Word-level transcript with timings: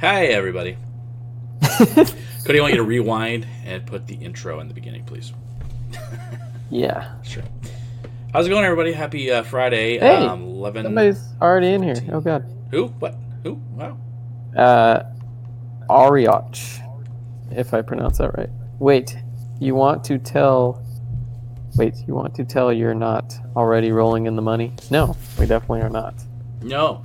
Hi, 0.00 0.26
everybody. 0.26 0.76
Cody, 2.44 2.60
I 2.60 2.60
want 2.60 2.72
you 2.72 2.76
to 2.76 2.84
rewind 2.84 3.48
and 3.64 3.84
put 3.84 4.06
the 4.06 4.14
intro 4.14 4.60
in 4.60 4.68
the 4.68 4.74
beginning, 4.74 5.04
please. 5.04 5.32
Yeah. 6.70 7.14
Sure. 7.22 7.42
How's 8.32 8.46
it 8.46 8.50
going, 8.50 8.64
everybody? 8.64 8.92
Happy 8.92 9.32
uh, 9.32 9.42
Friday. 9.42 9.98
Hey, 9.98 10.16
um, 10.16 10.42
11. 10.42 10.84
Somebody's 10.84 11.24
already 11.40 11.68
in 11.68 11.82
here. 11.82 11.96
Oh 12.12 12.20
god. 12.20 12.44
Who? 12.70 12.88
What? 12.88 13.16
Who? 13.42 13.54
Wow. 13.72 13.98
Uh 14.54 15.04
Arioch. 15.90 16.58
If 17.50 17.72
I 17.72 17.80
pronounce 17.80 18.18
that 18.18 18.36
right. 18.36 18.50
Wait, 18.78 19.16
you 19.58 19.74
want 19.74 20.04
to 20.04 20.18
tell 20.18 20.84
Wait, 21.76 21.94
you 22.06 22.14
want 22.14 22.34
to 22.34 22.44
tell 22.44 22.70
you're 22.70 22.94
not 22.94 23.34
already 23.56 23.90
rolling 23.90 24.26
in 24.26 24.36
the 24.36 24.42
money? 24.42 24.74
No, 24.90 25.16
we 25.38 25.46
definitely 25.46 25.80
are 25.80 25.88
not. 25.90 26.22
No. 26.60 27.02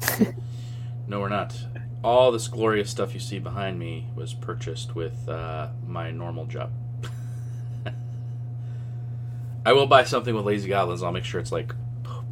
no, 1.07 1.21
we're 1.21 1.29
not. 1.29 1.55
All 2.03 2.31
this 2.31 2.47
glorious 2.47 2.89
stuff 2.89 3.13
you 3.13 3.19
see 3.19 3.39
behind 3.39 3.79
me 3.79 4.07
was 4.15 4.33
purchased 4.33 4.93
with 4.95 5.27
uh, 5.29 5.69
my 5.87 6.11
normal 6.11 6.45
job. 6.45 6.71
I 9.65 9.71
will 9.73 9.87
buy 9.87 10.03
something 10.03 10.35
with 10.35 10.45
Lazy 10.45 10.67
Goblins. 10.69 11.01
I'll 11.01 11.13
make 11.13 11.23
sure 11.23 11.39
it's 11.39 11.51
like, 11.51 11.73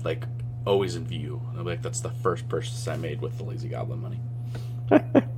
like 0.03 0.25
always 0.65 0.95
in 0.95 1.05
view. 1.05 1.41
I'll 1.55 1.63
be 1.63 1.71
like, 1.71 1.81
that's 1.81 2.01
the 2.01 2.09
first 2.09 2.49
purchase 2.49 2.87
I 2.87 2.97
made 2.97 3.21
with 3.21 3.37
the 3.37 3.43
Lazy 3.43 3.69
Goblin 3.69 4.01
money. 4.01 4.19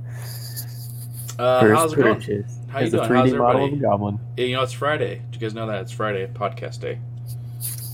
Uh, 1.38 1.66
how's 1.68 1.92
it 1.92 1.96
going? 1.96 2.14
purchase 2.14 2.58
How 2.68 2.80
you 2.80 2.90
doing? 2.90 3.08
How's 3.08 3.30
3D 3.30 3.38
model 3.38 3.64
of 3.64 3.68
everybody? 3.68 3.74
a 3.74 3.76
goblin. 3.82 4.20
Yeah, 4.36 4.44
you 4.44 4.56
know 4.56 4.62
it's 4.62 4.72
Friday. 4.72 5.16
Do 5.30 5.38
you 5.38 5.40
guys 5.40 5.54
know 5.54 5.66
that 5.66 5.80
it's 5.82 5.92
Friday 5.92 6.26
podcast 6.32 6.80
day? 6.80 7.00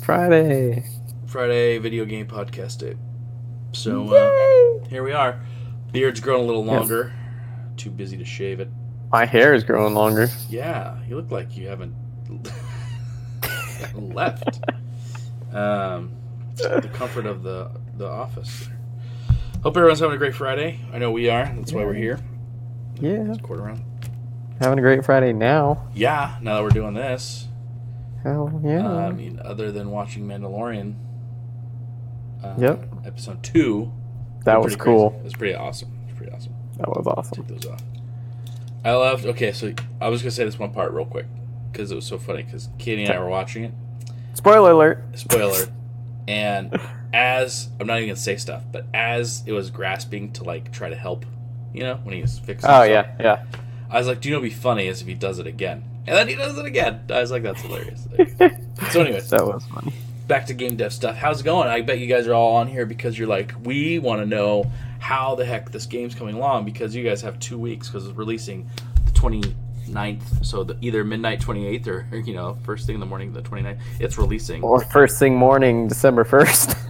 Friday. 0.05 0.85
Friday 1.27 1.79
video 1.79 2.05
game 2.05 2.27
podcast 2.27 2.79
day. 2.79 2.97
So 3.73 4.09
uh, 4.15 4.89
here 4.89 5.03
we 5.03 5.13
are. 5.13 5.41
Beard's 5.93 6.21
grown 6.21 6.41
a 6.41 6.45
little 6.45 6.65
Yeah. 6.67 6.79
longer. 6.79 7.13
Too 7.77 7.91
busy 7.91 8.17
to 8.17 8.25
shave 8.25 8.61
it. 8.61 8.69
My 9.13 9.25
hair 9.27 9.55
is 9.55 9.65
growing 9.65 9.95
longer. 9.95 10.29
Yeah, 10.49 10.97
you 11.09 11.17
look 11.17 11.31
like 11.31 11.57
you 11.57 11.69
haven't 11.69 11.95
left. 13.95 14.61
Um, 15.53 16.13
the 16.57 16.89
comfort 16.93 17.27
of 17.27 17.43
the 17.43 17.71
the 17.97 18.07
office. 18.09 18.69
Hope 19.63 19.77
everyone's 19.77 20.01
having 20.01 20.15
a 20.15 20.19
great 20.19 20.35
Friday. 20.35 20.81
I 20.93 20.99
know 20.99 21.11
we 21.11 21.29
are. 21.29 21.45
That's 21.57 21.73
why 21.73 21.85
we're 21.85 21.93
here. 21.95 22.19
Yeah. 23.01 23.31
It's 23.31 23.41
quarter 23.41 23.63
round. 23.63 23.83
Having 24.61 24.79
a 24.79 24.83
great 24.83 25.05
Friday 25.05 25.33
now. 25.33 25.89
Yeah. 25.95 26.37
Now 26.41 26.57
that 26.57 26.63
we're 26.63 26.69
doing 26.71 26.95
this, 26.95 27.49
Hell 28.23 28.61
yeah. 28.65 28.87
uh, 28.87 29.09
I 29.09 29.13
mean, 29.13 29.41
other 29.43 29.73
than 29.73 29.91
watching 29.91 30.27
Mandalorian. 30.27 30.95
Uh, 32.43 32.55
Yep. 32.59 32.85
Episode 33.07 33.43
two. 33.43 33.93
That 34.45 34.61
was 34.61 34.77
cool. 34.77 35.11
crazy. 35.11 35.21
It 35.21 35.25
was 35.25 35.35
pretty 35.35 35.55
awesome. 35.55 35.89
It 35.89 36.07
was 36.07 36.17
pretty 36.17 36.33
awesome. 36.33 36.55
That 36.79 36.89
was 36.89 37.07
awesome. 37.07 37.45
Take 37.45 37.61
those 37.61 37.71
off. 37.71 37.83
I 38.85 38.93
loved. 38.93 39.27
Okay, 39.27 39.53
so 39.53 39.73
I 40.01 40.09
was 40.09 40.23
gonna 40.23 40.31
say 40.31 40.45
this 40.45 40.59
one 40.59 40.73
part 40.73 40.93
real 40.93 41.05
quick 41.05 41.27
because 41.71 41.91
it 41.91 41.95
was 41.95 42.07
so 42.07 42.19
funny. 42.19 42.43
Because 42.43 42.69
Katie 42.79 43.05
and 43.05 43.13
I 43.13 43.19
were 43.19 43.29
watching 43.29 43.65
it. 43.65 43.75
Spoiler 44.35 44.71
alert. 44.71 45.05
Spoiler. 45.15 45.67
and 46.29 46.79
as 47.13 47.69
I'm 47.79 47.87
not 47.87 47.99
even 47.99 48.11
gonna 48.11 48.17
say 48.17 48.37
stuff, 48.37 48.65
but 48.71 48.87
as 48.95 49.43
it 49.47 49.53
was 49.53 49.71
grasping 49.71 50.33
to 50.35 50.45
like 50.45 50.73
try 50.73 50.89
to 50.89 50.97
help, 50.97 51.27
you 51.75 51.83
know, 51.83 51.97
when 52.03 52.15
he 52.15 52.23
was 52.23 52.39
fixing. 52.39 52.71
Oh 52.71 52.83
yeah, 52.83 53.15
yeah. 53.21 53.45
I 53.91 53.99
was 53.99 54.07
like, 54.07 54.21
do 54.21 54.29
you 54.29 54.35
know, 54.35 54.41
be 54.41 54.51
funny 54.51 54.87
is 54.87 55.01
if 55.03 55.09
he 55.09 55.15
does 55.15 55.39
it 55.41 55.47
again, 55.47 55.85
and 56.07 56.17
then 56.17 56.29
he 56.29 56.37
does 56.37 56.57
it 56.57 56.65
again. 56.65 57.03
I 57.11 57.21
was 57.21 57.31
like, 57.31 57.43
that's 57.43 57.61
hilarious. 57.61 58.07
Like, 58.17 58.39
so, 58.91 59.01
anyways, 59.01 59.29
that 59.31 59.45
was 59.45 59.65
funny. 59.67 59.93
Back 60.31 60.47
to 60.47 60.55
game 60.55 60.77
dev 60.77 60.93
stuff. 60.93 61.17
How's 61.17 61.41
it 61.41 61.45
going? 61.45 61.69
I 61.69 61.81
bet 61.81 61.99
you 61.99 62.07
guys 62.07 62.29
are 62.29 62.35
all 62.35 62.55
on 62.55 62.69
here 62.69 62.87
because 62.87 63.19
you're 63.19 63.27
like, 63.29 63.53
we 63.65 63.99
want 63.99 64.21
to 64.23 64.27
know 64.27 64.71
how 65.01 65.35
the 65.35 65.45
heck 65.45 65.73
this 65.73 65.87
game's 65.87 66.15
coming 66.15 66.37
along 66.37 66.65
because 66.65 66.95
you 66.95 67.03
guys 67.03 67.21
have 67.23 67.39
two 67.41 67.59
weeks 67.59 67.89
because 67.89 68.07
it's 68.07 68.17
releasing 68.17 68.71
the 69.07 69.11
29th. 69.11 70.47
So 70.47 70.63
the, 70.63 70.77
either 70.81 71.03
midnight 71.05 71.41
28th 71.41 71.87
or, 71.89 72.07
or, 72.13 72.19
you 72.25 72.33
know, 72.33 72.57
first 72.63 72.87
thing 72.87 72.95
in 72.95 73.01
the 73.01 73.07
morning, 73.07 73.33
the 73.33 73.43
29th. 73.43 73.81
It's 73.99 74.19
releasing. 74.19 74.63
Or 74.63 74.81
first 74.85 75.19
thing 75.19 75.35
morning, 75.35 75.89
December 75.89 76.25
first. 76.25 76.75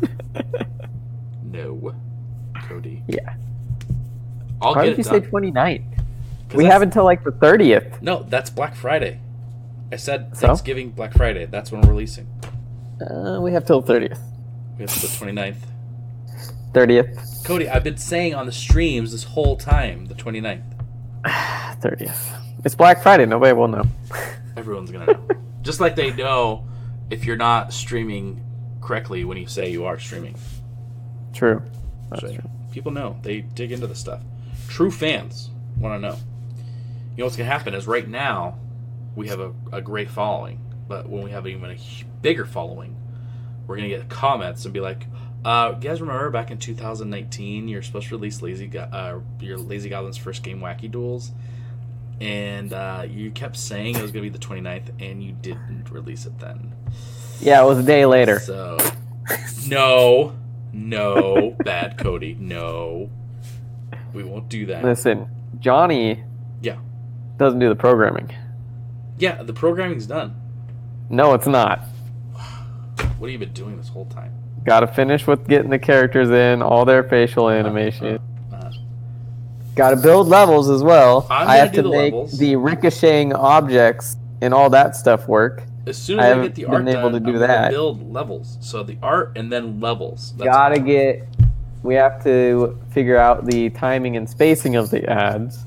No. 1.42 1.92
Cody. 2.68 3.02
yeah. 3.08 3.34
I'll 4.62 4.74
Why 4.74 4.84
get 4.84 4.96
did 4.96 4.98
you 4.98 5.00
it 5.00 5.04
say 5.06 5.20
done. 5.20 5.30
29th? 5.30 5.84
'Cause 6.48 6.56
We 6.56 6.64
have 6.66 6.82
until 6.82 7.04
like 7.04 7.24
the 7.24 7.32
30th. 7.32 8.00
No, 8.02 8.22
that's 8.28 8.50
Black 8.50 8.76
Friday. 8.76 9.18
I 9.90 9.96
said 9.96 10.36
So? 10.36 10.46
Thanksgiving, 10.46 10.90
Black 10.90 11.12
Friday. 11.14 11.46
That's 11.46 11.72
when 11.72 11.80
we're 11.80 11.90
releasing. 11.90 12.28
Uh, 13.00 13.40
we 13.40 13.52
have 13.52 13.64
till 13.64 13.82
30th. 13.82 14.18
We 14.76 14.82
have 14.84 14.90
till 14.92 15.08
the 15.08 15.32
29th. 15.32 15.56
30th. 16.72 17.44
Cody, 17.44 17.68
I've 17.68 17.82
been 17.84 17.96
saying 17.96 18.34
on 18.34 18.46
the 18.46 18.52
streams 18.52 19.12
this 19.12 19.24
whole 19.24 19.56
time, 19.56 20.06
the 20.06 20.14
29th. 20.14 20.62
30th. 21.24 22.36
It's 22.62 22.74
Black 22.74 23.02
Friday. 23.02 23.24
Nobody 23.24 23.54
will 23.54 23.68
know. 23.68 23.84
Everyone's 24.58 24.90
gonna 24.90 25.06
know. 25.06 25.28
Just 25.62 25.80
like 25.80 25.96
they 25.96 26.12
know 26.12 26.68
if 27.08 27.24
you're 27.24 27.38
not 27.38 27.72
streaming 27.72 28.44
correctly 28.82 29.24
when 29.24 29.38
you 29.38 29.46
say 29.46 29.70
you 29.70 29.86
are 29.86 29.98
streaming. 29.98 30.34
True. 31.32 31.62
That's 32.10 32.20
So, 32.20 32.28
true. 32.34 32.50
People 32.70 32.92
know. 32.92 33.16
They 33.22 33.40
dig 33.40 33.72
into 33.72 33.86
the 33.86 33.94
stuff. 33.94 34.20
True 34.68 34.90
fans 34.90 35.48
want 35.78 35.94
to 36.02 36.06
know. 36.06 36.16
You 37.16 37.16
know 37.20 37.24
what's 37.24 37.36
gonna 37.38 37.48
happen 37.48 37.72
is 37.72 37.86
right 37.86 38.06
now 38.06 38.58
we 39.16 39.28
have 39.28 39.40
a, 39.40 39.54
a 39.72 39.80
great 39.80 40.10
following, 40.10 40.60
but 40.90 41.08
when 41.08 41.22
we 41.22 41.30
have 41.30 41.46
even 41.46 41.70
a 41.70 41.76
bigger 42.20 42.44
following, 42.44 42.96
we're 43.68 43.76
gonna 43.76 43.88
get 43.88 44.08
comments 44.08 44.64
and 44.64 44.74
be 44.74 44.80
like, 44.80 45.06
uh, 45.44 45.74
"You 45.80 45.88
guys 45.88 46.00
remember 46.00 46.28
back 46.30 46.50
in 46.50 46.58
2019, 46.58 47.68
you're 47.68 47.80
supposed 47.80 48.08
to 48.08 48.16
release 48.16 48.42
Lazy 48.42 48.66
Go- 48.66 48.80
uh, 48.92 49.20
your 49.38 49.56
Lazy 49.56 49.88
Goblin's 49.88 50.16
first 50.16 50.42
game, 50.42 50.58
Wacky 50.60 50.90
Duelz." 50.90 51.30
And 52.20 52.72
uh, 52.72 53.04
you 53.08 53.30
kept 53.30 53.56
saying 53.56 53.94
it 53.96 54.02
was 54.02 54.10
going 54.10 54.24
to 54.24 54.30
be 54.30 54.36
the 54.36 54.44
29th, 54.44 54.90
and 55.00 55.22
you 55.22 55.32
didn't 55.40 55.90
release 55.90 56.26
it 56.26 56.38
then. 56.38 56.74
Yeah, 57.40 57.62
it 57.62 57.66
was 57.66 57.78
a 57.78 57.82
day 57.82 58.04
later. 58.04 58.40
So, 58.40 58.76
no, 59.66 60.34
no, 60.72 61.56
bad 61.64 61.96
Cody, 61.96 62.36
no. 62.38 63.08
We 64.12 64.22
won't 64.24 64.48
do 64.50 64.66
that. 64.66 64.84
Listen, 64.84 65.28
Johnny 65.60 66.22
Yeah. 66.60 66.76
doesn't 67.38 67.58
do 67.60 67.70
the 67.70 67.76
programming. 67.76 68.30
Yeah, 69.18 69.42
the 69.42 69.54
programming's 69.54 70.06
done. 70.06 70.34
No, 71.10 71.34
it's 71.34 71.46
not. 71.46 71.80
What 73.18 73.28
have 73.28 73.30
you 73.30 73.38
been 73.38 73.52
doing 73.52 73.76
this 73.76 73.88
whole 73.88 74.06
time? 74.06 74.32
Got 74.64 74.80
to 74.80 74.86
finish 74.86 75.26
with 75.26 75.46
getting 75.48 75.70
the 75.70 75.78
characters 75.78 76.30
in, 76.30 76.62
all 76.62 76.84
their 76.84 77.02
facial 77.02 77.50
animation. 77.50 78.18
Uh, 78.52 78.72
Got 79.74 79.90
to 79.90 79.96
build 79.96 80.28
levels 80.28 80.70
as 80.70 80.82
well. 80.82 81.26
I'm 81.30 81.48
I 81.48 81.56
have 81.56 81.72
to 81.72 81.82
the 81.82 81.88
make 81.90 82.12
levels. 82.12 82.38
the 82.38 82.56
ricocheting 82.56 83.32
objects 83.32 84.16
and 84.40 84.54
all 84.54 84.70
that 84.70 84.94
stuff 84.96 85.26
work. 85.28 85.64
as 85.86 85.96
soon 86.00 86.18
as 86.20 86.24
I, 86.24 86.28
haven't 86.28 86.44
get 86.44 86.54
the 86.54 86.62
been 86.64 86.72
art 86.72 86.88
able 86.88 87.10
done, 87.10 87.12
to 87.12 87.20
do 87.20 87.32
I'm 87.34 87.38
that. 87.40 87.70
build 87.70 88.12
levels. 88.12 88.58
So 88.60 88.82
the 88.82 88.96
art 89.02 89.32
and 89.36 89.50
then 89.50 89.80
levels. 89.80 90.32
That's 90.36 90.48
Got 90.50 90.70
to 90.70 90.80
get. 90.80 91.26
We 91.82 91.94
have 91.94 92.22
to 92.24 92.78
figure 92.90 93.16
out 93.16 93.46
the 93.46 93.70
timing 93.70 94.16
and 94.16 94.28
spacing 94.28 94.76
of 94.76 94.90
the 94.90 95.08
ads. 95.08 95.64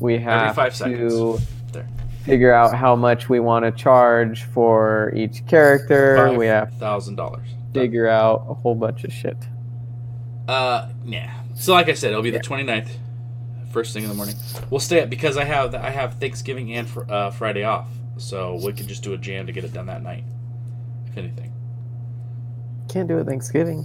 We 0.00 0.18
have 0.18 0.54
five 0.56 0.72
to 0.72 0.78
seconds. 0.78 1.46
There. 1.72 1.86
Figure 2.24 2.52
out 2.52 2.74
how 2.74 2.96
much 2.96 3.28
we 3.28 3.40
want 3.40 3.64
to 3.64 3.70
charge 3.72 4.44
for 4.44 5.12
each 5.14 5.46
character. 5.46 6.32
we 6.36 6.46
have 6.46 6.72
thousand 6.74 7.16
dollars. 7.16 7.46
figure 7.72 8.08
out 8.08 8.46
a 8.48 8.54
whole 8.54 8.74
bunch 8.74 9.04
of 9.04 9.12
shit. 9.12 9.36
Uh, 10.48 10.88
yeah. 11.04 11.42
So 11.54 11.72
like 11.72 11.88
I 11.88 11.94
said, 11.94 12.10
it'll 12.10 12.22
be 12.22 12.30
the 12.30 12.40
29th, 12.40 12.88
first 13.72 13.94
thing 13.94 14.02
in 14.02 14.08
the 14.08 14.14
morning. 14.14 14.34
We'll 14.70 14.80
stay 14.80 15.02
up 15.02 15.10
because 15.10 15.36
I 15.36 15.44
have 15.44 15.74
I 15.74 15.90
have 15.90 16.14
Thanksgiving 16.18 16.72
and 16.74 16.88
fr- 16.88 17.10
uh, 17.10 17.30
Friday 17.30 17.64
off, 17.64 17.88
so 18.16 18.60
we 18.64 18.72
could 18.72 18.88
just 18.88 19.02
do 19.02 19.12
a 19.12 19.18
jam 19.18 19.46
to 19.46 19.52
get 19.52 19.64
it 19.64 19.72
done 19.72 19.86
that 19.86 20.02
night, 20.02 20.24
if 21.06 21.16
anything. 21.16 21.52
Can't 22.88 23.08
do 23.08 23.18
it 23.18 23.26
Thanksgiving. 23.26 23.84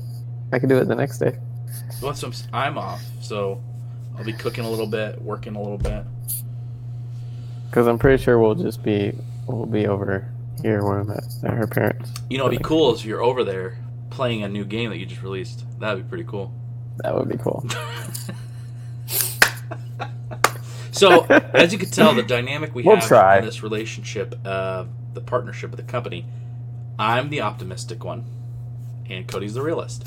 I 0.52 0.60
can 0.60 0.68
do 0.70 0.78
it 0.78 0.88
the 0.88 0.96
next 0.96 1.20
day. 1.20 1.38
Well, 2.02 2.16
so 2.16 2.28
I'm, 2.28 2.34
I'm 2.54 2.78
off, 2.78 3.02
so 3.22 3.62
I'll 4.18 4.24
be 4.24 4.34
cooking 4.34 4.66
a 4.66 4.70
little 4.70 4.88
bit, 4.88 5.22
working 5.22 5.56
a 5.56 5.62
little 5.62 5.78
bit. 5.78 6.04
Because 7.70 7.88
I'm 7.88 8.00
pretty 8.00 8.22
sure 8.24 8.40
we'll 8.40 8.56
just 8.56 8.84
be 8.84 9.14
we'll 9.48 9.66
be 9.66 9.88
over 9.88 10.28
here 10.62 10.84
where 10.84 11.00
I'm 11.00 11.12
at 11.12 11.24
at 11.44 11.54
her 11.54 11.68
parents. 11.68 12.12
You 12.30 12.38
know, 12.38 12.48
it'd 12.48 12.60
be 12.60 12.64
cool 12.64 12.94
if 12.96 13.06
you're 13.06 13.22
over 13.24 13.44
there 13.44 13.78
playing 14.10 14.44
a 14.44 14.50
new 14.50 14.66
game 14.66 14.90
that 14.90 14.98
you 14.98 15.06
just 15.06 15.22
released. 15.22 15.66
That'd 15.80 16.04
be 16.06 16.10
pretty 16.10 16.26
cool. 16.26 16.54
That 16.98 17.16
would 17.16 17.30
be 17.30 17.38
cool. 17.38 17.66
So, 21.00 21.24
as 21.54 21.72
you 21.72 21.80
can 21.80 21.90
tell, 21.90 22.14
the 22.14 22.24
dynamic 22.24 22.76
we 22.76 22.84
We'll 22.84 22.96
have 22.98 23.08
try. 23.08 23.38
in 23.40 23.46
this 23.46 23.64
relationship, 23.64 24.36
uh, 24.46 24.86
the 25.14 25.22
partnership 25.22 25.72
with 25.72 25.80
the 25.80 25.90
company, 25.90 26.26
I'm 26.98 27.30
the 27.30 27.42
optimistic 27.42 28.04
one, 28.04 28.26
and 29.10 29.26
Cody's 29.26 29.54
the 29.54 29.62
realist. 29.62 30.06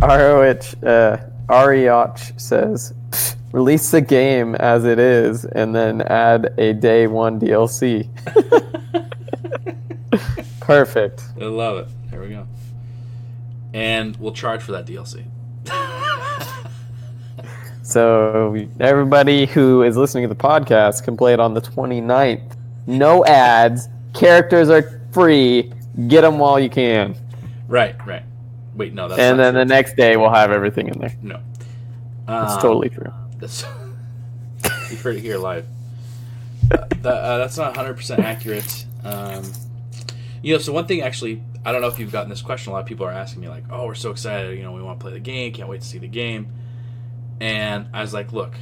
ROH 0.02 0.86
uh, 0.86 2.16
says, 2.36 2.92
release 3.52 3.90
the 3.90 4.00
game 4.00 4.54
as 4.56 4.84
it 4.84 4.98
is, 4.98 5.44
and 5.44 5.74
then 5.74 6.02
add 6.02 6.54
a 6.58 6.72
day 6.72 7.06
one 7.06 7.40
DLC. 7.40 8.08
Perfect. 10.60 11.22
I 11.40 11.44
love 11.44 11.78
it. 11.78 11.88
There 12.10 12.20
we 12.20 12.28
go. 12.30 12.46
And 13.72 14.16
we'll 14.16 14.32
charge 14.32 14.62
for 14.62 14.72
that 14.72 14.86
DLC. 14.86 15.24
So 17.82 18.68
everybody 18.78 19.46
who 19.46 19.82
is 19.82 19.96
listening 19.96 20.22
to 20.22 20.28
the 20.32 20.40
podcast 20.40 21.02
can 21.02 21.16
play 21.16 21.32
it 21.32 21.40
on 21.40 21.54
the 21.54 21.60
29th. 21.60 22.54
No 22.86 23.24
ads. 23.24 23.88
Characters 24.14 24.70
are 24.70 25.00
free. 25.10 25.72
Get 26.06 26.20
them 26.20 26.38
while 26.38 26.60
you 26.60 26.70
can. 26.70 27.16
Right, 27.66 27.96
right. 28.06 28.22
Wait, 28.76 28.94
no, 28.94 29.08
that's 29.08 29.20
and 29.20 29.40
then 29.40 29.54
true. 29.54 29.62
the 29.62 29.64
next 29.64 29.96
day 29.96 30.16
we'll 30.16 30.30
have 30.30 30.52
everything 30.52 30.86
in 30.86 31.00
there. 31.00 31.16
no. 31.20 31.40
It's 32.30 32.54
Um, 32.54 32.60
totally 32.60 32.88
true. 32.88 33.12
That's, 33.38 33.64
you've 34.90 35.00
heard 35.02 35.16
it 35.16 35.20
here 35.20 35.38
live. 35.38 35.66
Uh, 36.70 36.76
that, 37.02 37.06
uh, 37.06 37.38
that's 37.38 37.56
not 37.56 37.74
100% 37.74 38.18
accurate. 38.18 38.86
Um, 39.02 39.42
you 40.42 40.54
know, 40.54 40.58
so 40.60 40.72
one 40.72 40.86
thing 40.86 41.02
actually, 41.02 41.42
I 41.64 41.72
don't 41.72 41.80
know 41.80 41.88
if 41.88 41.98
you've 41.98 42.12
gotten 42.12 42.30
this 42.30 42.42
question. 42.42 42.70
A 42.70 42.74
lot 42.74 42.80
of 42.80 42.86
people 42.86 43.06
are 43.06 43.10
asking 43.12 43.42
me, 43.42 43.48
like, 43.48 43.64
oh, 43.70 43.86
we're 43.86 43.94
so 43.94 44.10
excited. 44.10 44.56
You 44.56 44.62
know, 44.62 44.72
we 44.72 44.82
want 44.82 45.00
to 45.00 45.04
play 45.04 45.12
the 45.12 45.20
game. 45.20 45.52
Can't 45.52 45.68
wait 45.68 45.80
to 45.80 45.86
see 45.86 45.98
the 45.98 46.08
game. 46.08 46.52
And 47.40 47.86
I 47.92 48.02
was 48.02 48.12
like, 48.14 48.32
look, 48.32 48.54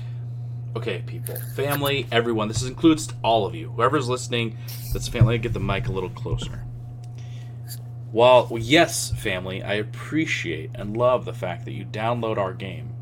okay, 0.76 1.02
people, 1.06 1.36
family, 1.56 2.06
everyone, 2.12 2.48
this 2.48 2.62
includes 2.62 3.08
all 3.22 3.44
of 3.46 3.54
you. 3.54 3.70
Whoever's 3.72 4.08
listening 4.08 4.56
that's 4.92 5.08
family, 5.08 5.38
get 5.38 5.52
the 5.52 5.60
mic 5.60 5.88
a 5.88 5.92
little 5.92 6.10
closer. 6.10 6.64
While, 8.10 8.48
yes, 8.58 9.10
family, 9.10 9.62
I 9.62 9.74
appreciate 9.74 10.70
and 10.74 10.96
love 10.96 11.24
the 11.24 11.34
fact 11.34 11.64
that 11.66 11.72
you 11.72 11.84
download 11.84 12.38
our 12.38 12.54
game. 12.54 12.94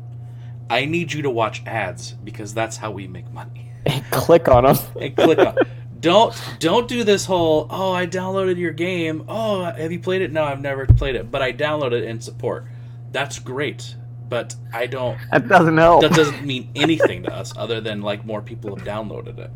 I 0.69 0.85
need 0.85 1.13
you 1.13 1.21
to 1.23 1.29
watch 1.29 1.63
ads 1.65 2.11
because 2.11 2.53
that's 2.53 2.77
how 2.77 2.91
we 2.91 3.07
make 3.07 3.31
money. 3.31 3.71
Click 4.11 4.47
on 4.49 4.63
them. 4.65 4.77
And 5.01 5.15
click 5.15 5.39
on. 5.39 5.55
Don't 5.99 6.35
don't 6.59 6.87
do 6.87 7.03
this 7.03 7.25
whole 7.25 7.67
oh 7.71 7.91
I 7.91 8.05
downloaded 8.05 8.57
your 8.57 8.71
game 8.71 9.25
oh 9.27 9.63
have 9.63 9.91
you 9.91 9.99
played 9.99 10.21
it 10.21 10.31
no 10.31 10.43
I've 10.43 10.61
never 10.61 10.85
played 10.85 11.15
it 11.15 11.31
but 11.31 11.41
I 11.41 11.51
downloaded 11.51 12.01
it 12.01 12.03
in 12.03 12.21
support 12.21 12.65
that's 13.11 13.39
great 13.39 13.95
but 14.29 14.55
I 14.71 14.85
don't 14.85 15.17
That 15.31 15.47
doesn't 15.47 15.75
help. 15.77 16.01
that 16.01 16.11
doesn't 16.13 16.45
mean 16.45 16.69
anything 16.75 17.23
to 17.23 17.33
us 17.33 17.51
other 17.57 17.81
than 17.81 18.01
like 18.03 18.25
more 18.25 18.43
people 18.43 18.75
have 18.75 18.85
downloaded 18.85 19.39
it 19.39 19.49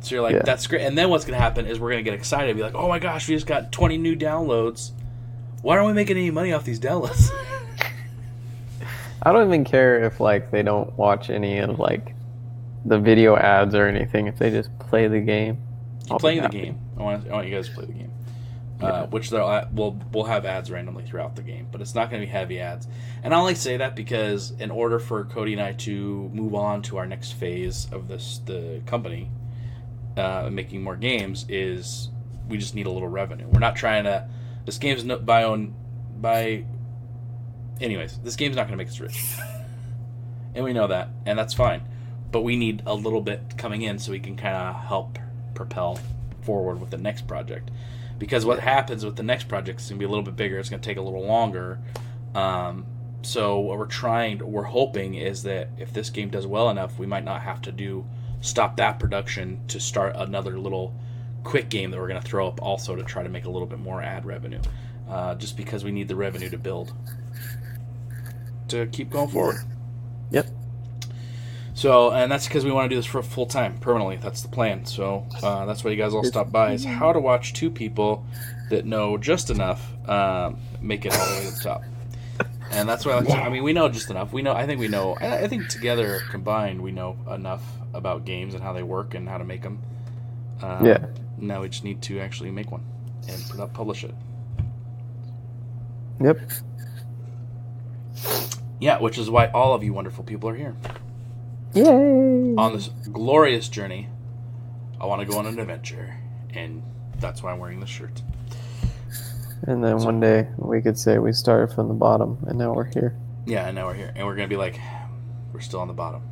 so 0.00 0.16
you're 0.16 0.22
like 0.24 0.34
Yeah. 0.34 0.42
that's 0.44 0.66
great 0.66 0.80
and 0.82 0.98
then 0.98 1.10
what's 1.10 1.24
gonna 1.24 1.38
happen 1.38 1.64
is 1.66 1.78
we're 1.78 1.90
gonna 1.90 2.02
get 2.02 2.14
excited 2.14 2.50
and 2.50 2.56
be 2.56 2.64
like 2.64 2.74
oh 2.74 2.88
my 2.88 2.98
gosh 2.98 3.28
we 3.28 3.34
just 3.36 3.46
got 3.46 3.70
20 3.70 3.98
new 3.98 4.16
downloads 4.16 4.90
why 5.62 5.76
aren't 5.76 5.86
we 5.86 5.92
making 5.92 6.16
any 6.16 6.30
money 6.32 6.52
off 6.52 6.64
these 6.64 6.80
downloads 6.80 7.30
I 9.26 9.32
don't 9.32 9.48
even 9.48 9.64
care 9.64 10.04
if 10.04 10.20
like 10.20 10.52
they 10.52 10.62
don't 10.62 10.96
watch 10.96 11.30
any 11.30 11.58
of 11.58 11.80
like 11.80 12.14
the 12.84 12.96
video 12.96 13.36
ads 13.36 13.74
or 13.74 13.88
anything. 13.88 14.28
If 14.28 14.38
they 14.38 14.50
just 14.50 14.70
play 14.78 15.08
the 15.08 15.18
game, 15.18 15.58
I'll 16.08 16.20
playing 16.20 16.42
the 16.42 16.48
game. 16.48 16.78
I 16.96 17.02
want, 17.02 17.28
I 17.28 17.32
want 17.32 17.48
you 17.48 17.52
guys 17.52 17.68
to 17.68 17.74
play 17.74 17.86
the 17.86 17.92
game. 17.92 18.12
Yeah. 18.80 18.86
Uh, 18.86 19.06
which 19.06 19.30
they'll 19.30 19.68
we'll 19.72 19.98
we'll 20.12 20.24
have 20.26 20.46
ads 20.46 20.70
randomly 20.70 21.02
throughout 21.02 21.34
the 21.34 21.42
game, 21.42 21.66
but 21.72 21.80
it's 21.80 21.92
not 21.92 22.08
going 22.08 22.20
to 22.20 22.26
be 22.26 22.30
heavy 22.30 22.60
ads. 22.60 22.86
And 23.24 23.34
I 23.34 23.38
only 23.38 23.56
say 23.56 23.78
that 23.78 23.96
because 23.96 24.52
in 24.60 24.70
order 24.70 25.00
for 25.00 25.24
Cody 25.24 25.54
and 25.54 25.62
I 25.62 25.72
to 25.72 26.30
move 26.32 26.54
on 26.54 26.82
to 26.82 26.98
our 26.98 27.06
next 27.06 27.32
phase 27.32 27.88
of 27.90 28.06
this 28.06 28.40
the 28.44 28.80
company, 28.86 29.28
uh, 30.16 30.50
making 30.52 30.84
more 30.84 30.94
games 30.94 31.46
is 31.48 32.10
we 32.48 32.58
just 32.58 32.76
need 32.76 32.86
a 32.86 32.92
little 32.92 33.08
revenue. 33.08 33.48
We're 33.48 33.58
not 33.58 33.74
trying 33.74 34.04
to. 34.04 34.28
This 34.66 34.78
game's 34.78 35.02
no, 35.02 35.18
by 35.18 35.42
own 35.42 35.74
by. 36.20 36.64
Anyways, 37.80 38.18
this 38.18 38.36
game's 38.36 38.56
not 38.56 38.62
going 38.68 38.78
to 38.78 38.82
make 38.82 38.88
us 38.88 39.00
rich, 39.00 39.36
and 40.54 40.64
we 40.64 40.72
know 40.72 40.86
that, 40.86 41.10
and 41.26 41.38
that's 41.38 41.54
fine. 41.54 41.82
But 42.30 42.42
we 42.42 42.56
need 42.56 42.82
a 42.86 42.94
little 42.94 43.20
bit 43.20 43.58
coming 43.58 43.82
in 43.82 43.98
so 43.98 44.12
we 44.12 44.20
can 44.20 44.36
kind 44.36 44.56
of 44.56 44.74
help 44.84 45.18
propel 45.54 45.98
forward 46.42 46.80
with 46.80 46.90
the 46.90 46.96
next 46.96 47.26
project. 47.26 47.70
Because 48.18 48.46
what 48.46 48.60
happens 48.60 49.04
with 49.04 49.16
the 49.16 49.22
next 49.22 49.48
project 49.48 49.80
is 49.80 49.88
going 49.88 49.98
to 49.98 50.02
be 50.02 50.06
a 50.06 50.08
little 50.08 50.24
bit 50.24 50.36
bigger. 50.36 50.58
It's 50.58 50.70
going 50.70 50.80
to 50.80 50.88
take 50.88 50.96
a 50.96 51.02
little 51.02 51.26
longer. 51.26 51.78
Um, 52.34 52.86
so 53.22 53.58
what 53.58 53.78
we're 53.78 53.86
trying, 53.86 54.38
we're 54.38 54.62
hoping 54.62 55.14
is 55.14 55.42
that 55.42 55.68
if 55.78 55.92
this 55.92 56.10
game 56.10 56.30
does 56.30 56.46
well 56.46 56.70
enough, 56.70 56.98
we 56.98 57.06
might 57.06 57.24
not 57.24 57.42
have 57.42 57.60
to 57.62 57.72
do 57.72 58.06
stop 58.40 58.76
that 58.76 58.98
production 58.98 59.60
to 59.68 59.80
start 59.80 60.14
another 60.16 60.58
little 60.58 60.94
quick 61.44 61.68
game 61.68 61.90
that 61.90 61.98
we're 61.98 62.08
going 62.08 62.20
to 62.20 62.26
throw 62.26 62.46
up 62.46 62.62
also 62.62 62.96
to 62.96 63.02
try 63.02 63.22
to 63.22 63.28
make 63.28 63.44
a 63.44 63.50
little 63.50 63.66
bit 63.66 63.78
more 63.78 64.02
ad 64.02 64.24
revenue. 64.24 64.60
Uh, 65.08 65.34
just 65.34 65.56
because 65.56 65.84
we 65.84 65.92
need 65.92 66.08
the 66.08 66.16
revenue 66.16 66.48
to 66.50 66.58
build 66.58 66.92
to 68.68 68.86
keep 68.86 69.10
going 69.10 69.28
forward. 69.28 69.56
Yep. 70.30 70.46
So, 71.74 72.10
and 72.10 72.32
that's 72.32 72.46
because 72.46 72.64
we 72.64 72.72
want 72.72 72.86
to 72.86 72.88
do 72.88 72.96
this 72.96 73.06
for 73.06 73.22
full 73.22 73.46
time, 73.46 73.78
permanently. 73.78 74.16
That's 74.16 74.40
the 74.42 74.48
plan. 74.48 74.86
So, 74.86 75.26
uh, 75.42 75.66
that's 75.66 75.84
why 75.84 75.90
you 75.90 75.96
guys 75.96 76.14
all 76.14 76.24
stop 76.24 76.50
by. 76.50 76.72
Is 76.72 76.84
how 76.84 77.12
to 77.12 77.20
watch 77.20 77.52
two 77.52 77.70
people 77.70 78.24
that 78.70 78.86
know 78.86 79.18
just 79.18 79.50
enough 79.50 79.92
um, 80.08 80.58
make 80.80 81.04
it 81.04 81.12
all 81.12 81.26
the 81.26 81.34
way 81.34 81.44
to 81.50 81.54
the 81.54 81.60
top. 81.62 81.82
And 82.72 82.88
that's 82.88 83.06
why 83.06 83.12
I, 83.12 83.16
like 83.20 83.28
to, 83.28 83.34
I 83.36 83.48
mean, 83.48 83.62
we 83.62 83.72
know 83.72 83.88
just 83.88 84.10
enough. 84.10 84.32
We 84.32 84.42
know. 84.42 84.52
I 84.52 84.66
think 84.66 84.80
we 84.80 84.88
know. 84.88 85.16
I, 85.20 85.44
I 85.44 85.48
think 85.48 85.68
together 85.68 86.20
combined, 86.30 86.80
we 86.80 86.92
know 86.92 87.16
enough 87.30 87.62
about 87.94 88.24
games 88.24 88.54
and 88.54 88.62
how 88.62 88.72
they 88.72 88.82
work 88.82 89.14
and 89.14 89.28
how 89.28 89.38
to 89.38 89.44
make 89.44 89.62
them. 89.62 89.80
Um, 90.62 90.84
Yeah. 90.84 91.06
Now 91.38 91.62
we 91.62 91.68
just 91.68 91.84
need 91.84 92.02
to 92.02 92.18
actually 92.20 92.50
make 92.50 92.72
one 92.72 92.82
and 93.28 93.72
publish 93.74 94.02
it. 94.02 94.14
Yep. 96.22 96.40
Yeah, 98.78 98.98
which 98.98 99.18
is 99.18 99.30
why 99.30 99.46
all 99.48 99.74
of 99.74 99.82
you 99.82 99.92
wonderful 99.92 100.24
people 100.24 100.48
are 100.50 100.54
here. 100.54 100.76
Yay! 101.74 102.54
on 102.56 102.72
this 102.72 102.88
glorious 103.12 103.68
journey, 103.68 104.08
I 105.00 105.06
want 105.06 105.20
to 105.20 105.26
go 105.26 105.38
on 105.38 105.46
an 105.46 105.58
adventure, 105.58 106.16
and 106.54 106.82
that's 107.18 107.42
why 107.42 107.52
I'm 107.52 107.58
wearing 107.58 107.80
this 107.80 107.90
shirt. 107.90 108.22
And 109.62 109.82
then 109.84 109.98
one 109.98 110.20
day 110.20 110.48
we 110.56 110.80
could 110.80 110.98
say 110.98 111.18
we 111.18 111.32
started 111.32 111.74
from 111.74 111.88
the 111.88 111.94
bottom 111.94 112.38
and 112.46 112.58
now 112.58 112.72
we're 112.72 112.84
here. 112.84 113.16
Yeah, 113.46 113.66
and 113.66 113.74
now 113.74 113.86
we're 113.86 113.94
here, 113.94 114.12
and 114.14 114.26
we're 114.26 114.36
gonna 114.36 114.48
be 114.48 114.56
like, 114.56 114.78
we're 115.52 115.60
still 115.60 115.80
on 115.80 115.88
the 115.88 115.94
bottom. 115.94 116.22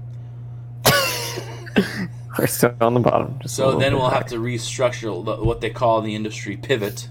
We're 2.39 2.49
still 2.49 2.75
on 2.81 2.95
the 2.95 3.01
bottom. 3.01 3.39
So 3.47 3.79
then 3.79 3.95
we'll 3.95 4.11
have 4.11 4.27
to 4.27 4.37
restructure 4.39 5.25
the- 5.25 5.45
what 5.45 5.61
they 5.61 5.71
call 5.71 5.99
in 6.01 6.05
the 6.05 6.17
industry 6.17 6.57
pivot. 6.57 7.09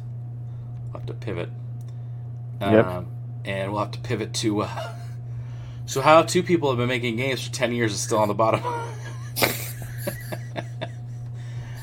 We'll 0.92 1.00
have 1.00 1.06
to 1.08 1.14
pivot. 1.14 1.50
Yep. 2.60 2.86
Um, 2.86 3.08
and 3.46 3.72
we'll 3.72 3.80
have 3.82 3.92
to 3.92 4.00
pivot 4.00 4.34
to. 4.36 4.64
Uh, 4.64 4.94
so 5.86 6.02
how 6.02 6.22
two 6.24 6.44
people 6.44 6.70
have 6.70 6.78
been 6.78 6.88
making 6.88 7.16
games 7.16 7.46
for 7.48 7.54
ten 7.54 7.72
years 7.74 7.92
and 7.92 8.00
still 8.00 8.20
on 8.20 8.28
the 8.28 8.34
bottom. 8.34 8.62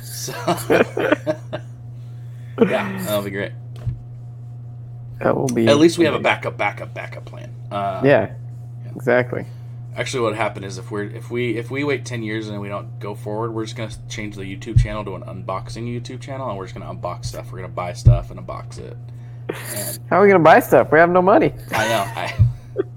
so. 0.03 0.33
yeah, 2.61 3.03
that'll 3.05 3.23
be 3.23 3.31
great. 3.31 3.53
That 5.21 5.37
will 5.37 5.49
be. 5.49 5.69
At 5.69 5.79
least 5.79 5.99
we 5.99 6.05
have 6.07 6.15
a 6.15 6.19
backup, 6.21 6.57
backup, 6.57 6.95
backup 6.95 7.25
plan. 7.25 7.55
Uh, 7.71 8.01
Yeah. 8.05 8.33
Exactly. 8.97 9.47
Actually, 9.97 10.23
what 10.23 10.37
happened 10.37 10.65
is 10.65 10.79
if 10.79 10.91
we're 10.91 11.05
if 11.05 11.31
we 11.31 11.57
if 11.57 11.71
we 11.71 11.85
wait 11.85 12.05
ten 12.05 12.23
years 12.23 12.49
and 12.49 12.61
we 12.61 12.69
don't 12.69 12.99
go 13.01 13.15
forward, 13.15 13.53
we're 13.53 13.65
just 13.65 13.77
gonna 13.77 13.93
change 14.09 14.37
the 14.37 14.43
YouTube 14.43 14.81
channel 14.81 15.05
to 15.05 15.15
an 15.15 15.23
unboxing 15.23 15.85
YouTube 15.85 16.21
channel, 16.21 16.49
and 16.49 16.57
we're 16.57 16.65
just 16.67 16.79
gonna 16.79 16.93
unbox 16.93 17.27
stuff. 17.27 17.51
We're 17.51 17.59
gonna 17.59 17.69
buy 17.73 17.93
stuff 17.93 18.31
and 18.31 18.41
unbox 18.41 18.79
it. 18.79 18.97
And 19.75 19.99
How 20.09 20.19
are 20.19 20.23
we 20.23 20.29
gonna 20.29 20.39
buy 20.45 20.61
stuff? 20.61 20.93
We 20.93 20.99
have 20.99 21.11
no 21.11 21.23
money. 21.23 21.53
I 21.73 21.89
know 21.89 22.05
I 22.15 22.35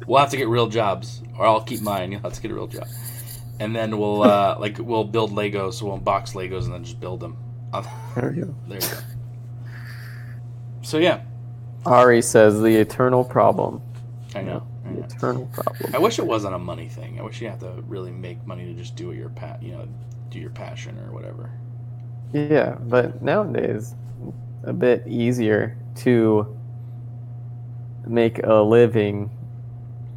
we'll 0.08 0.20
have 0.20 0.30
to 0.32 0.38
get 0.38 0.48
real 0.48 0.68
jobs, 0.68 1.22
or 1.38 1.46
I'll 1.46 1.62
keep 1.62 1.82
mine. 1.82 2.12
You'll 2.14 2.22
have 2.22 2.34
to 2.34 2.42
get 2.42 2.52
a 2.52 2.54
real 2.54 2.68
job, 2.68 2.88
and 3.60 3.76
then 3.76 3.98
we'll 3.98 4.24
uh, 4.24 4.58
like 4.60 4.78
we'll 4.80 5.04
build 5.04 5.32
Legos. 5.32 5.76
So 5.76 5.88
we'll 5.88 6.00
unbox 6.00 6.34
Legos 6.34 6.66
and 6.66 6.74
then 6.74 6.84
just 6.84 7.00
build 7.00 7.20
them. 7.20 7.38
There 8.16 8.30
we 8.30 8.42
go. 8.42 8.56
there 8.68 8.80
you 8.80 8.88
go. 8.88 8.98
So 10.84 10.98
yeah, 11.00 11.22
Ari 11.86 12.22
says 12.22 12.62
the 12.62 12.76
eternal 12.76 13.24
problem. 13.24 13.82
I 14.36 14.42
know. 14.42 14.68
I 14.86 14.90
The 14.94 15.00
know. 15.00 15.06
eternal 15.06 15.46
problem. 15.54 15.96
I 15.96 15.98
wish 15.98 16.20
it 16.20 16.26
wasn't 16.26 16.54
a 16.56 16.60
money 16.60 16.88
thing. 16.90 17.20
I 17.20 17.24
wish 17.24 17.42
you 17.42 17.50
had 17.50 17.60
to 17.62 17.82
really 17.88 18.12
make 18.12 18.46
money 18.46 18.66
to 18.66 18.74
just 18.74 18.96
do 18.96 19.08
what 19.08 19.16
your 19.16 19.30
pat, 19.30 19.64
you 19.64 19.72
know, 19.72 19.88
do 20.30 20.40
your 20.40 20.50
passion 20.52 21.00
or 21.00 21.12
whatever. 21.14 21.50
Yeah, 22.34 22.76
but 22.82 23.22
nowadays, 23.22 23.96
a 24.64 24.74
bit 24.74 25.04
easier 25.08 25.78
to 25.98 26.56
make 28.06 28.40
a 28.44 28.56
living 28.56 29.30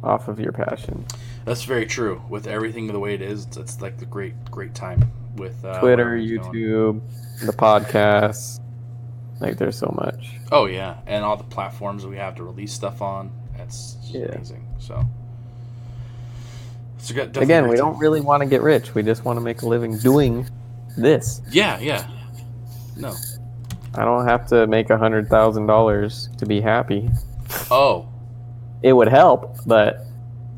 off 0.03 0.27
of 0.27 0.39
your 0.39 0.51
passion. 0.51 1.05
That's 1.45 1.63
very 1.63 1.85
true. 1.85 2.21
With 2.29 2.47
everything 2.47 2.87
the 2.87 2.99
way 2.99 3.13
it 3.13 3.21
is, 3.21 3.45
it's, 3.45 3.57
it's 3.57 3.81
like 3.81 3.97
the 3.97 4.05
great, 4.05 4.33
great 4.51 4.75
time 4.75 5.11
with 5.35 5.63
uh, 5.63 5.79
Twitter, 5.79 6.03
whatever's 6.19 6.31
going. 6.31 6.53
YouTube, 6.53 7.01
the 7.45 7.53
podcasts. 7.53 8.59
Like, 9.39 9.57
there's 9.57 9.77
so 9.77 9.93
much. 9.95 10.31
Oh 10.51 10.65
yeah, 10.65 10.97
and 11.05 11.23
all 11.23 11.37
the 11.37 11.43
platforms 11.43 12.05
we 12.05 12.17
have 12.17 12.35
to 12.35 12.43
release 12.43 12.73
stuff 12.73 13.01
on. 13.01 13.31
That's 13.55 13.97
Yeah. 14.03 14.25
amazing. 14.25 14.67
So 14.79 15.05
a 17.15 17.21
Again, 17.39 17.67
we 17.67 17.77
time. 17.77 17.91
don't 17.91 17.99
really 17.99 18.21
want 18.21 18.41
to 18.41 18.49
get 18.49 18.61
rich. 18.61 18.93
We 18.93 19.03
just 19.03 19.23
want 19.23 19.37
to 19.37 19.41
make 19.41 19.61
a 19.61 19.67
living 19.67 19.97
doing 19.97 20.49
this. 20.97 21.41
Yeah, 21.49 21.79
yeah. 21.79 22.07
No. 22.95 23.13
I 23.95 24.03
don't 24.03 24.27
have 24.27 24.47
to 24.47 24.67
make 24.67 24.89
a 24.89 24.97
hundred 24.97 25.29
thousand 25.29 25.67
dollars 25.67 26.29
to 26.37 26.45
be 26.45 26.59
happy. 26.61 27.09
Oh, 27.71 28.09
It 28.81 28.93
would 28.93 29.07
help, 29.07 29.57
but 29.65 30.05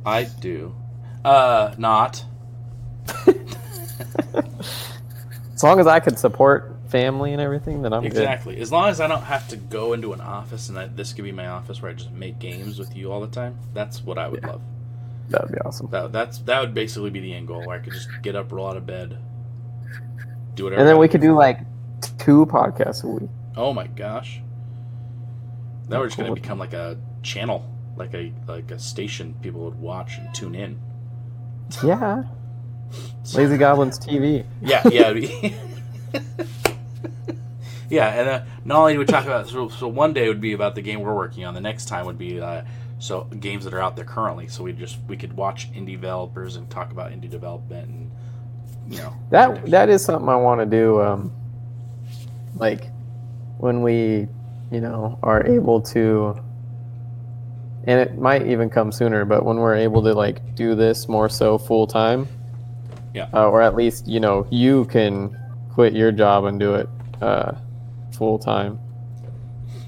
I 0.05 0.23
do. 0.23 0.75
Uh, 1.23 1.73
not. 1.77 2.23
as 5.53 5.63
long 5.63 5.79
as 5.79 5.87
I 5.87 5.99
could 5.99 6.17
support 6.19 6.75
family 6.89 7.33
and 7.33 7.41
everything, 7.41 7.81
then 7.81 7.93
I'm 7.93 8.01
good. 8.03 8.07
Exactly. 8.11 8.59
As 8.59 8.71
long 8.71 8.89
as 8.89 8.99
I 9.01 9.07
don't 9.07 9.23
have 9.23 9.47
to 9.49 9.57
go 9.57 9.93
into 9.93 10.13
an 10.13 10.21
office 10.21 10.69
and 10.69 10.77
I, 10.79 10.87
this 10.87 11.13
could 11.13 11.23
be 11.23 11.31
my 11.31 11.47
office 11.47 11.81
where 11.81 11.91
I 11.91 11.93
just 11.93 12.11
make 12.11 12.39
games 12.39 12.79
with 12.79 12.95
you 12.95 13.11
all 13.11 13.21
the 13.21 13.27
time, 13.27 13.57
that's 13.73 14.03
what 14.03 14.17
I 14.17 14.27
would 14.27 14.41
Yeah. 14.43 14.49
love. 14.51 14.61
That'd 15.29 15.51
be 15.51 15.59
awesome. 15.59 15.89
That 15.91 16.11
that's 16.11 16.39
that 16.39 16.59
would 16.59 16.73
basically 16.73 17.11
be 17.11 17.19
the 17.19 17.33
end 17.35 17.47
goal, 17.47 17.63
where 17.63 17.77
I 17.77 17.79
could 17.79 17.93
just 17.93 18.09
get 18.23 18.35
up, 18.35 18.51
roll 18.51 18.67
out 18.67 18.77
of 18.77 18.87
bed, 18.87 19.17
do 20.55 20.63
whatever. 20.63 20.79
And 20.81 20.89
then 20.89 20.97
we 20.97 21.07
could 21.07 21.21
do 21.21 21.35
like 21.35 21.59
two 22.17 22.47
podcasts 22.47 23.03
a 23.03 23.07
week. 23.07 23.29
Oh 23.55 23.71
my 23.71 23.85
gosh. 23.85 24.41
Now 25.87 25.99
we're 25.99 26.07
just 26.07 26.17
gonna 26.17 26.33
become 26.33 26.57
like 26.57 26.73
a 26.73 26.97
channel, 27.21 27.63
like 27.99 28.13
a 28.13 28.33
like 28.47 28.71
a 28.71 28.79
station 28.79 29.35
people 29.41 29.61
would 29.65 29.79
watch 29.79 30.17
and 30.17 30.33
tune 30.33 30.55
in. 30.55 30.79
Yeah. 31.83 32.23
Lazy 33.35 33.57
Goblins 33.57 33.99
TV. 33.99 34.45
Yeah, 34.61 34.81
yeah, 34.89 35.11
yeah. 37.89 38.07
And 38.07 38.29
uh, 38.29 38.41
not 38.65 38.79
only 38.79 38.93
do 38.93 38.99
we 38.99 39.05
talk 39.05 39.25
about 39.25 39.47
so, 39.47 39.69
so 39.69 39.87
one 39.87 40.13
day 40.13 40.27
would 40.27 40.41
be 40.41 40.53
about 40.53 40.73
the 40.73 40.81
game 40.81 41.01
we're 41.01 41.13
working 41.13 41.45
on. 41.45 41.53
The 41.53 41.61
next 41.61 41.85
time 41.85 42.07
would 42.07 42.17
be 42.17 42.41
uh, 42.41 42.63
so 42.97 43.25
games 43.25 43.65
that 43.65 43.73
are 43.75 43.79
out 43.79 43.95
there 43.95 44.05
currently. 44.05 44.47
So 44.47 44.63
we 44.63 44.73
just 44.73 44.97
we 45.07 45.17
could 45.17 45.33
watch 45.33 45.71
indie 45.73 45.91
developers 45.91 46.55
and 46.55 46.67
talk 46.69 46.91
about 46.91 47.11
indie 47.11 47.29
development 47.29 47.89
and 47.89 48.11
you 48.89 48.97
know 48.97 49.13
That 49.29 49.67
that 49.67 49.89
is 49.89 50.03
something 50.03 50.29
I 50.29 50.37
want 50.37 50.61
to 50.61 50.65
do. 50.65 50.99
Um, 51.01 51.31
like 52.55 52.89
when 53.59 53.81
we, 53.81 54.27
you 54.71 54.81
know, 54.81 55.19
are 55.21 55.45
able 55.45 55.81
to, 55.81 56.39
and 57.89 57.99
it 57.99 58.19
might 58.19 58.45
even 58.45 58.69
come 58.69 58.91
sooner. 58.91 59.25
But 59.25 59.43
when 59.43 59.57
we're 59.57 59.75
able 59.75 60.03
to 60.03 60.13
like 60.13 60.53
do 60.55 60.75
this 60.75 61.07
more 61.07 61.27
so 61.27 61.57
full 61.57 61.87
time, 61.87 62.27
Yeah. 63.15 63.27
uh, 63.33 63.49
or 63.49 63.61
at 63.63 63.75
least 63.75 64.07
you 64.07 64.19
know 64.19 64.45
you 64.51 64.85
can 64.85 65.35
quit 65.73 65.93
your 65.93 66.11
job 66.11 66.45
and 66.45 66.59
do 66.59 66.75
it 66.75 66.87
uh, 67.21 67.53
full 68.15 68.37
time, 68.37 68.77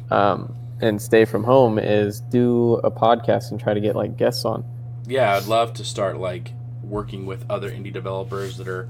um, 0.09 0.53
and 0.81 0.99
stay 1.01 1.25
from 1.25 1.43
home 1.43 1.77
is 1.77 2.21
do 2.21 2.75
a 2.83 2.89
podcast 2.89 3.51
and 3.51 3.59
try 3.59 3.73
to 3.73 3.79
get 3.79 3.95
like 3.95 4.17
guests 4.17 4.45
on. 4.45 4.63
yeah, 5.07 5.35
I'd 5.35 5.45
love 5.45 5.73
to 5.75 5.83
start 5.83 6.17
like 6.17 6.53
working 6.83 7.25
with 7.25 7.45
other 7.49 7.69
indie 7.69 7.93
developers 7.93 8.57
that 8.57 8.67
are 8.67 8.89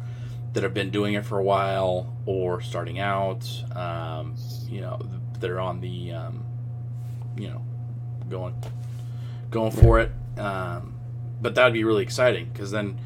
that 0.54 0.64
have 0.64 0.74
been 0.74 0.90
doing 0.90 1.14
it 1.14 1.26
for 1.26 1.38
a 1.40 1.44
while 1.44 2.14
or 2.26 2.62
starting 2.62 3.00
out. 3.00 3.44
Um, 3.76 4.36
you 4.70 4.80
know, 4.82 5.00
that 5.40 5.50
are 5.50 5.60
on 5.60 5.82
the 5.82 6.14
um, 6.14 6.46
you 7.38 7.50
know 7.50 7.62
going 8.30 8.56
going 9.52 9.72
for 9.72 10.00
it. 10.00 10.12
Um, 10.40 10.96
but 11.42 11.56
that 11.56 11.66
would 11.66 11.74
be 11.74 11.84
really 11.84 12.04
exciting 12.04 12.50
because 12.52 12.72
then 12.72 13.00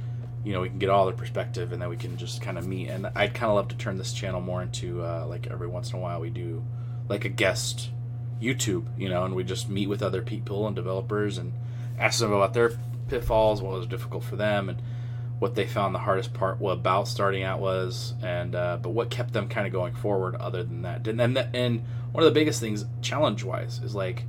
you 0.44 0.54
know 0.54 0.62
we 0.62 0.70
can 0.70 0.80
get 0.80 0.90
all 0.90 1.06
their 1.06 1.16
perspective 1.16 1.72
and 1.72 1.82
then 1.82 1.90
we 1.90 1.98
can 1.98 2.18
just 2.18 2.42
kind 2.42 2.58
of 2.58 2.66
meet. 2.66 2.88
And 2.90 3.08
I'd 3.16 3.34
kind 3.34 3.50
of 3.50 3.56
love 3.56 3.68
to 3.70 3.76
turn 3.76 3.98
this 3.98 4.14
channel 4.14 4.40
more 4.40 4.62
into 4.62 5.04
uh, 5.04 5.26
like 5.28 5.48
every 5.48 5.68
once 5.68 5.92
in 5.92 6.00
a 6.00 6.02
while 6.02 6.22
we 6.22 6.30
do 6.30 6.64
like 7.10 7.26
a 7.26 7.30
guest 7.30 7.90
YouTube, 8.42 8.86
you 8.98 9.10
know, 9.10 9.24
and 9.24 9.36
we 9.36 9.44
just 9.44 9.70
meet 9.70 9.88
with 9.88 10.02
other 10.02 10.22
people 10.22 10.68
and 10.68 10.76
developers 10.76 11.38
and 11.38 11.54
ask 11.98 12.20
them 12.20 12.32
about 12.32 12.54
their 12.54 12.78
pitfalls, 13.08 13.62
what 13.62 13.74
was 13.74 13.88
difficult 13.88 14.24
for 14.24 14.36
them, 14.36 14.70
and 14.70 14.82
what 15.40 15.56
they 15.56 15.66
found 15.66 15.94
the 15.94 16.00
hardest 16.00 16.34
part 16.34 16.60
what 16.60 16.72
about 16.72 17.08
starting 17.08 17.44
out 17.44 17.60
was, 17.60 18.14
and 18.22 18.56
uh, 18.56 18.78
but 18.82 18.90
what 18.90 19.10
kept 19.10 19.34
them 19.34 19.48
kind 19.48 19.68
of 19.68 19.74
going 19.74 19.94
forward. 19.94 20.36
Other 20.36 20.64
than 20.64 20.82
that, 20.84 21.08
and 21.08 21.20
then 21.20 21.38
and 21.54 21.84
one 22.12 22.24
of 22.24 22.34
the 22.34 22.40
biggest 22.40 22.60
things 22.60 22.86
challenge 23.02 23.44
wise 23.44 23.80
is 23.84 23.96
like, 23.96 24.26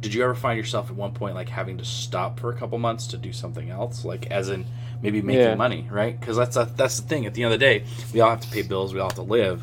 did 0.00 0.14
you 0.14 0.22
ever 0.22 0.34
find 0.34 0.56
yourself 0.58 0.88
at 0.90 0.96
one 0.96 1.12
point 1.12 1.34
like 1.34 1.48
having 1.48 1.78
to 1.78 1.84
stop 1.84 2.40
for 2.40 2.50
a 2.50 2.56
couple 2.56 2.78
months 2.78 3.06
to 3.08 3.16
do 3.18 3.32
something 3.32 3.70
else, 3.70 4.04
like 4.04 4.30
as 4.30 4.48
in 4.48 4.64
maybe 5.02 5.20
making 5.22 5.40
Yeah. 5.42 5.54
money, 5.54 5.86
right? 5.90 6.18
Because 6.18 6.36
that's 6.36 6.56
a, 6.56 6.70
that's 6.76 6.98
the 7.00 7.06
thing. 7.08 7.26
At 7.26 7.34
the 7.34 7.42
end 7.44 7.52
of 7.52 7.60
the 7.60 7.64
day, 7.66 7.84
we 8.12 8.20
all 8.20 8.30
have 8.30 8.40
to 8.40 8.48
pay 8.50 8.62
bills, 8.62 8.92
we 8.94 9.00
all 9.00 9.08
have 9.08 9.16
to 9.16 9.22
live, 9.22 9.62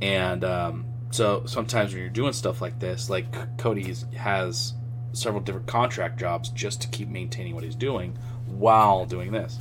and 0.00 0.44
um, 0.44 0.84
so 1.10 1.44
sometimes 1.46 1.92
when 1.92 2.00
you're 2.00 2.10
doing 2.10 2.32
stuff 2.32 2.60
like 2.60 2.78
this, 2.80 3.08
like 3.10 3.56
Cody 3.58 3.94
has 4.16 4.74
several 5.12 5.42
different 5.42 5.66
contract 5.66 6.18
jobs 6.18 6.48
just 6.50 6.80
to 6.82 6.88
keep 6.88 7.08
maintaining 7.08 7.54
what 7.54 7.64
he's 7.64 7.74
doing 7.74 8.16
while 8.46 9.04
doing 9.06 9.30
this. 9.32 9.58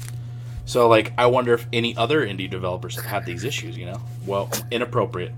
So 0.66 0.88
like 0.88 1.12
I 1.18 1.26
wonder 1.26 1.54
if 1.54 1.68
any 1.74 1.96
other 1.98 2.26
indie 2.26 2.50
developers 2.50 2.96
have 2.96 3.06
had 3.06 3.26
these 3.26 3.44
issues, 3.44 3.78
you 3.78 3.86
know? 3.86 4.02
Well, 4.26 4.50
inappropriate. 4.72 5.34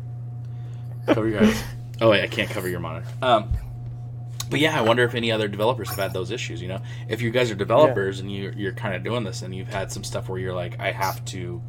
Cover 1.07 1.27
your 1.27 1.43
eyes. 1.43 1.63
Oh 2.01 2.09
wait, 2.09 2.23
I 2.23 2.27
can't 2.27 2.49
cover 2.49 2.67
your 2.67 2.79
monitor. 2.79 3.05
Um 3.21 3.53
but 4.53 4.61
yeah, 4.61 4.77
I 4.77 4.81
wonder 4.81 5.03
if 5.03 5.15
any 5.15 5.31
other 5.31 5.47
developers 5.47 5.89
have 5.89 5.97
had 5.97 6.13
those 6.13 6.29
issues, 6.29 6.61
you 6.61 6.67
know? 6.67 6.81
If 7.09 7.21
you 7.21 7.31
guys 7.31 7.49
are 7.49 7.55
developers 7.55 8.19
and 8.19 8.31
you 8.31 8.53
you're 8.55 8.73
kind 8.73 8.95
of 8.95 9.03
doing 9.03 9.23
this 9.23 9.41
and 9.41 9.53
you've 9.53 9.67
had 9.67 9.91
some 9.91 10.03
stuff 10.03 10.29
where 10.29 10.39
you're 10.39 10.53
like 10.53 10.79
I 10.79 10.91
have 10.91 11.25
to 11.25 11.61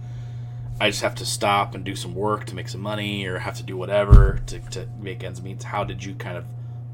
I 0.78 0.90
just 0.90 1.02
have 1.02 1.14
to 1.16 1.24
stop 1.24 1.74
and 1.74 1.82
do 1.82 1.96
some 1.96 2.14
work 2.14 2.44
to 2.46 2.54
make 2.54 2.68
some 2.68 2.82
money 2.82 3.24
or 3.26 3.38
have 3.38 3.56
to 3.56 3.62
do 3.62 3.76
whatever 3.76 4.40
to, 4.46 4.58
to 4.70 4.86
make 5.00 5.24
ends 5.24 5.40
meet. 5.40 5.62
How 5.62 5.82
did 5.84 6.04
you 6.04 6.14
kind 6.14 6.36
of 6.36 6.44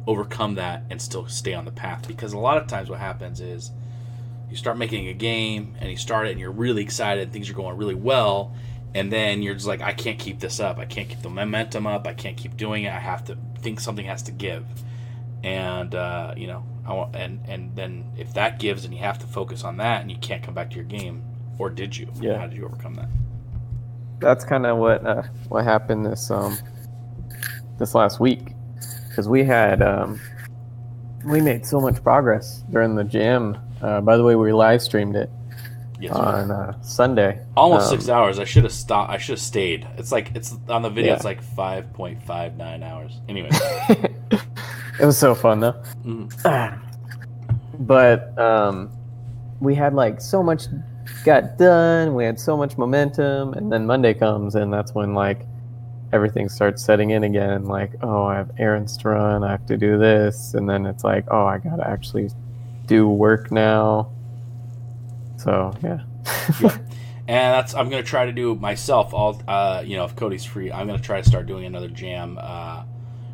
overcome 0.06 0.54
that 0.56 0.84
and 0.90 1.02
still 1.02 1.26
stay 1.26 1.54
on 1.54 1.64
the 1.64 1.72
path? 1.72 2.06
Because 2.06 2.32
a 2.32 2.38
lot 2.38 2.56
of 2.56 2.66
times 2.66 2.88
what 2.88 3.00
happens 3.00 3.40
is 3.40 3.72
you 4.48 4.56
start 4.56 4.78
making 4.78 5.08
a 5.08 5.12
game 5.12 5.74
and 5.80 5.90
you 5.90 5.96
start 5.96 6.28
it 6.28 6.30
and 6.30 6.40
you're 6.40 6.52
really 6.52 6.82
excited, 6.82 7.32
things 7.32 7.50
are 7.50 7.54
going 7.54 7.76
really 7.76 7.94
well, 7.94 8.54
and 8.94 9.12
then 9.12 9.42
you're 9.42 9.54
just 9.54 9.66
like, 9.66 9.80
I 9.80 9.92
can't 9.92 10.18
keep 10.18 10.40
this 10.40 10.60
up. 10.60 10.78
I 10.78 10.84
can't 10.84 11.08
keep 11.08 11.22
the 11.22 11.30
momentum 11.30 11.86
up. 11.86 12.06
I 12.06 12.14
can't 12.14 12.36
keep 12.36 12.56
doing 12.56 12.84
it. 12.84 12.92
I 12.92 12.98
have 12.98 13.24
to 13.26 13.38
think 13.60 13.80
something 13.80 14.06
has 14.06 14.22
to 14.24 14.32
give. 14.32 14.64
And 15.42 15.94
uh, 15.94 16.34
you 16.36 16.46
know, 16.46 16.64
I 16.86 16.92
want, 16.92 17.16
and 17.16 17.40
and 17.48 17.74
then 17.74 18.12
if 18.18 18.34
that 18.34 18.58
gives 18.58 18.84
and 18.84 18.92
you 18.92 19.00
have 19.00 19.18
to 19.20 19.26
focus 19.26 19.64
on 19.64 19.78
that 19.78 20.02
and 20.02 20.10
you 20.10 20.18
can't 20.18 20.42
come 20.42 20.54
back 20.54 20.70
to 20.70 20.76
your 20.76 20.84
game, 20.84 21.22
or 21.58 21.70
did 21.70 21.96
you? 21.96 22.12
Yeah. 22.20 22.38
How 22.38 22.46
did 22.46 22.56
you 22.56 22.64
overcome 22.64 22.94
that? 22.94 23.08
that's 24.20 24.44
kind 24.44 24.66
of 24.66 24.76
what 24.76 25.06
uh, 25.06 25.22
what 25.48 25.64
happened 25.64 26.04
this 26.04 26.30
um 26.30 26.54
this 27.78 27.94
last 27.94 28.20
week 28.20 28.52
because 29.08 29.26
we 29.30 29.42
had 29.42 29.80
um 29.80 30.20
we 31.24 31.40
made 31.40 31.64
so 31.64 31.80
much 31.80 32.02
progress 32.02 32.62
during 32.70 32.94
the 32.94 33.04
jam. 33.04 33.56
Uh, 33.80 34.00
by 34.02 34.18
the 34.18 34.22
way, 34.22 34.36
we 34.36 34.52
live 34.52 34.82
streamed 34.82 35.16
it 35.16 35.30
Yes. 35.98 36.12
on 36.14 36.50
uh, 36.50 36.80
Sunday. 36.82 37.40
Almost 37.56 37.90
Um, 37.92 37.98
six 37.98 38.08
hours. 38.08 38.38
I 38.38 38.44
should 38.44 38.64
have 38.64 38.72
stopped. 38.72 39.10
I 39.10 39.18
should 39.18 39.32
have 39.34 39.40
stayed. 39.40 39.86
It's 39.98 40.10
like 40.12 40.32
it's 40.34 40.54
on 40.68 40.80
the 40.82 40.88
video. 40.90 41.10
Yeah. 41.12 41.16
It's 41.16 41.24
like 41.24 41.42
five 41.42 41.92
point 41.94 42.22
five 42.22 42.56
nine 42.58 42.82
hours. 42.82 43.20
Anyway, 43.28 43.50
it 45.00 45.04
was 45.06 45.18
so 45.18 45.34
fun 45.34 45.60
though. 45.60 45.82
Mhm. 46.04 46.80
but 47.80 48.38
um, 48.38 48.90
we 49.60 49.74
had 49.74 49.94
like 49.94 50.20
so 50.20 50.42
much 50.42 50.66
got 51.24 51.58
done. 51.58 52.14
We 52.14 52.24
had 52.24 52.38
so 52.38 52.56
much 52.56 52.76
momentum, 52.78 53.54
and 53.54 53.72
then 53.72 53.86
Monday 53.86 54.14
comes, 54.14 54.54
and 54.54 54.72
that's 54.72 54.94
when 54.94 55.14
like 55.14 55.46
everything 56.12 56.48
starts 56.48 56.82
setting 56.84 57.10
in 57.10 57.24
again. 57.24 57.64
Like, 57.64 57.92
oh, 58.02 58.24
I 58.24 58.36
have 58.36 58.50
errands 58.58 58.96
to 58.98 59.10
run. 59.10 59.44
I 59.44 59.50
have 59.50 59.66
to 59.66 59.76
do 59.76 59.98
this, 59.98 60.54
and 60.54 60.68
then 60.68 60.86
it's 60.86 61.04
like, 61.04 61.24
oh, 61.30 61.46
I 61.46 61.58
gotta 61.58 61.86
actually 61.88 62.30
do 62.86 63.08
work 63.08 63.50
now. 63.50 64.10
So 65.38 65.72
yeah. 65.82 66.00
Yeah. 66.60 66.76
and 67.28 67.54
that's 67.54 67.74
I'm 67.74 67.88
gonna 67.88 68.02
try 68.02 68.26
to 68.26 68.32
do 68.32 68.54
myself. 68.56 69.14
All 69.14 69.40
uh, 69.48 69.82
you 69.86 69.96
know, 69.96 70.04
if 70.04 70.16
Cody's 70.16 70.44
free, 70.44 70.70
I'm 70.70 70.86
gonna 70.86 70.98
try 70.98 71.20
to 71.20 71.28
start 71.28 71.46
doing 71.46 71.64
another 71.64 71.88
jam. 71.88 72.38
Uh, 72.40 72.84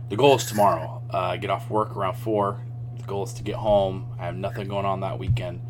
the 0.09 0.17
goal 0.17 0.37
is 0.37 0.47
tomorrow. 0.47 0.96
Uh, 1.11 1.37
get 1.37 1.51
off 1.51 1.71
work 1.71 1.97
around 1.97 2.15
four. 2.17 2.61
The 2.97 3.03
goal 3.05 3.25
is 3.25 3.33
to 3.35 3.43
get 3.43 3.57
home. 3.57 4.15
I 4.19 4.27
have 4.27 4.37
nothing 4.37 4.69
going 4.69 4.87
on 4.87 5.01
that 5.01 5.19
weekend. 5.19 5.61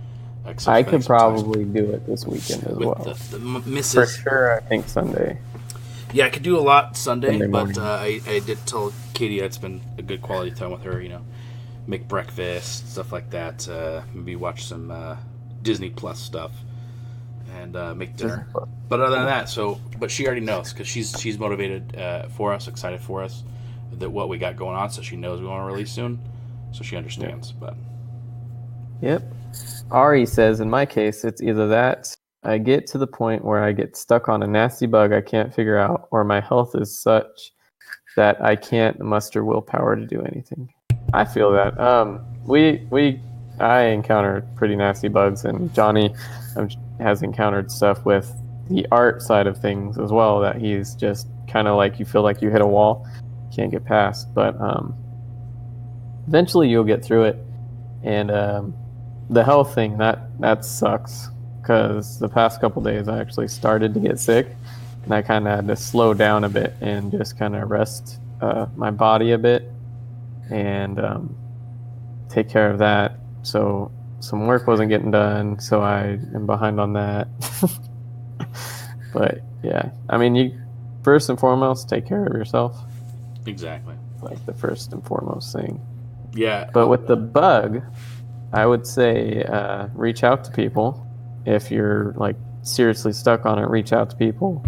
except 0.46 0.74
I 0.74 0.82
could 0.82 1.04
probably 1.04 1.64
do 1.64 1.90
it 1.90 2.06
this 2.06 2.24
weekend 2.26 2.64
as 2.64 2.76
with 2.76 2.86
well. 2.86 2.94
the, 3.30 3.38
the 3.38 3.44
m- 3.44 3.82
For 3.82 4.06
sure, 4.06 4.56
I 4.56 4.60
think 4.60 4.88
Sunday. 4.88 5.38
Yeah, 6.12 6.26
I 6.26 6.30
could 6.30 6.42
do 6.42 6.56
a 6.58 6.60
lot 6.60 6.96
Sunday, 6.96 7.38
Sunday 7.38 7.46
but 7.48 7.76
uh, 7.76 7.82
I, 8.00 8.20
I 8.26 8.38
did 8.40 8.64
tell 8.66 8.92
Katie 9.12 9.42
I'd 9.42 9.52
spend 9.52 9.82
a 9.98 10.02
good 10.02 10.22
quality 10.22 10.52
time 10.52 10.70
with 10.70 10.82
her. 10.82 11.00
You 11.00 11.10
know, 11.10 11.24
make 11.86 12.08
breakfast, 12.08 12.92
stuff 12.92 13.12
like 13.12 13.30
that. 13.30 13.68
Uh, 13.68 14.02
maybe 14.14 14.36
watch 14.36 14.64
some 14.64 14.90
uh, 14.90 15.16
Disney 15.62 15.90
Plus 15.90 16.18
stuff, 16.18 16.52
and 17.56 17.76
uh, 17.76 17.94
make 17.94 18.16
dinner. 18.16 18.46
But 18.88 19.00
other 19.00 19.16
than 19.16 19.26
that, 19.26 19.48
so 19.48 19.80
but 19.98 20.10
she 20.10 20.26
already 20.26 20.42
knows 20.42 20.72
because 20.72 20.86
she's 20.86 21.14
she's 21.20 21.38
motivated 21.38 21.96
uh, 21.96 22.28
for 22.28 22.52
us, 22.54 22.68
excited 22.68 23.00
for 23.00 23.22
us 23.22 23.42
that 23.98 24.10
what 24.10 24.28
we 24.28 24.38
got 24.38 24.56
going 24.56 24.76
on. 24.76 24.90
So 24.90 25.02
she 25.02 25.16
knows 25.16 25.40
we 25.40 25.46
want 25.46 25.62
to 25.62 25.72
release 25.72 25.92
soon, 25.92 26.20
so 26.72 26.82
she 26.82 26.96
understands. 26.96 27.52
But 27.52 27.74
Yep. 29.00 29.22
Ari 29.90 30.26
says, 30.26 30.60
in 30.60 30.70
my 30.70 30.86
case, 30.86 31.24
it's 31.24 31.42
either 31.42 31.68
that 31.68 32.16
I 32.42 32.58
get 32.58 32.86
to 32.88 32.98
the 32.98 33.06
point 33.06 33.44
where 33.44 33.62
I 33.62 33.72
get 33.72 33.96
stuck 33.96 34.28
on 34.28 34.42
a 34.42 34.46
nasty 34.46 34.86
bug 34.86 35.12
I 35.12 35.20
can't 35.20 35.52
figure 35.54 35.78
out, 35.78 36.08
or 36.10 36.24
my 36.24 36.40
health 36.40 36.74
is 36.74 36.96
such 36.96 37.52
that 38.16 38.42
I 38.42 38.56
can't 38.56 38.98
muster 39.00 39.44
willpower 39.44 39.96
to 39.96 40.06
do 40.06 40.22
anything. 40.22 40.72
I 41.12 41.24
feel 41.24 41.52
that. 41.52 41.78
Um, 41.78 42.24
we 42.44 42.86
we 42.90 43.20
I 43.60 43.84
encountered 43.84 44.46
pretty 44.56 44.76
nasty 44.76 45.08
bugs, 45.08 45.44
and 45.44 45.72
Johnny 45.74 46.14
um, 46.56 46.68
has 46.98 47.22
encountered 47.22 47.70
stuff 47.70 48.04
with 48.04 48.32
the 48.68 48.86
art 48.90 49.22
side 49.22 49.46
of 49.46 49.58
things 49.58 49.98
as 49.98 50.10
well. 50.10 50.40
That 50.40 50.56
he's 50.56 50.94
just 50.94 51.28
kind 51.48 51.68
of 51.68 51.76
like 51.76 51.98
you 51.98 52.04
feel 52.04 52.22
like 52.22 52.42
you 52.42 52.50
hit 52.50 52.60
a 52.60 52.66
wall, 52.66 53.06
can't 53.56 53.70
get 53.70 53.84
past. 53.84 54.32
But 54.34 54.60
um, 54.60 54.94
eventually 56.28 56.68
you'll 56.68 56.84
get 56.84 57.04
through 57.04 57.24
it, 57.24 57.38
and 58.02 58.30
um, 58.30 58.74
the 59.30 59.42
health 59.42 59.74
thing 59.74 59.98
that 59.98 60.38
that 60.40 60.64
sucks 60.64 61.30
because 61.60 62.20
the 62.20 62.28
past 62.28 62.60
couple 62.60 62.80
days 62.82 63.08
I 63.08 63.20
actually 63.20 63.48
started 63.48 63.92
to 63.94 64.00
get 64.00 64.20
sick, 64.20 64.48
and 65.04 65.12
I 65.12 65.22
kind 65.22 65.48
of 65.48 65.56
had 65.56 65.66
to 65.68 65.76
slow 65.76 66.14
down 66.14 66.44
a 66.44 66.48
bit 66.48 66.74
and 66.80 67.10
just 67.10 67.38
kind 67.38 67.56
of 67.56 67.70
rest 67.70 68.20
uh, 68.40 68.66
my 68.76 68.90
body 68.90 69.32
a 69.32 69.38
bit 69.38 69.70
and 70.50 71.00
um, 71.00 71.36
take 72.28 72.48
care 72.48 72.70
of 72.70 72.78
that. 72.78 73.18
So 73.42 73.90
some 74.20 74.46
work 74.46 74.66
wasn't 74.66 74.90
getting 74.90 75.10
done, 75.10 75.58
so 75.58 75.80
I 75.80 76.18
am 76.34 76.46
behind 76.46 76.80
on 76.80 76.92
that. 76.94 77.28
but 79.12 79.40
yeah, 79.62 79.90
I 80.08 80.18
mean, 80.18 80.34
you 80.34 80.60
first 81.02 81.28
and 81.28 81.38
foremost 81.38 81.88
take 81.88 82.06
care 82.06 82.24
of 82.26 82.32
yourself. 82.34 82.76
Exactly. 83.46 83.94
Like 84.22 84.44
the 84.46 84.54
first 84.54 84.92
and 84.92 85.04
foremost 85.04 85.52
thing. 85.52 85.80
Yeah. 86.34 86.70
But 86.72 86.88
with 86.88 87.06
the 87.06 87.16
bug, 87.16 87.82
I 88.52 88.66
would 88.66 88.86
say 88.86 89.42
uh, 89.42 89.88
reach 89.94 90.24
out 90.24 90.44
to 90.44 90.50
people. 90.50 91.06
If 91.44 91.70
you're 91.70 92.14
like 92.16 92.36
seriously 92.62 93.12
stuck 93.12 93.46
on 93.46 93.58
it, 93.58 93.68
reach 93.68 93.92
out 93.92 94.10
to 94.10 94.16
people. 94.16 94.64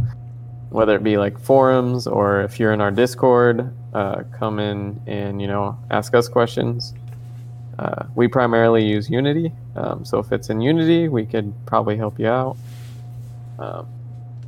Whether 0.70 0.96
it 0.96 1.02
be 1.02 1.16
like 1.16 1.38
forums 1.38 2.06
or 2.06 2.42
if 2.42 2.60
you're 2.60 2.72
in 2.72 2.80
our 2.80 2.90
Discord, 2.90 3.74
uh, 3.94 4.22
come 4.38 4.58
in 4.58 5.00
and 5.06 5.40
you 5.40 5.46
know 5.46 5.78
ask 5.90 6.14
us 6.14 6.28
questions. 6.28 6.94
Uh, 7.78 8.06
we 8.14 8.26
primarily 8.26 8.84
use 8.84 9.08
Unity, 9.08 9.52
um, 9.76 10.04
so 10.04 10.18
if 10.18 10.32
it's 10.32 10.50
in 10.50 10.60
Unity, 10.60 11.08
we 11.08 11.24
could 11.24 11.54
probably 11.64 11.96
help 11.96 12.18
you 12.18 12.26
out. 12.26 12.56
Um, 13.58 13.86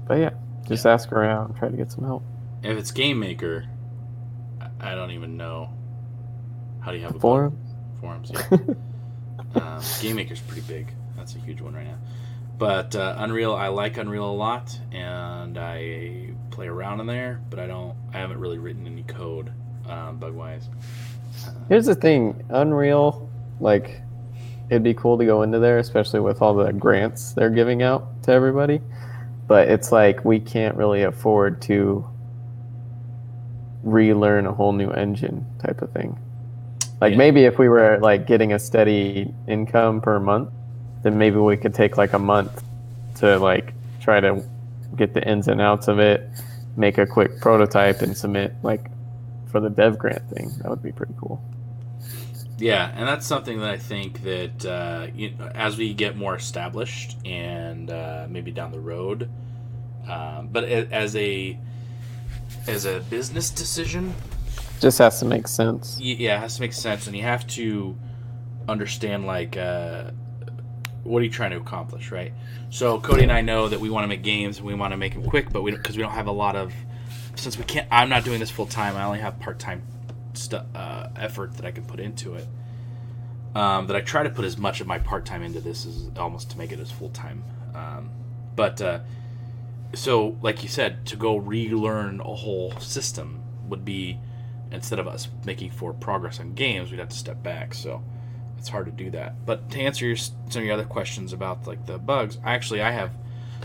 but 0.07 0.19
yeah, 0.19 0.31
just 0.67 0.85
ask 0.85 1.13
around, 1.13 1.55
try 1.55 1.69
to 1.69 1.77
get 1.77 1.93
some 1.93 2.05
help. 2.05 2.25
If 2.65 2.77
it's 2.77 2.91
Game 2.91 3.21
Maker, 3.21 3.67
I- 4.81 4.95
don't 4.95 5.13
even 5.13 5.37
know. 5.37 5.71
How 6.81 6.93
do 6.93 6.97
you 6.97 7.05
have 7.05 7.17
a 7.17 7.21
Forum? 7.21 7.59
Forums, 8.01 8.31
yeah. 8.33 8.41
um, 9.61 9.83
Game 10.01 10.17
Maker's 10.17 10.41
pretty 10.41 10.63
big. 10.63 10.93
That's 11.17 11.35
a 11.35 11.39
huge 11.39 11.61
one 11.61 11.75
right 11.75 11.87
now. 11.87 11.99
But 12.57 12.95
uh, 12.97 13.15
Unreal, 13.19 13.55
I 13.55 13.69
like 13.69 13.97
Unreal 13.97 14.31
a 14.31 14.33
lot, 14.33 14.79
and 14.93 15.59
I 15.59 16.31
play 16.51 16.69
around 16.69 17.01
in 17.01 17.07
there. 17.07 17.41
But 17.51 17.59
I 17.59 17.67
don't. 17.67 17.95
I 18.13 18.19
haven't 18.19 18.39
really 18.39 18.59
written 18.59 18.87
any 18.87 19.03
code, 19.03 19.53
um, 19.89 20.19
bug 20.19 20.35
wise. 20.35 20.69
Here's 21.69 21.87
the 21.87 21.95
thing, 21.95 22.45
Unreal, 22.51 23.31
like 23.61 24.03
it'd 24.69 24.83
be 24.83 24.95
cool 24.95 25.19
to 25.19 25.25
go 25.25 25.43
into 25.43 25.59
there, 25.59 25.79
especially 25.79 26.21
with 26.21 26.43
all 26.43 26.55
the 26.55 26.73
grants 26.73 27.33
they're 27.33 27.51
giving 27.51 27.83
out 27.83 28.23
to 28.25 28.33
everybody. 28.33 28.81
But 29.47 29.69
it's 29.69 29.91
like 29.91 30.25
we 30.25 30.39
can't 30.39 30.77
really 30.77 31.03
afford 31.03 31.61
to 31.63 32.09
relearn 33.83 34.47
a 34.47 34.53
whole 34.53 34.73
new 34.73 34.91
engine 34.91 35.47
type 35.65 35.83
of 35.83 35.91
thing. 35.93 36.19
Like 37.01 37.13
Yeah. 37.13 37.19
maybe 37.19 37.45
if 37.45 37.59
we 37.59 37.69
were 37.69 37.99
like 38.01 38.27
getting 38.27 38.53
a 38.53 38.59
steady 38.59 39.33
income 39.49 40.01
per 40.01 40.21
month, 40.21 40.51
then 41.03 41.17
maybe 41.19 41.37
we 41.39 41.57
could 41.57 41.75
take 41.75 41.97
like 41.97 42.13
a 42.13 42.19
month 42.19 42.63
to 43.17 43.39
like 43.39 43.73
try 44.01 44.21
to 44.21 44.43
get 44.97 45.15
the 45.15 45.27
ins 45.27 45.49
and 45.49 45.61
outs 45.61 45.89
of 45.89 45.99
it, 45.99 46.29
make 46.77 46.99
a 46.99 47.07
quick 47.07 47.41
prototype 47.41 48.03
and 48.03 48.17
submit 48.17 48.55
like 48.63 48.91
for 49.47 49.61
the 49.61 49.71
dev 49.71 49.99
grant 49.99 50.29
thing. 50.31 50.51
That 50.59 50.71
would 50.71 50.83
be 50.83 50.93
pretty 50.93 51.15
cool. 51.19 51.43
Yeah, 52.59 52.93
and 52.95 53.09
that's 53.09 53.27
something 53.27 53.59
that 53.61 53.71
I 53.71 53.79
think 53.79 54.23
that 54.23 54.67
uh, 54.67 55.07
you 55.15 55.31
know, 55.31 55.47
as 55.55 55.79
we 55.79 55.95
get 55.95 56.17
more 56.17 56.37
established 56.37 57.17
and 57.25 57.91
uh, 57.91 58.27
maybe 58.29 58.51
down 58.51 58.71
the 58.73 58.81
road, 58.81 59.31
um, 60.07 60.49
but 60.53 60.65
as 60.65 61.17
a 61.17 61.59
as 62.71 62.85
a 62.87 63.01
business 63.11 63.51
decision, 63.51 64.15
Just 64.81 64.99
has 64.99 65.19
to 65.21 65.25
make 65.27 65.47
sense. 65.49 65.99
yeah, 66.01 66.37
it 66.37 66.41
has 66.41 66.57
to 66.57 66.61
make 66.63 66.73
sense, 66.73 67.07
and 67.07 67.17
you 67.17 67.23
have 67.23 67.47
to 67.49 67.97
understand 68.69 69.27
like 69.27 69.57
uh, 69.57 70.11
what 71.03 71.21
are 71.21 71.25
you 71.25 71.31
trying 71.31 71.51
to 71.51 71.57
accomplish, 71.57 72.11
right? 72.11 72.33
So 72.71 73.01
Cody 73.01 73.23
and 73.23 73.33
I 73.33 73.41
know 73.41 73.69
that 73.69 73.81
we 73.81 73.91
want 73.91 74.05
to 74.05 74.09
make 74.09 74.23
games 74.23 74.59
and 74.59 74.67
we 74.67 74.75
want 74.75 74.93
to 74.93 74.97
make 74.97 75.15
them 75.15 75.25
quick, 75.25 75.51
but 75.53 75.63
we 75.63 75.73
because 75.73 75.97
we 75.97 76.03
don't 76.03 76.13
have 76.13 76.27
a 76.29 76.33
lot 76.33 76.57
of 76.57 76.73
since 77.35 77.59
we 77.59 77.65
can't. 77.65 77.89
I'm 77.91 78.09
not 78.09 78.25
doing 78.25 78.41
this 78.41 78.51
full 78.51 78.67
time. 78.67 78.97
I 78.97 79.05
only 79.05 79.19
have 79.21 79.39
part 79.41 79.59
time 79.59 79.83
stu- 80.35 80.57
uh, 80.75 81.09
effort 81.17 81.55
that 81.55 81.65
I 81.67 81.71
can 81.73 81.85
put 81.85 82.01
into 82.01 82.35
it. 82.35 82.47
Um, 83.55 83.89
that 83.89 83.97
I 83.97 84.01
try 84.01 84.23
to 84.23 84.31
put 84.31 84.45
as 84.45 84.57
much 84.57 84.81
of 84.81 84.87
my 84.87 84.99
part 85.01 85.27
time 85.27 85.43
into 85.43 85.61
this 85.61 85.85
as 85.85 86.09
almost 86.17 86.51
to 86.53 86.59
make 86.59 86.71
it 86.71 86.79
as 86.79 86.91
full 86.93 87.09
time. 87.11 87.43
Um, 87.75 88.11
but 88.55 88.81
uh, 88.81 89.01
so, 89.95 90.39
like 90.41 90.63
you 90.63 90.69
said, 90.69 91.07
to 91.07 91.17
go 91.17 91.37
relearn 91.37 92.21
a 92.21 92.35
whole 92.35 92.73
system 92.79 93.43
would 93.69 93.85
be 93.85 94.19
instead 94.71 94.99
of 94.99 95.09
us 95.09 95.29
making 95.45 95.71
forward 95.71 96.01
progress 96.01 96.39
on 96.39 96.55
games, 96.55 96.91
we'd 96.91 97.01
have 97.01 97.09
to 97.09 97.17
step 97.17 97.43
back. 97.43 97.75
So 97.75 98.03
it's 98.59 98.69
hard 98.69 98.87
to 98.87 98.93
do 98.93 99.11
that. 99.11 99.45
But 99.45 99.71
to 99.71 99.81
answer 99.81 100.07
your, 100.07 100.17
some 100.17 100.37
of 100.55 100.65
your 100.65 100.75
other 100.75 100.85
questions 100.85 101.33
about 101.33 101.67
like 101.67 101.87
the 101.87 101.99
bugs, 101.99 102.39
actually 102.45 102.83
I 102.83 102.91
have 102.91 103.13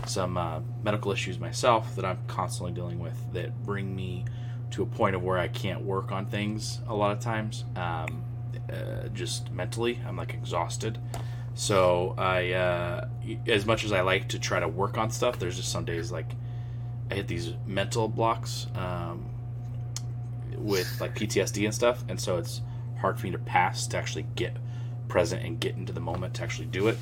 some 0.06 0.36
uh, 0.36 0.60
medical 0.82 1.12
issues 1.12 1.38
myself 1.38 1.94
that 1.96 2.04
I'm 2.04 2.18
constantly 2.26 2.72
dealing 2.72 2.98
with 2.98 3.16
that 3.32 3.62
bring 3.64 3.94
me 3.94 4.24
to 4.72 4.82
a 4.82 4.86
point 4.86 5.14
of 5.14 5.22
where 5.22 5.38
I 5.38 5.48
can't 5.48 5.82
work 5.82 6.12
on 6.12 6.26
things 6.26 6.80
a 6.88 6.94
lot 6.94 7.12
of 7.12 7.20
times. 7.20 7.64
Um, 7.76 8.24
uh, 8.68 9.08
just 9.08 9.50
mentally, 9.52 10.00
I'm 10.06 10.16
like 10.16 10.34
exhausted. 10.34 10.98
So 11.56 12.14
I, 12.18 12.52
uh, 12.52 13.08
as 13.48 13.64
much 13.64 13.84
as 13.84 13.90
I 13.90 14.02
like 14.02 14.28
to 14.28 14.38
try 14.38 14.60
to 14.60 14.68
work 14.68 14.98
on 14.98 15.10
stuff, 15.10 15.38
there's 15.38 15.56
just 15.56 15.72
some 15.72 15.86
days 15.86 16.12
like 16.12 16.30
I 17.10 17.14
hit 17.14 17.28
these 17.28 17.54
mental 17.66 18.08
blocks 18.08 18.66
um, 18.74 19.24
with 20.54 21.00
like 21.00 21.14
PTSD 21.14 21.64
and 21.64 21.74
stuff, 21.74 22.04
and 22.10 22.20
so 22.20 22.36
it's 22.36 22.60
hard 23.00 23.18
for 23.18 23.24
me 23.24 23.32
to 23.32 23.38
pass 23.38 23.86
to 23.88 23.96
actually 23.96 24.26
get 24.34 24.54
present 25.08 25.46
and 25.46 25.58
get 25.58 25.76
into 25.76 25.94
the 25.94 26.00
moment 26.00 26.34
to 26.34 26.42
actually 26.42 26.66
do 26.66 26.88
it. 26.88 26.98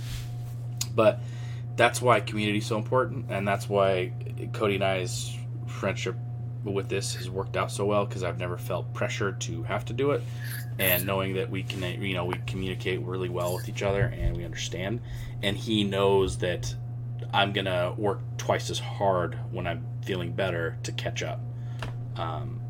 But 0.95 1.19
that's 1.75 2.01
why 2.01 2.21
community 2.21 2.59
is 2.59 2.67
so 2.67 2.77
important, 2.77 3.27
and 3.31 3.49
that's 3.49 3.69
why 3.69 4.12
Cody 4.53 4.77
and 4.77 4.85
I's 4.85 5.37
friendship 5.67 6.14
with 6.72 6.88
this 6.88 7.14
has 7.16 7.29
worked 7.29 7.57
out 7.57 7.70
so 7.70 7.85
well 7.85 8.07
because 8.07 8.22
I've 8.22 8.38
never 8.38 8.57
felt 8.57 8.92
pressure 8.94 9.33
to 9.33 9.62
have 9.64 9.85
to 9.87 9.92
do 9.92 10.12
it, 10.12 10.22
and 10.79 11.05
knowing 11.05 11.35
that 11.35 11.50
we 11.50 11.62
can, 11.62 12.03
you 12.03 12.14
know, 12.14 12.24
we 12.24 12.35
communicate 12.46 13.00
really 13.03 13.29
well 13.29 13.55
with 13.55 13.68
each 13.68 13.83
other 13.83 14.07
and 14.16 14.37
we 14.37 14.44
understand, 14.44 15.00
and 15.42 15.57
he 15.57 15.85
knows 15.85 16.38
that 16.38 16.74
I'm 17.33 17.53
gonna 17.53 17.94
work 17.96 18.20
twice 18.38 18.70
as 18.70 18.79
hard 18.79 19.38
when 19.53 19.66
I'm 19.66 19.85
feeling 20.03 20.33
better 20.33 20.79
to 20.85 20.92
catch 20.92 21.22
up, 21.22 21.40
um, 22.16 22.61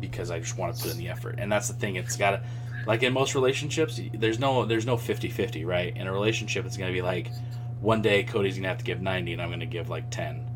because 0.00 0.30
I 0.30 0.38
just 0.38 0.56
want 0.56 0.76
to 0.76 0.82
put 0.82 0.92
in 0.92 0.98
the 0.98 1.08
effort, 1.08 1.36
and 1.38 1.50
that's 1.50 1.68
the 1.68 1.74
thing. 1.74 1.96
It's 1.96 2.16
gotta, 2.16 2.42
like 2.86 3.02
in 3.02 3.12
most 3.12 3.34
relationships, 3.34 4.00
there's 4.14 4.38
no 4.38 4.64
there's 4.64 4.86
no 4.86 4.96
50-50, 4.96 5.66
right? 5.66 5.96
In 5.96 6.06
a 6.06 6.12
relationship, 6.12 6.66
it's 6.66 6.76
gonna 6.76 6.92
be 6.92 7.02
like 7.02 7.30
one 7.80 8.02
day 8.02 8.22
Cody's 8.22 8.56
gonna 8.56 8.68
have 8.68 8.78
to 8.78 8.84
give 8.84 9.00
90 9.00 9.32
and 9.32 9.42
I'm 9.42 9.50
gonna 9.50 9.66
give 9.66 9.88
like 9.88 10.10
10 10.10 10.49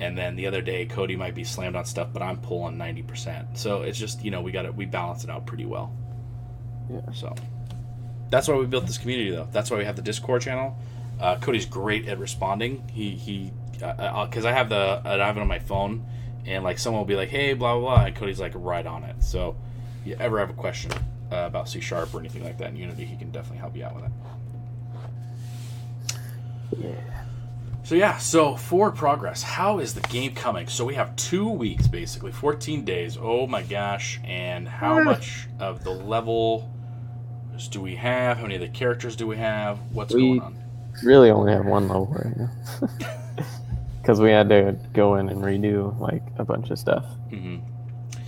and 0.00 0.16
then 0.16 0.34
the 0.34 0.46
other 0.46 0.62
day 0.62 0.86
Cody 0.86 1.14
might 1.14 1.34
be 1.34 1.44
slammed 1.44 1.76
on 1.76 1.84
stuff 1.84 2.08
but 2.12 2.22
I'm 2.22 2.38
pulling 2.38 2.76
90% 2.76 3.56
so 3.56 3.82
it's 3.82 3.98
just 3.98 4.24
you 4.24 4.30
know 4.30 4.40
we 4.40 4.50
got 4.50 4.62
to 4.62 4.72
we 4.72 4.86
balance 4.86 5.24
it 5.24 5.30
out 5.30 5.46
pretty 5.46 5.66
well. 5.66 5.94
Yeah. 6.90 7.12
so 7.12 7.34
that's 8.30 8.48
why 8.48 8.54
we 8.54 8.66
built 8.66 8.86
this 8.86 8.98
community 8.98 9.30
though. 9.30 9.48
That's 9.52 9.70
why 9.70 9.78
we 9.78 9.84
have 9.84 9.96
the 9.96 10.02
discord 10.02 10.42
channel. 10.42 10.76
Uh, 11.20 11.36
Cody's 11.36 11.66
great 11.66 12.08
at 12.08 12.18
responding. 12.18 12.88
He 12.88 13.10
he 13.10 13.52
because 13.74 14.44
I 14.44 14.52
have 14.52 14.68
the 14.68 15.02
I 15.04 15.16
have 15.18 15.36
it 15.36 15.40
on 15.40 15.48
my 15.48 15.58
phone 15.58 16.06
and 16.46 16.64
like 16.64 16.78
someone 16.78 17.00
will 17.00 17.06
be 17.06 17.16
like 17.16 17.28
hey 17.28 17.52
blah 17.52 17.78
blah 17.78 17.96
blah 17.96 18.04
and 18.06 18.16
Cody's 18.16 18.40
like 18.40 18.52
right 18.54 18.86
on 18.86 19.04
it. 19.04 19.22
So 19.22 19.56
if 20.00 20.06
you 20.06 20.16
ever 20.18 20.38
have 20.38 20.50
a 20.50 20.54
question 20.54 20.92
uh, 21.32 21.44
about 21.46 21.68
C 21.68 21.80
sharp 21.80 22.14
or 22.14 22.20
anything 22.20 22.44
like 22.44 22.58
that 22.58 22.70
in 22.70 22.76
Unity 22.76 23.04
he 23.04 23.16
can 23.16 23.30
definitely 23.30 23.58
help 23.58 23.76
you 23.76 23.84
out 23.84 23.94
with 23.94 24.04
it. 24.04 24.12
Yeah. 26.78 27.24
So 27.82 27.94
yeah, 27.94 28.18
so 28.18 28.56
for 28.56 28.90
progress. 28.92 29.42
How 29.42 29.78
is 29.78 29.94
the 29.94 30.00
game 30.02 30.34
coming? 30.34 30.68
So 30.68 30.84
we 30.84 30.94
have 30.94 31.16
two 31.16 31.48
weeks, 31.48 31.88
basically, 31.88 32.30
14 32.32 32.84
days. 32.84 33.18
Oh 33.20 33.46
my 33.46 33.62
gosh! 33.62 34.20
And 34.24 34.68
how 34.68 35.02
much 35.02 35.48
of 35.58 35.82
the 35.82 35.90
level 35.90 36.70
do 37.70 37.80
we 37.80 37.96
have? 37.96 38.36
How 38.36 38.42
many 38.44 38.54
of 38.56 38.60
the 38.60 38.68
characters 38.68 39.16
do 39.16 39.26
we 39.26 39.36
have? 39.38 39.78
What's 39.92 40.14
We- 40.14 40.20
going 40.20 40.40
on? 40.40 40.56
Really 41.04 41.30
only 41.30 41.52
have 41.52 41.64
one 41.66 41.88
level 41.88 42.06
right 42.06 42.36
now. 42.36 42.88
Because 44.00 44.18
we 44.18 44.30
had 44.30 44.48
to 44.48 44.76
go 44.94 45.16
in 45.16 45.28
and 45.28 45.42
redo 45.42 45.98
like 46.00 46.22
a 46.38 46.44
bunch 46.44 46.70
of 46.70 46.78
stuff. 46.78 47.04
hmm 47.28 47.58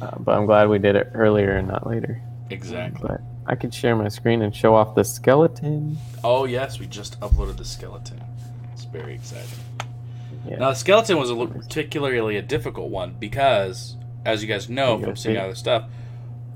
Uh, 0.02 0.10
but 0.18 0.36
I'm 0.36 0.44
glad 0.46 0.68
we 0.68 0.78
did 0.78 0.96
it 0.96 1.10
earlier 1.14 1.52
and 1.56 1.66
not 1.66 1.86
later. 1.86 2.20
Exactly. 2.50 3.00
But 3.08 3.20
I 3.46 3.54
could 3.56 3.72
share 3.72 3.96
my 3.96 4.08
screen 4.08 4.42
and 4.42 4.54
show 4.54 4.74
off 4.74 4.94
the 4.94 5.02
skeleton. 5.02 5.96
Oh 6.22 6.44
yes, 6.44 6.78
we 6.78 6.86
just 6.86 7.18
uploaded 7.20 7.56
the 7.56 7.64
skeleton. 7.64 8.20
Very 8.92 9.14
exciting. 9.14 9.48
Yeah. 10.46 10.56
Now 10.58 10.68
the 10.70 10.74
skeleton 10.74 11.18
was 11.18 11.30
a 11.30 11.46
particularly 11.46 12.36
a 12.36 12.42
difficult 12.42 12.90
one 12.90 13.14
because, 13.18 13.96
as 14.24 14.42
you 14.42 14.48
guys 14.48 14.68
know 14.68 14.98
You 14.98 15.04
from 15.06 15.16
seeing 15.16 15.36
other 15.36 15.54
stuff, 15.54 15.84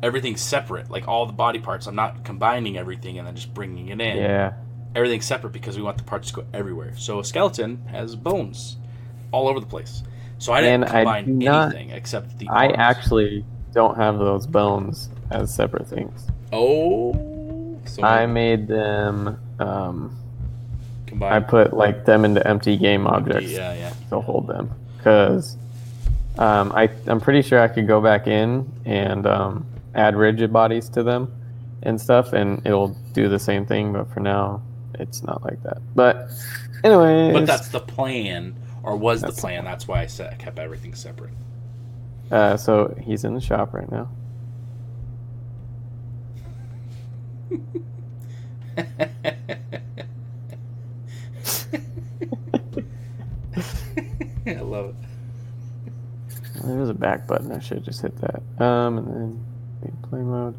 everything's 0.03 0.41
separate. 0.43 0.91
Like 0.91 1.09
all 1.09 1.27
the 1.27 1.33
body 1.33 1.59
parts, 1.59 1.87
I'm 1.87 1.95
not 1.95 2.25
combining 2.25 2.77
everything 2.77 3.19
and 3.19 3.27
then 3.27 3.35
just 3.37 3.53
bringing 3.55 3.89
it 3.89 4.01
in. 4.01 4.17
Yeah. 4.19 4.53
everything's 4.95 5.27
separate 5.27 5.53
because 5.53 5.77
we 5.77 5.83
want 5.83 5.99
the 5.99 6.05
parts 6.05 6.29
to 6.31 6.37
go 6.37 6.45
everywhere. 6.55 6.95
So 6.97 7.19
a 7.21 7.25
skeleton 7.25 7.85
has 7.89 8.17
bones 8.17 8.77
all 9.33 9.47
over 9.49 9.61
the 9.61 9.67
place. 9.67 10.03
So 10.39 10.53
I 10.53 10.61
didn't 10.61 10.85
And 10.85 10.93
I 10.93 11.03
combine 11.23 11.39
not- 11.39 11.75
anything 11.75 11.91
except 11.91 12.39
the. 12.39 12.49
I 12.49 12.67
arms. 12.67 12.75
actually 12.79 13.45
don't 13.73 13.97
have 13.97 14.19
those 14.19 14.47
bones 14.47 15.11
as 15.31 15.55
separate 15.55 15.87
things. 15.89 16.27
Oh. 16.53 17.79
So 17.85 18.03
I 18.03 18.27
made 18.27 18.67
them. 18.69 19.39
Um, 19.59 20.19
I 21.23 21.41
put 21.41 21.73
like 21.73 22.05
them 22.05 22.25
into 22.25 22.47
empty 22.47 22.77
game 22.77 23.07
objects 23.07 23.51
Yeah, 23.51 23.73
yeah. 23.75 23.93
to 24.11 24.21
hold 24.21 24.47
them 24.49 24.71
because 24.97 25.57
um, 26.39 26.73
I 26.73 26.91
I'm 27.07 27.21
pretty 27.21 27.43
sure 27.43 27.61
I 27.61 27.69
could 27.69 27.87
go 27.87 28.01
back 28.01 28.27
in 28.27 28.71
and 28.85 29.27
um, 29.27 29.67
add 29.95 30.17
rigid 30.17 30.53
bodies 30.53 30.89
to 30.91 31.03
them 31.03 31.33
and 31.83 32.01
stuff, 32.01 32.33
and 32.33 32.61
it'll 32.67 32.89
do 33.13 33.29
the 33.29 33.39
same 33.39 33.65
thing. 33.67 33.93
But 33.93 34.13
for 34.13 34.21
now, 34.21 34.63
it's 34.95 35.23
not 35.23 35.43
like 35.45 35.63
that. 35.63 35.79
But 35.95 36.29
anyway, 36.85 37.33
But 37.33 37.47
that's 37.47 37.69
the 37.69 37.81
plan, 37.81 38.55
or 38.83 38.97
was 38.97 39.23
the 39.23 39.33
plan. 39.33 39.65
That's 39.65 39.87
why 39.89 40.01
I 40.03 40.07
said 40.07 40.33
I 40.33 40.37
kept 40.37 40.59
everything 40.59 40.95
separate. 40.95 41.33
uh, 42.31 42.57
so 42.57 42.95
he's 43.03 43.25
in 43.25 43.35
the 43.35 43.41
shop 43.41 43.73
right 43.73 43.91
now. 43.91 44.09
love 54.77 54.91
it. 54.91 54.95
There 56.65 56.77
was 56.77 56.89
a 56.89 56.95
back 56.95 57.27
button. 57.27 57.51
I 57.53 57.59
should 57.59 57.79
have 57.79 57.87
just 57.87 58.01
hit 58.03 58.15
that. 58.21 58.43
Um, 58.65 58.99
and 58.99 59.45
then 59.83 59.97
play 60.03 60.21
mode. 60.21 60.55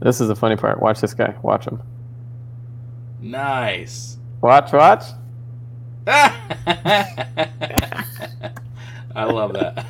This 0.00 0.20
is 0.20 0.28
the 0.28 0.36
funny 0.36 0.56
part. 0.56 0.80
Watch 0.80 1.00
this 1.00 1.14
guy. 1.14 1.34
Watch 1.42 1.66
him. 1.66 1.82
Nice. 3.20 4.18
Watch, 4.40 4.72
watch. 4.72 5.04
I 6.06 6.34
love 9.16 9.54
that. 9.54 9.86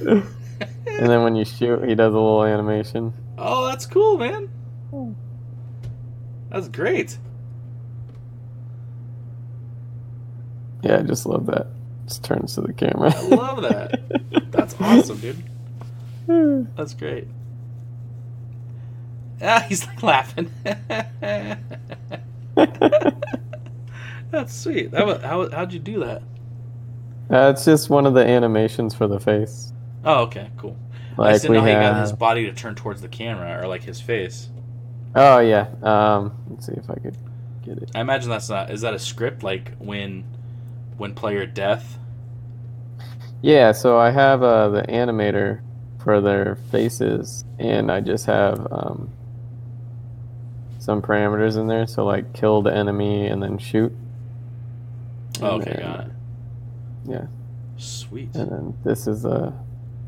And 0.00 1.08
then 1.10 1.22
when 1.22 1.36
you 1.36 1.44
shoot, 1.44 1.88
he 1.88 1.94
does 1.94 2.12
a 2.12 2.18
little 2.18 2.44
animation. 2.44 3.12
oh, 3.38 3.66
that's 3.66 3.86
cool, 3.86 4.18
man. 4.18 4.48
That's 6.50 6.68
great. 6.68 7.16
Yeah, 10.82 10.98
I 10.98 11.02
just 11.02 11.26
love 11.26 11.46
that. 11.46 11.68
Just 12.12 12.24
turns 12.24 12.54
to 12.56 12.60
the 12.60 12.74
camera. 12.74 13.10
I 13.16 13.22
love 13.22 13.62
that. 13.62 14.52
That's 14.52 14.74
awesome, 14.78 15.18
dude. 15.18 15.42
That's 16.76 16.92
great. 16.92 17.26
Ah, 19.40 19.60
he's 19.68 19.86
like 19.86 20.02
laughing. 20.02 20.50
That's 24.30 24.54
sweet. 24.54 24.90
That 24.90 25.06
was, 25.06 25.22
how 25.22 25.48
how'd 25.48 25.72
you 25.72 25.78
do 25.78 26.00
that? 26.00 26.22
Uh, 27.30 27.50
it's 27.54 27.64
just 27.64 27.88
one 27.88 28.04
of 28.04 28.12
the 28.12 28.26
animations 28.26 28.94
for 28.94 29.08
the 29.08 29.18
face. 29.18 29.72
Oh, 30.04 30.24
okay, 30.24 30.50
cool. 30.58 30.76
I 31.16 31.22
Like 31.22 31.32
just 31.36 31.42
didn't 31.44 31.52
we 31.52 31.56
know 31.56 31.62
how 31.62 31.80
he 31.80 31.86
got 31.94 32.00
his 32.02 32.12
body 32.12 32.44
to 32.44 32.52
turn 32.52 32.74
towards 32.74 33.00
the 33.00 33.08
camera 33.08 33.58
or 33.58 33.66
like 33.68 33.82
his 33.84 34.02
face. 34.02 34.50
Oh 35.14 35.38
yeah. 35.38 35.68
Um, 35.82 36.36
let's 36.50 36.66
see 36.66 36.74
if 36.74 36.90
I 36.90 36.96
could 36.96 37.16
get 37.64 37.78
it. 37.78 37.90
I 37.94 38.02
imagine 38.02 38.28
that's 38.28 38.50
not. 38.50 38.70
Is 38.70 38.82
that 38.82 38.92
a 38.92 38.98
script? 38.98 39.42
Like 39.42 39.72
when, 39.78 40.24
when 40.98 41.14
player 41.14 41.46
death. 41.46 41.98
Yeah. 43.42 43.72
So 43.72 43.98
I 43.98 44.10
have 44.10 44.42
uh, 44.42 44.68
the 44.70 44.82
animator 44.84 45.60
for 46.02 46.20
their 46.20 46.56
faces, 46.70 47.44
and 47.58 47.90
I 47.92 48.00
just 48.00 48.26
have 48.26 48.66
um, 48.72 49.10
some 50.78 51.02
parameters 51.02 51.56
in 51.56 51.66
there. 51.66 51.86
So 51.86 52.04
like 52.04 52.32
kill 52.32 52.62
the 52.62 52.74
enemy 52.74 53.26
and 53.26 53.42
then 53.42 53.58
shoot. 53.58 53.92
Oh, 55.40 55.56
And 55.56 55.62
okay, 55.62 55.72
then- 55.74 55.82
got 55.82 56.00
it. 56.00 56.12
Yeah. 57.04 57.26
Sweet. 57.78 58.34
And 58.36 58.50
then 58.50 58.74
this 58.84 59.06
is 59.08 59.24
a 59.24 59.52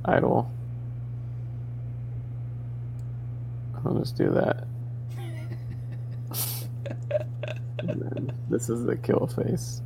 idle. 0.04 0.50
I'll 3.84 3.94
just 3.98 4.16
do 4.16 4.30
that. 4.30 4.66
And 7.86 8.00
then 8.00 8.32
this 8.48 8.70
is 8.70 8.84
the 8.86 8.96
kill 8.96 9.26
face. 9.26 9.82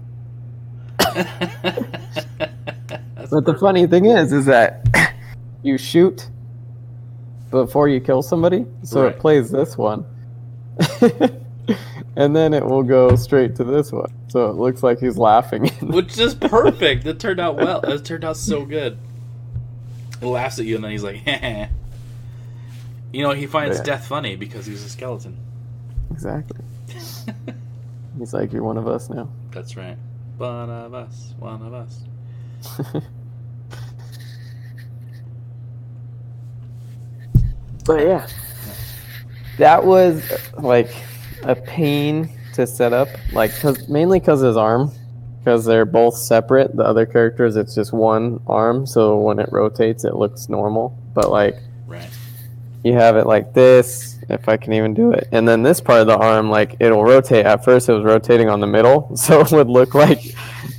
But 3.30 3.44
the 3.44 3.54
funny 3.54 3.86
thing 3.86 4.06
is, 4.06 4.32
is 4.32 4.46
that 4.46 4.86
you 5.62 5.76
shoot 5.78 6.28
before 7.50 7.88
you 7.88 8.00
kill 8.00 8.22
somebody, 8.22 8.66
so 8.82 9.02
Right. 9.04 9.14
it 9.14 9.18
plays 9.20 9.50
this 9.50 9.76
one, 9.76 10.04
and 12.16 12.34
then 12.36 12.52
it 12.54 12.64
will 12.64 12.82
go 12.82 13.16
straight 13.16 13.56
to 13.56 13.64
this 13.64 13.90
one, 13.92 14.12
so 14.28 14.50
it 14.50 14.56
looks 14.56 14.82
like 14.82 14.98
he's 15.00 15.16
laughing. 15.18 15.66
which 15.82 16.18
is 16.18 16.34
perfect. 16.34 17.06
It 17.06 17.18
turned 17.20 17.40
out 17.40 17.56
well. 17.56 17.80
It 17.82 18.04
turned 18.04 18.24
out 18.24 18.36
so 18.36 18.64
good. 18.64 18.98
He 20.20 20.26
laughs 20.26 20.58
at 20.58 20.64
you 20.66 20.74
and 20.74 20.84
then 20.84 20.90
he's 20.90 21.04
like, 21.04 21.16
heh. 21.16 21.68
you 23.12 23.22
know, 23.22 23.30
he 23.32 23.46
finds 23.46 23.78
Yeah. 23.78 23.84
death 23.84 24.06
funny 24.08 24.36
because 24.36 24.66
he's 24.66 24.84
a 24.84 24.88
skeleton. 24.88 25.36
exactly. 26.10 26.60
He's 28.18 28.34
like, 28.34 28.52
"You're 28.52 28.64
one 28.64 28.76
of 28.78 28.88
us 28.88 29.08
now." 29.08 29.28
That's 29.52 29.76
right. 29.76 29.96
One 30.38 30.68
of 30.70 30.92
us. 30.92 31.34
One 31.38 31.62
of 31.62 31.72
us. 31.72 32.00
But 37.88 38.06
yeah, 38.06 38.26
that 39.56 39.84
was 39.84 40.22
like 40.58 40.90
a 41.42 41.54
pain 41.56 42.28
to 42.54 42.66
set 42.66 42.92
up, 42.92 43.08
like 43.32 43.50
cause 43.60 43.88
mainly 43.88 44.20
because 44.20 44.40
his 44.42 44.56
arm, 44.56 44.92
because 45.38 45.64
they're 45.64 45.84
both 45.86 46.14
separate. 46.16 46.76
The 46.76 46.84
other 46.84 47.06
characters, 47.06 47.56
it's 47.56 47.74
just 47.74 47.92
one 47.92 48.40
arm, 48.46 48.86
so 48.86 49.16
when 49.18 49.38
it 49.38 49.48
rotates, 49.50 50.04
it 50.04 50.14
looks 50.16 50.48
normal. 50.48 50.96
But 51.14 51.30
like 51.30 51.56
Right. 51.86 52.10
you 52.84 52.92
have 52.92 53.16
it 53.16 53.26
like 53.26 53.54
this, 53.54 54.18
if 54.28 54.48
I 54.48 54.56
can 54.58 54.74
even 54.74 54.92
do 54.94 55.12
it, 55.12 55.26
and 55.32 55.48
then 55.48 55.62
this 55.62 55.80
part 55.80 56.02
of 56.02 56.06
the 56.08 56.16
arm, 56.18 56.50
like 56.50 56.76
it'll 56.80 57.04
rotate. 57.04 57.46
At 57.46 57.64
first, 57.64 57.88
it 57.88 57.92
was 57.94 58.04
rotating 58.04 58.48
on 58.50 58.60
the 58.60 58.66
middle, 58.66 59.10
so 59.16 59.40
it 59.40 59.50
would 59.52 59.68
look 59.68 59.94
like 59.94 60.20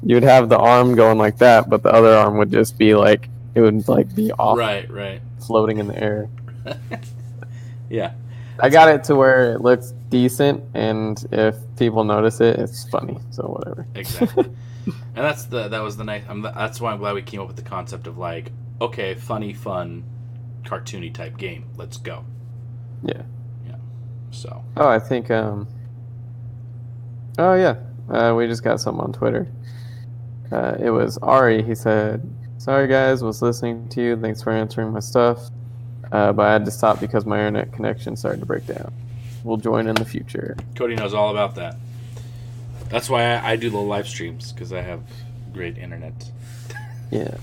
you'd 0.04 0.24
have 0.24 0.48
the 0.48 0.58
arm 0.60 0.96
going 0.96 1.18
like 1.18 1.40
that, 1.40 1.70
but 1.70 1.82
the 1.82 1.92
other 1.92 2.14
arm 2.16 2.38
would 2.38 2.52
just 2.52 2.78
be 2.78 2.94
like 2.94 3.30
it 3.56 3.62
would 3.62 3.88
like 3.88 4.14
be 4.16 4.32
off, 4.34 4.60
Right, 4.60 4.88
right. 4.92 5.22
floating 5.46 5.80
in 5.80 5.88
the 5.88 5.98
air. 6.02 6.30
Yeah. 7.90 8.14
I 8.60 8.70
got 8.70 8.90
it 8.90 9.04
to 9.06 9.16
where 9.16 9.54
it 9.54 9.62
looks 9.62 9.94
decent, 10.10 10.64
and 10.76 11.26
if 11.32 11.56
people 11.78 12.04
notice 12.04 12.40
it, 12.42 12.60
it's 12.60 12.88
funny. 12.90 13.18
So 13.32 13.44
whatever. 13.44 13.88
Exactly. 13.96 14.44
and 14.86 14.96
that's 15.16 15.46
the 15.46 15.70
that 15.70 15.82
was 15.82 15.98
the 15.98 16.04
nice. 16.04 16.24
I'm, 16.30 16.42
that's 16.42 16.80
why 16.80 16.92
I'm 16.92 17.00
glad 17.00 17.16
we 17.16 17.22
came 17.24 17.40
up 17.40 17.48
with 17.48 17.56
the 17.56 17.64
concept 17.64 18.06
of 18.06 18.18
like, 18.18 18.52
okay, 18.82 19.16
funny, 19.16 19.54
fun, 19.54 20.04
cartoony 20.64 21.12
type 21.14 21.38
game. 21.38 21.66
Let's 21.78 21.98
go. 21.98 22.26
Yeah. 23.02 23.24
Yeah. 23.66 23.78
So 24.32 24.64
Oh, 24.78 24.88
I 24.88 25.00
think. 25.00 25.32
um 25.32 25.68
Oh 27.38 27.54
yeah, 27.56 27.76
uh, 28.10 28.36
we 28.36 28.46
just 28.48 28.64
got 28.64 28.82
something 28.82 29.02
on 29.04 29.14
Twitter. 29.14 29.48
Uh, 30.52 30.76
it 30.80 30.90
was 30.90 31.18
Ari. 31.20 31.64
He 31.64 31.74
said, 31.76 32.30
"Sorry 32.58 32.88
guys, 32.88 33.24
was 33.24 33.42
listening 33.42 33.88
to 33.90 34.02
you. 34.02 34.18
Thanks 34.20 34.44
for 34.44 34.52
answering 34.52 34.92
my 34.92 35.00
stuff, 35.00 35.40
uh, 36.12 36.34
but 36.34 36.46
I 36.46 36.54
had 36.54 36.66
to 36.66 36.72
stop 36.72 37.00
because 37.00 37.26
my 37.26 37.38
internet 37.38 37.74
connection 37.74 38.16
started 38.16 38.40
to 38.40 38.46
break 38.46 38.66
down. 38.66 38.92
We'll 39.44 39.58
join 39.58 39.88
in 39.88 39.96
the 39.96 40.06
future." 40.06 40.58
Cody 40.76 40.96
knows 40.96 41.14
all 41.14 41.30
about 41.32 41.56
that. 41.56 41.78
That's 42.90 43.10
why 43.10 43.36
I, 43.36 43.52
I 43.52 43.56
do 43.56 43.70
the 43.70 43.78
live 43.78 44.08
streams 44.08 44.52
because 44.52 44.74
I 44.74 44.82
have 44.82 45.02
great 45.54 45.78
internet. 45.78 46.32
Yeah. 47.12 47.38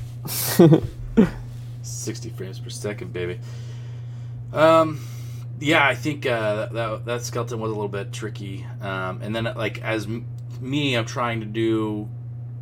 60 1.82 2.30
frames 2.30 2.58
per 2.58 2.70
second, 2.70 3.12
baby. 3.12 3.38
Um, 4.52 5.00
yeah, 5.60 5.86
I 5.86 5.94
think 5.94 6.26
uh, 6.26 6.66
that 6.66 7.04
that 7.06 7.22
skeleton 7.22 7.60
was 7.60 7.70
a 7.70 7.74
little 7.74 7.88
bit 7.88 8.12
tricky. 8.12 8.66
Um, 8.80 9.20
and 9.22 9.34
then 9.34 9.44
like 9.44 9.80
as 9.82 10.06
m- 10.06 10.26
me, 10.60 10.96
I'm 10.96 11.06
trying 11.06 11.40
to 11.40 11.46
do 11.46 12.08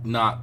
not. 0.05 0.40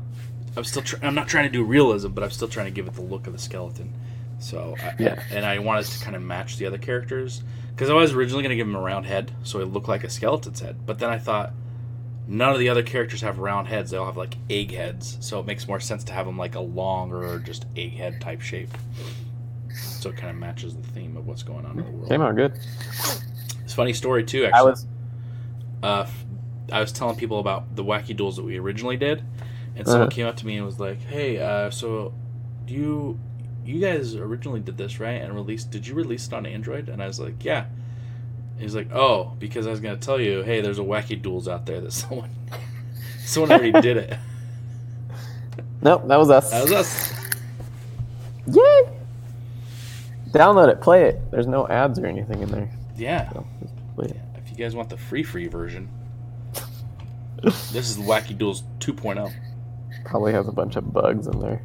I'm 0.55 0.63
still. 0.63 0.81
Tr- 0.81 0.97
I'm 1.01 1.15
not 1.15 1.27
trying 1.27 1.45
to 1.45 1.51
do 1.51 1.63
realism, 1.63 2.09
but 2.09 2.23
I'm 2.23 2.31
still 2.31 2.47
trying 2.47 2.65
to 2.65 2.71
give 2.71 2.87
it 2.87 2.93
the 2.93 3.01
look 3.01 3.27
of 3.27 3.33
the 3.33 3.39
skeleton. 3.39 3.93
So 4.41 4.75
I, 4.81 4.93
Yeah. 4.97 5.23
and 5.31 5.45
I 5.45 5.59
wanted 5.59 5.85
to 5.85 6.03
kind 6.03 6.15
of 6.15 6.21
match 6.21 6.57
the 6.57 6.65
other 6.65 6.77
characters 6.77 7.43
because 7.73 7.89
I 7.89 7.93
was 7.93 8.11
originally 8.13 8.43
going 8.43 8.49
to 8.49 8.55
give 8.57 8.67
him 8.67 8.75
a 8.75 8.81
round 8.81 9.05
head, 9.05 9.31
so 9.43 9.59
it 9.61 9.65
looked 9.65 9.87
like 9.87 10.03
a 10.03 10.09
skeleton's 10.09 10.59
head. 10.59 10.85
But 10.85 10.99
then 10.99 11.09
I 11.09 11.17
thought 11.19 11.53
none 12.27 12.51
of 12.51 12.59
the 12.59 12.67
other 12.69 12.83
characters 12.83 13.21
have 13.21 13.39
round 13.39 13.67
heads; 13.67 13.91
they 13.91 13.97
all 13.97 14.05
have 14.07 14.17
like 14.17 14.35
egg 14.49 14.71
heads. 14.73 15.17
So 15.21 15.39
it 15.39 15.45
makes 15.45 15.67
more 15.67 15.79
sense 15.79 16.03
to 16.05 16.13
have 16.13 16.25
them 16.25 16.37
like 16.37 16.55
a 16.55 16.59
longer, 16.59 17.39
just 17.39 17.65
egg 17.77 17.93
head 17.93 18.19
type 18.19 18.41
shape. 18.41 18.69
So 19.99 20.09
it 20.09 20.17
kind 20.17 20.31
of 20.31 20.35
matches 20.37 20.75
the 20.75 20.81
theme 20.81 21.15
of 21.15 21.27
what's 21.27 21.43
going 21.43 21.65
on 21.65 21.77
in 21.77 21.85
the 21.85 21.91
world. 21.91 22.09
Came 22.09 22.21
out 22.21 22.35
good. 22.35 22.53
It's 23.63 23.73
a 23.73 23.75
funny 23.75 23.93
story 23.93 24.23
too. 24.23 24.45
Actually, 24.45 24.59
I 24.59 24.63
was. 24.63 24.85
uh, 25.83 26.07
I 26.71 26.79
was 26.79 26.91
telling 26.91 27.15
people 27.15 27.39
about 27.39 27.75
the 27.75 27.83
wacky 27.83 28.15
duels 28.15 28.37
that 28.37 28.43
we 28.43 28.57
originally 28.57 28.97
did, 28.97 29.23
and 29.75 29.85
someone 29.87 30.07
Uh-huh. 30.07 30.15
came 30.15 30.25
up 30.25 30.37
to 30.37 30.45
me 30.47 30.57
and 30.57 30.65
was 30.65 30.79
like, 30.79 30.99
"Hey, 31.03 31.37
uh, 31.39 31.69
so 31.69 32.13
do 32.65 32.73
you 32.73 33.19
you 33.65 33.79
guys 33.79 34.15
originally 34.15 34.59
did 34.59 34.77
this 34.77 34.99
right 34.99 35.21
and 35.21 35.33
released? 35.33 35.71
Did 35.71 35.87
you 35.87 35.93
release 35.95 36.27
it 36.27 36.33
on 36.33 36.45
Android?" 36.45 36.89
And 36.89 37.01
I 37.01 37.07
was 37.07 37.19
like, 37.19 37.43
"Yeah." 37.43 37.65
And 38.53 38.61
he's 38.61 38.75
like, 38.75 38.91
"Oh, 38.91 39.33
because 39.39 39.67
I 39.67 39.71
was 39.71 39.79
gonna 39.79 39.97
tell 39.97 40.19
you, 40.19 40.41
hey, 40.43 40.61
there's 40.61 40.79
a 40.79 40.83
wacky 40.83 41.21
duels 41.21 41.47
out 41.47 41.65
there 41.65 41.81
that 41.81 41.91
someone 41.91 42.29
someone 43.19 43.51
already 43.51 43.71
did 43.81 43.97
it. 43.97 44.17
Nope, 45.81 46.07
that 46.07 46.17
was 46.17 46.29
us. 46.29 46.51
That 46.51 46.63
was 46.63 46.71
us." 46.71 47.13
Yay! 48.47 48.89
Download 50.29 50.69
it, 50.69 50.81
play 50.81 51.05
it. 51.05 51.31
There's 51.31 51.47
no 51.47 51.67
ads 51.67 51.99
or 51.99 52.05
anything 52.05 52.41
in 52.41 52.49
there. 52.49 52.69
Yeah. 52.95 53.31
So 53.31 53.45
it. 53.99 54.15
If 54.35 54.49
you 54.49 54.55
guys 54.55 54.75
want 54.75 54.89
the 54.89 54.97
free 54.97 55.23
free 55.23 55.47
version, 55.47 55.89
this 57.43 57.89
is 57.89 57.97
Wacky 57.97 58.37
Duelz 58.37 58.63
oh. 58.63 58.93
2.0. 58.93 59.33
Probably 60.05 60.31
has 60.33 60.47
a 60.47 60.51
bunch 60.51 60.75
of 60.75 60.91
bugs 60.91 61.27
in 61.27 61.39
there. 61.39 61.61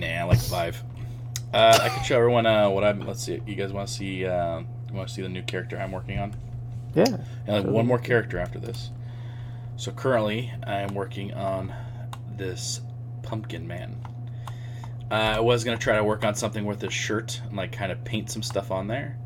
Nah, 0.00 0.06
I 0.06 0.22
like 0.22 0.40
five. 0.40 0.82
Uh, 1.52 1.78
I 1.82 1.88
could 1.90 2.04
show 2.06 2.16
everyone 2.16 2.46
uh, 2.46 2.70
what 2.70 2.84
I'm. 2.84 3.06
Let's 3.06 3.22
see. 3.22 3.40
You 3.46 3.54
guys 3.54 3.70
want 3.72 3.86
to 3.88 3.92
see? 3.94 4.24
Uh, 4.24 4.60
you 4.60 4.94
want 4.94 5.08
to 5.08 5.14
see 5.14 5.20
the 5.20 5.28
new 5.28 5.42
character 5.42 5.78
I'm 5.78 5.92
working 5.92 6.18
on? 6.18 6.34
Yeah. 6.94 7.04
And 7.04 7.48
like 7.48 7.62
Sure. 7.64 7.70
one 7.72 7.86
more 7.86 7.98
character 7.98 8.38
after 8.38 8.58
this. 8.58 8.90
So 9.76 9.92
currently, 9.92 10.52
I'm 10.66 10.94
working 10.94 11.34
on 11.34 11.74
this 12.36 12.80
pumpkin 13.22 13.66
man. 13.68 13.96
Uh, 15.10 15.14
I 15.36 15.40
was 15.40 15.64
gonna 15.64 15.76
try 15.76 15.96
to 15.96 16.04
work 16.04 16.24
on 16.24 16.34
something 16.34 16.64
with 16.64 16.80
his 16.80 16.92
shirt 16.94 17.40
and 17.46 17.56
like 17.56 17.72
kind 17.72 17.92
of 17.92 18.02
paint 18.04 18.30
some 18.30 18.42
stuff 18.42 18.70
on 18.70 18.86
there, 18.86 19.18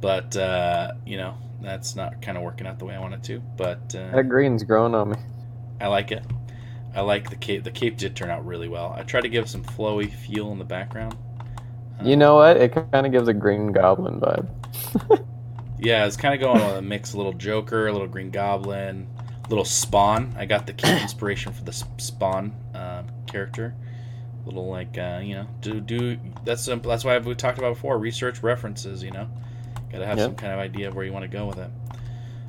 but 0.00 0.36
uh, 0.36 0.92
you 1.04 1.16
know 1.16 1.34
that's 1.60 1.96
not 1.96 2.22
kind 2.22 2.36
of 2.36 2.44
working 2.44 2.66
out 2.66 2.78
the 2.78 2.84
way 2.84 2.94
I 2.94 3.00
wanted 3.00 3.24
to. 3.24 3.40
But 3.56 3.94
uh, 3.96 4.14
That 4.14 4.28
green's 4.28 4.62
growing 4.62 4.94
on 4.94 5.10
me. 5.10 5.16
I 5.80 5.88
like 5.88 6.12
it. 6.12 6.24
I 6.94 7.00
like 7.00 7.30
the 7.30 7.36
cape. 7.36 7.64
The 7.64 7.70
cape 7.70 7.96
did 7.96 8.14
turn 8.16 8.30
out 8.30 8.44
really 8.44 8.68
well. 8.68 8.94
I 8.96 9.02
tried 9.02 9.22
to 9.22 9.28
give 9.28 9.48
some 9.48 9.64
flowy 9.64 10.10
feel 10.12 10.52
in 10.52 10.58
the 10.58 10.64
background. 10.64 11.16
Uh, 12.00 12.04
You 12.04 12.16
know 12.16 12.34
what? 12.36 12.56
It 12.58 12.72
kind 12.92 13.06
of 13.06 13.12
gives 13.12 13.28
a 13.28 13.34
Green 13.34 13.72
Goblin 13.72 14.20
vibe. 14.20 14.48
Yeah, 15.78 16.06
it's 16.06 16.16
kind 16.16 16.32
of 16.32 16.40
going 16.40 16.64
with 16.64 16.76
a 16.76 16.82
mix. 16.82 17.12
A 17.14 17.16
little 17.16 17.32
Joker, 17.32 17.88
a 17.88 17.92
little 17.92 18.06
Green 18.06 18.30
Goblin, 18.30 19.08
a 19.44 19.48
little 19.48 19.64
Spawn. 19.64 20.32
I 20.38 20.46
got 20.46 20.64
the 20.66 20.72
cape 20.72 21.02
inspiration 21.02 21.52
for 21.52 21.64
the 21.64 21.72
Spawn 21.72 22.54
uh, 22.72 23.02
character. 23.26 23.74
Little 24.46 24.68
like 24.70 24.96
uh, 24.96 25.20
you 25.22 25.34
know, 25.34 25.46
do 25.60 25.80
do 25.80 26.18
that's 26.44 26.68
um, 26.68 26.82
that's 26.82 27.04
why 27.04 27.18
we 27.18 27.34
talked 27.34 27.58
about 27.58 27.74
before. 27.74 27.98
Research 27.98 28.42
references. 28.44 29.02
You 29.02 29.10
know, 29.10 29.28
got 29.90 29.98
to 29.98 30.06
have 30.06 30.18
Yep. 30.18 30.26
some 30.26 30.34
kind 30.36 30.52
of 30.52 30.60
idea 30.60 30.88
of 30.88 30.94
where 30.94 31.04
you 31.04 31.12
want 31.12 31.24
to 31.24 31.28
go 31.28 31.46
with 31.46 31.58
it. 31.58 31.70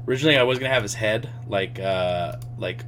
Originally, 0.08 0.38
I 0.38 0.44
was 0.44 0.60
gonna 0.60 0.74
have 0.74 0.84
his 0.84 0.94
head 0.94 1.28
like 1.48 1.80
uh 1.80 2.36
like 2.60 2.84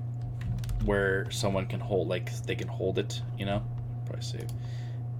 where 0.85 1.29
someone 1.31 1.65
can 1.65 1.79
hold 1.79 2.07
like 2.07 2.35
they 2.43 2.55
can 2.55 2.67
hold 2.67 2.99
it. 2.99 3.21
You 3.37 3.45
know, 3.45 3.63
probably 4.05 4.23
save. 4.23 4.47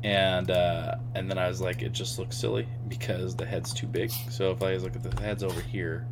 And 0.04 0.52
uh, 0.52 0.96
and 1.16 1.30
then 1.30 1.38
I 1.38 1.48
was 1.48 1.62
like, 1.62 1.82
it 1.82 1.92
just 1.92 2.20
looks 2.20 2.38
silly 2.38 2.68
because 2.88 3.36
the 3.36 3.46
head's 3.46 3.74
too 3.74 3.88
big. 3.88 4.12
So 4.30 4.52
if 4.52 4.62
I 4.62 4.76
look 4.78 4.96
at 4.96 5.04
the 5.04 5.22
head's 5.22 5.44
over 5.44 5.62
here, 5.62 6.06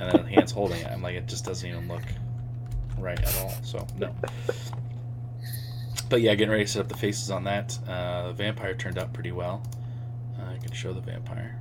and 0.00 0.12
then 0.12 0.24
the 0.24 0.30
hand's 0.30 0.52
holding 0.52 0.80
it, 0.80 0.86
I'm 0.90 1.02
like, 1.02 1.14
it 1.14 1.26
just 1.26 1.44
doesn't 1.44 1.68
even 1.68 1.88
look 1.88 2.02
right 2.98 3.20
at 3.20 3.36
all. 3.38 3.54
So 3.62 3.86
no. 3.98 4.14
But 6.08 6.22
yeah, 6.22 6.34
getting 6.34 6.50
ready 6.50 6.64
to 6.64 6.70
set 6.70 6.80
up 6.80 6.88
the 6.88 6.96
faces 6.96 7.30
on 7.30 7.44
that. 7.44 7.78
Uh, 7.86 8.28
the 8.28 8.32
vampire 8.32 8.74
turned 8.74 8.98
out 8.98 9.12
pretty 9.12 9.32
well. 9.32 9.62
Uh, 10.38 10.52
I 10.54 10.56
can 10.56 10.72
show 10.72 10.92
the 10.92 11.00
vampire. 11.00 11.60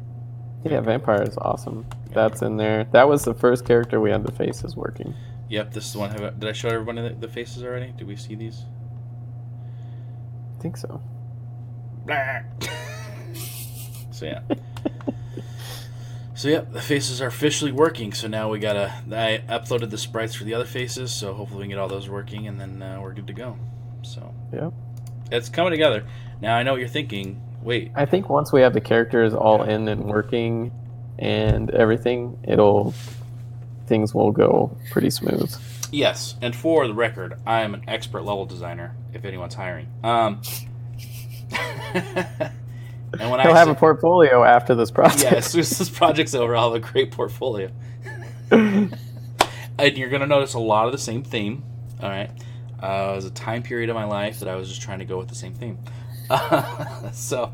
Yeah, 0.64 0.82
Vampire 0.82 1.24
is 1.24 1.38
awesome. 1.38 1.86
That's 2.14 2.42
in 2.42 2.58
there. 2.58 2.86
That 2.92 3.08
was 3.08 3.24
the 3.24 3.34
first 3.34 3.66
character 3.66 4.00
we 4.00 4.10
had 4.10 4.26
the 4.26 4.32
faces 4.32 4.76
working. 4.76 5.14
Yep, 5.50 5.74
this 5.74 5.86
is 5.86 5.94
the 5.94 6.00
one. 6.00 6.10
Have, 6.12 6.40
did 6.40 6.50
I 6.50 6.54
show 6.54 6.70
everybody 6.70 7.02
the, 7.10 7.16
the 7.16 7.28
faces 7.28 7.64
already? 7.64 7.94
Did 7.98 8.08
we 8.08 8.16
see 8.16 8.36
these? 8.36 8.64
I 10.58 10.62
think 10.62 10.78
so. 10.78 11.02
So 14.12 14.26
yeah. 14.26 14.42
So 16.34 16.50
yeah, 16.50 16.62
the 16.62 16.82
faces 16.82 17.22
are 17.22 17.28
officially 17.28 17.72
working. 17.72 18.14
So 18.14 18.28
now 18.28 18.50
we 18.50 18.58
gotta. 18.60 18.92
I 19.12 19.44
uploaded 19.48 19.92
the 19.92 19.98
sprites 19.98 20.34
for 20.34 20.44
the 20.44 20.54
other 20.56 20.66
faces, 20.66 21.12
so 21.12 21.34
hopefully 21.36 21.60
we 21.60 21.64
can 21.66 21.70
get 21.72 21.78
all 21.80 21.88
those 21.88 22.10
working, 22.10 22.48
and 22.48 22.60
then 22.60 22.82
uh, 22.82 23.00
we're 23.00 23.14
good 23.14 23.28
to 23.28 23.34
go. 23.34 23.58
So 24.02 24.34
Yep. 24.54 24.74
it's 25.32 25.50
coming 25.50 25.72
together. 25.72 26.04
Now 26.42 26.56
I 26.56 26.64
know 26.64 26.72
what 26.72 26.80
you're 26.80 26.90
thinking. 26.90 27.42
Wait, 27.62 27.92
I 27.96 28.06
think 28.06 28.28
once 28.30 28.52
we 28.52 28.62
have 28.62 28.74
the 28.74 28.82
characters 28.82 29.34
all 29.36 29.64
in 29.64 29.88
and 29.88 30.06
working 30.06 30.72
and 31.20 31.70
everything, 31.72 32.40
it'll 32.44 32.94
things 33.88 34.14
will 34.14 34.32
go 34.32 34.78
pretty 34.92 35.10
smooth. 35.10 35.54
yes, 35.92 36.36
and 36.42 36.56
for 36.56 36.88
the 36.88 36.94
record, 36.94 37.36
I 37.46 37.62
am 37.62 37.74
an 37.74 37.84
expert 37.88 38.22
level 38.22 38.46
designer. 38.46 38.96
If 39.14 39.26
anyone's 39.26 39.54
hiring, 39.56 39.88
um, 40.04 40.42
and 41.94 43.32
when 43.32 43.40
He'll 43.40 43.52
I 43.52 43.58
have 43.58 43.68
say- 43.68 43.72
a 43.72 43.76
portfolio 43.76 44.44
after 44.44 44.76
this 44.76 44.92
project. 44.92 45.24
yeah, 45.24 45.36
as 45.38 45.46
soon 45.48 45.62
as 45.62 45.70
this 45.78 45.90
project's 45.90 46.36
over, 46.36 46.56
I'll 46.56 46.74
have 46.74 46.84
a 46.84 46.92
great 46.92 47.12
portfolio. 47.12 47.72
and 48.52 48.92
you're 49.80 50.10
gonna 50.10 50.28
notice 50.28 50.54
a 50.54 50.60
lot 50.60 50.86
of 50.88 50.92
the 50.92 50.98
same 50.98 51.24
theme. 51.24 51.64
All 52.02 52.10
right, 52.10 52.30
uh, 52.82 53.10
it 53.12 53.16
was 53.16 53.26
a 53.26 53.32
time 53.32 53.64
period 53.64 53.90
of 53.90 53.96
my 53.96 54.06
life 54.06 54.40
that 54.40 54.50
I 54.50 54.56
was 54.56 54.70
just 54.70 54.82
trying 54.82 55.00
to 55.00 55.06
go 55.06 55.18
with 55.18 55.30
the 55.30 55.36
same 55.36 55.54
theme. 55.56 55.80
so, 57.14 57.54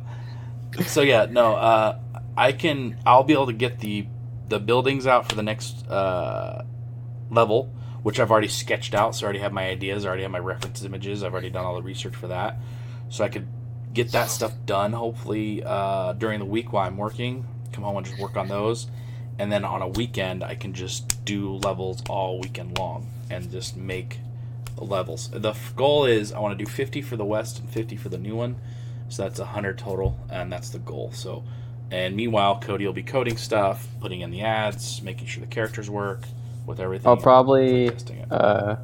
so 0.85 1.01
yeah, 1.01 1.27
no, 1.29 1.53
uh, 1.55 1.99
I 2.35 2.51
can. 2.51 2.97
I'll 3.05 3.23
be 3.23 3.33
able 3.33 3.45
to 3.47 3.53
get 3.53 3.79
the 3.79 4.07
the 4.53 4.59
buildings 4.59 5.07
out 5.07 5.27
for 5.27 5.35
the 5.35 5.41
next 5.41 5.87
uh, 5.89 6.63
level, 7.31 7.73
which 8.03 8.19
I've 8.19 8.29
already 8.29 8.47
sketched 8.47 8.93
out. 8.93 9.15
So 9.15 9.23
I 9.23 9.25
already 9.25 9.39
have 9.39 9.51
my 9.51 9.67
ideas. 9.67 10.05
I 10.05 10.09
already 10.09 10.21
have 10.21 10.31
my 10.31 10.39
reference 10.39 10.83
images. 10.83 11.23
I've 11.23 11.33
already 11.33 11.49
done 11.49 11.65
all 11.65 11.73
the 11.73 11.81
research 11.81 12.15
for 12.15 12.27
that. 12.27 12.57
So 13.09 13.23
I 13.23 13.29
could 13.29 13.47
get 13.93 14.11
that 14.11 14.29
stuff 14.29 14.53
done 14.67 14.93
hopefully 14.93 15.63
uh, 15.63 16.13
during 16.13 16.37
the 16.37 16.45
week 16.45 16.71
while 16.71 16.85
I'm 16.85 16.97
working. 16.97 17.47
Come 17.71 17.83
home 17.83 17.97
and 17.97 18.05
just 18.05 18.19
work 18.19 18.37
on 18.37 18.47
those, 18.47 18.85
and 19.39 19.51
then 19.51 19.65
on 19.65 19.81
a 19.81 19.87
weekend 19.87 20.43
I 20.43 20.53
can 20.53 20.73
just 20.73 21.25
do 21.25 21.55
levels 21.55 22.03
all 22.07 22.39
weekend 22.39 22.77
long 22.77 23.09
and 23.31 23.49
just 23.49 23.75
make 23.75 24.19
levels. 24.77 25.31
The 25.31 25.49
f- 25.49 25.75
goal 25.75 26.05
is 26.05 26.31
I 26.31 26.39
want 26.39 26.57
to 26.57 26.63
do 26.63 26.69
50 26.69 27.01
for 27.01 27.17
the 27.17 27.25
west 27.25 27.59
and 27.59 27.67
50 27.67 27.95
for 27.95 28.09
the 28.09 28.19
new 28.19 28.35
one, 28.35 28.57
so 29.09 29.23
that's 29.23 29.39
100 29.39 29.79
total, 29.79 30.19
and 30.29 30.53
that's 30.53 30.69
the 30.69 30.77
goal. 30.77 31.11
So, 31.13 31.43
and 31.93 32.15
meanwhile 32.15 32.59
Cody 32.59 32.85
will 32.85 32.93
be 32.93 33.03
coding 33.03 33.37
stuff, 33.37 33.87
putting 34.01 34.21
in 34.21 34.31
the 34.31 34.41
ads, 34.41 35.01
making 35.01 35.27
sure 35.27 35.41
the 35.41 35.47
characters 35.47 35.89
work 35.89 36.23
with 36.65 36.79
everything. 36.79 37.07
I'll 37.07 37.17
probably 37.17 37.91
uh, 38.31 38.77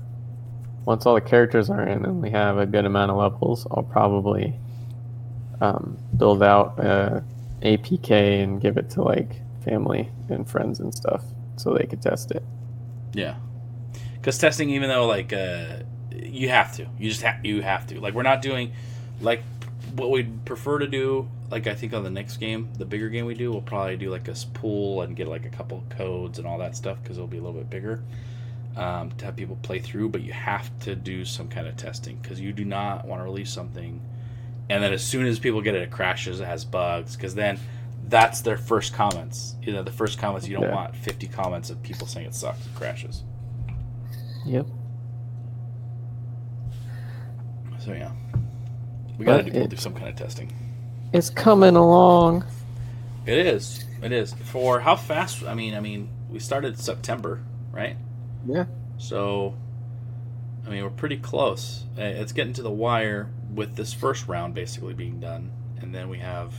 once 0.86 1.06
all 1.06 1.16
the 1.16 1.22
characters 1.22 1.70
are 1.70 1.82
in 1.88 2.06
and 2.06 2.22
we 2.22 2.30
have 2.30 2.58
a 2.58 2.66
good 2.66 2.86
amount 2.86 3.12
of 3.12 3.18
levels, 3.18 3.66
I'll 3.72 3.84
probably 3.84 4.54
um, 5.60 5.98
build 6.18 6.44
out 6.44 6.80
uh, 6.80 7.22
APK 7.62 8.44
and 8.44 8.62
give 8.62 8.78
it 8.78 8.90
to 8.92 9.02
like 9.02 9.42
family 9.64 10.10
and 10.30 10.50
friends 10.50 10.80
and 10.80 10.94
stuff 10.94 11.24
so 11.58 11.74
they 11.74 11.86
could 11.86 12.02
test 12.02 12.32
it. 12.32 12.44
Yeah, 13.14 13.36
because 14.16 14.38
testing, 14.38 14.70
even 14.70 14.90
though 14.90 15.08
like 15.08 15.34
uh, 15.34 15.80
you 16.12 16.50
have 16.50 16.76
to, 16.76 16.88
you 16.98 17.10
just 17.10 17.22
have 17.24 17.44
you 17.44 17.62
have 17.62 17.88
to. 17.88 18.00
Like 18.00 18.14
we're 18.14 18.24
not 18.24 18.42
doing 18.42 18.72
like 19.20 19.42
what 19.96 20.12
we'd 20.12 20.46
prefer 20.46 20.80
to 20.80 20.88
do. 20.88 21.28
Like 21.50 21.68
I 21.68 21.74
think 21.76 21.94
on 21.94 22.04
the 22.04 22.10
next 22.10 22.38
game, 22.38 22.70
the 22.78 22.86
bigger 22.86 23.10
game 23.10 23.26
we 23.26 23.34
do, 23.34 23.52
we'll 23.52 23.62
probably 23.62 23.98
do 23.98 24.10
like 24.12 24.28
a 24.28 24.36
pool 24.54 25.02
and 25.02 25.16
get 25.16 25.28
like 25.28 25.46
a 25.46 25.50
couple 25.50 25.84
codes 25.90 26.38
and 26.38 26.48
all 26.48 26.58
that 26.60 26.76
stuff 26.76 26.98
because 27.02 27.18
it'll 27.18 27.28
be 27.28 27.38
a 27.38 27.42
little 27.42 27.60
bit 27.60 27.70
bigger 27.70 28.04
um, 28.78 29.12
to 29.18 29.26
have 29.26 29.36
people 29.36 29.58
play 29.64 29.80
through. 29.80 30.10
But 30.10 30.22
you 30.22 30.32
have 30.34 30.70
to 30.82 30.96
do 30.96 31.26
some 31.26 31.48
kind 31.48 31.68
of 31.68 31.76
testing 31.76 32.18
because 32.22 32.40
you 32.40 32.54
do 32.54 32.66
not 32.66 33.06
want 33.08 33.20
to 33.22 33.24
release 33.24 33.52
something 33.52 34.00
and 34.72 34.84
then 34.84 34.94
as 34.94 35.04
soon 35.04 35.26
as 35.26 35.40
people 35.40 35.62
get 35.62 35.74
it, 35.74 35.82
it 35.82 35.90
crashes, 35.90 36.40
it 36.40 36.46
has 36.46 36.64
bugs 36.66 37.16
because 37.16 37.34
then. 37.36 37.60
That's 38.08 38.42
their 38.42 38.58
first 38.58 38.94
comments. 38.96 39.56
You 39.62 39.72
know, 39.72 39.84
the 39.84 39.92
first 39.92 40.18
comments 40.18 40.48
you 40.48 40.56
don't 40.56 40.64
Yeah. 40.64 40.74
want 40.74 40.96
50 40.96 41.28
comments 41.28 41.70
of 41.70 41.84
people 41.84 42.08
saying 42.08 42.26
it 42.26 42.34
sucks, 42.34 42.66
it 42.66 42.74
crashes. 42.74 43.24
Yep. 44.48 44.66
So 47.80 47.94
yeah, 47.94 48.12
we 49.18 49.26
gotta 49.26 49.44
do, 49.44 49.52
it- 49.60 49.70
do 49.70 49.76
some 49.78 49.94
kind 49.94 50.08
of 50.10 50.16
testing. 50.16 50.52
It's 51.12 51.30
coming 51.30 51.76
along. 51.76 52.46
It 53.26 53.38
is. 53.40 53.84
It 54.02 54.12
is. 54.12 54.34
For 54.34 54.80
how 54.80 54.96
fast? 54.96 55.44
I 55.44 55.56
mean, 55.56 55.74
I 55.74 55.80
mean, 55.80 56.10
we 56.30 56.40
started 56.40 56.80
September, 56.80 57.42
right? 57.72 57.98
Yeah. 58.46 58.66
So, 58.98 59.56
I 60.66 60.70
mean, 60.70 60.84
we're 60.84 60.90
pretty 60.90 61.18
close. 61.18 61.86
It's 61.98 62.32
getting 62.32 62.54
to 62.54 62.62
the 62.62 62.72
wire 62.72 63.30
with 63.54 63.76
this 63.76 63.94
first 63.94 64.28
round 64.28 64.54
basically 64.54 64.94
being 64.94 65.20
done, 65.20 65.52
and 65.82 65.94
then 65.94 66.10
we 66.10 66.20
have. 66.20 66.54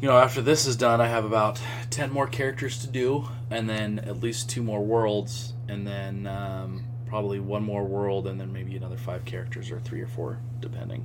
You 0.00 0.08
know, 0.08 0.16
after 0.16 0.40
this 0.40 0.64
is 0.64 0.76
done, 0.76 1.02
I 1.02 1.08
have 1.08 1.26
about 1.26 1.60
ten 1.90 2.10
more 2.10 2.26
characters 2.26 2.78
to 2.78 2.86
do, 2.86 3.28
and 3.50 3.68
then 3.68 3.98
at 3.98 4.20
least 4.20 4.48
two 4.48 4.62
more 4.62 4.82
worlds, 4.82 5.52
and 5.68 5.86
then 5.86 6.26
um, 6.26 6.86
probably 7.06 7.38
one 7.38 7.62
more 7.62 7.84
world, 7.84 8.26
and 8.26 8.40
then 8.40 8.50
maybe 8.50 8.76
another 8.76 8.96
five 8.96 9.26
characters 9.26 9.70
or 9.70 9.78
three 9.78 10.00
or 10.00 10.06
four, 10.06 10.38
depending. 10.58 11.04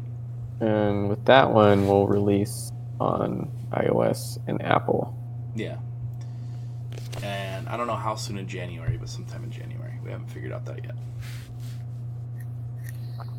And 0.59 1.09
with 1.09 1.25
that 1.25 1.51
one, 1.51 1.87
we'll 1.87 2.07
release 2.07 2.71
on 2.99 3.49
iOS 3.71 4.39
and 4.47 4.61
Apple. 4.61 5.15
Yeah. 5.55 5.77
And 7.23 7.67
I 7.67 7.77
don't 7.77 7.87
know 7.87 7.95
how 7.95 8.15
soon 8.15 8.37
in 8.37 8.47
January, 8.47 8.97
but 8.97 9.09
sometime 9.09 9.43
in 9.43 9.51
January. 9.51 9.93
We 10.03 10.11
haven't 10.11 10.27
figured 10.27 10.51
out 10.51 10.65
that 10.65 10.83
yet. 10.83 10.95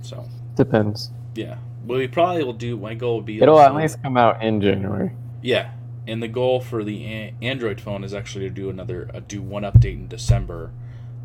So, 0.03 0.27
Depends. 0.57 1.11
yeah. 1.35 1.57
Well, 1.85 1.99
we 1.99 2.09
probably 2.09 2.43
will 2.45 2.53
do. 2.53 2.77
My 2.77 2.95
goal 2.95 3.17
would 3.17 3.27
be. 3.27 3.41
It'll 3.41 3.61
at 3.61 3.75
least 3.75 4.03
come 4.03 4.17
out 4.17 4.43
in 4.43 4.61
January. 4.61 5.13
Yeah. 5.43 5.71
And 6.09 6.23
the 6.23 6.29
goal 6.29 6.61
for 6.61 6.85
the 6.85 7.33
Android 7.43 7.81
phone 7.81 8.05
is 8.05 8.15
actually 8.15 8.45
to 8.49 8.51
do 8.55 8.71
another, 8.71 9.11
uh, 9.13 9.21
do 9.27 9.43
one 9.43 9.63
update 9.65 9.95
in 9.95 10.09
December 10.09 10.71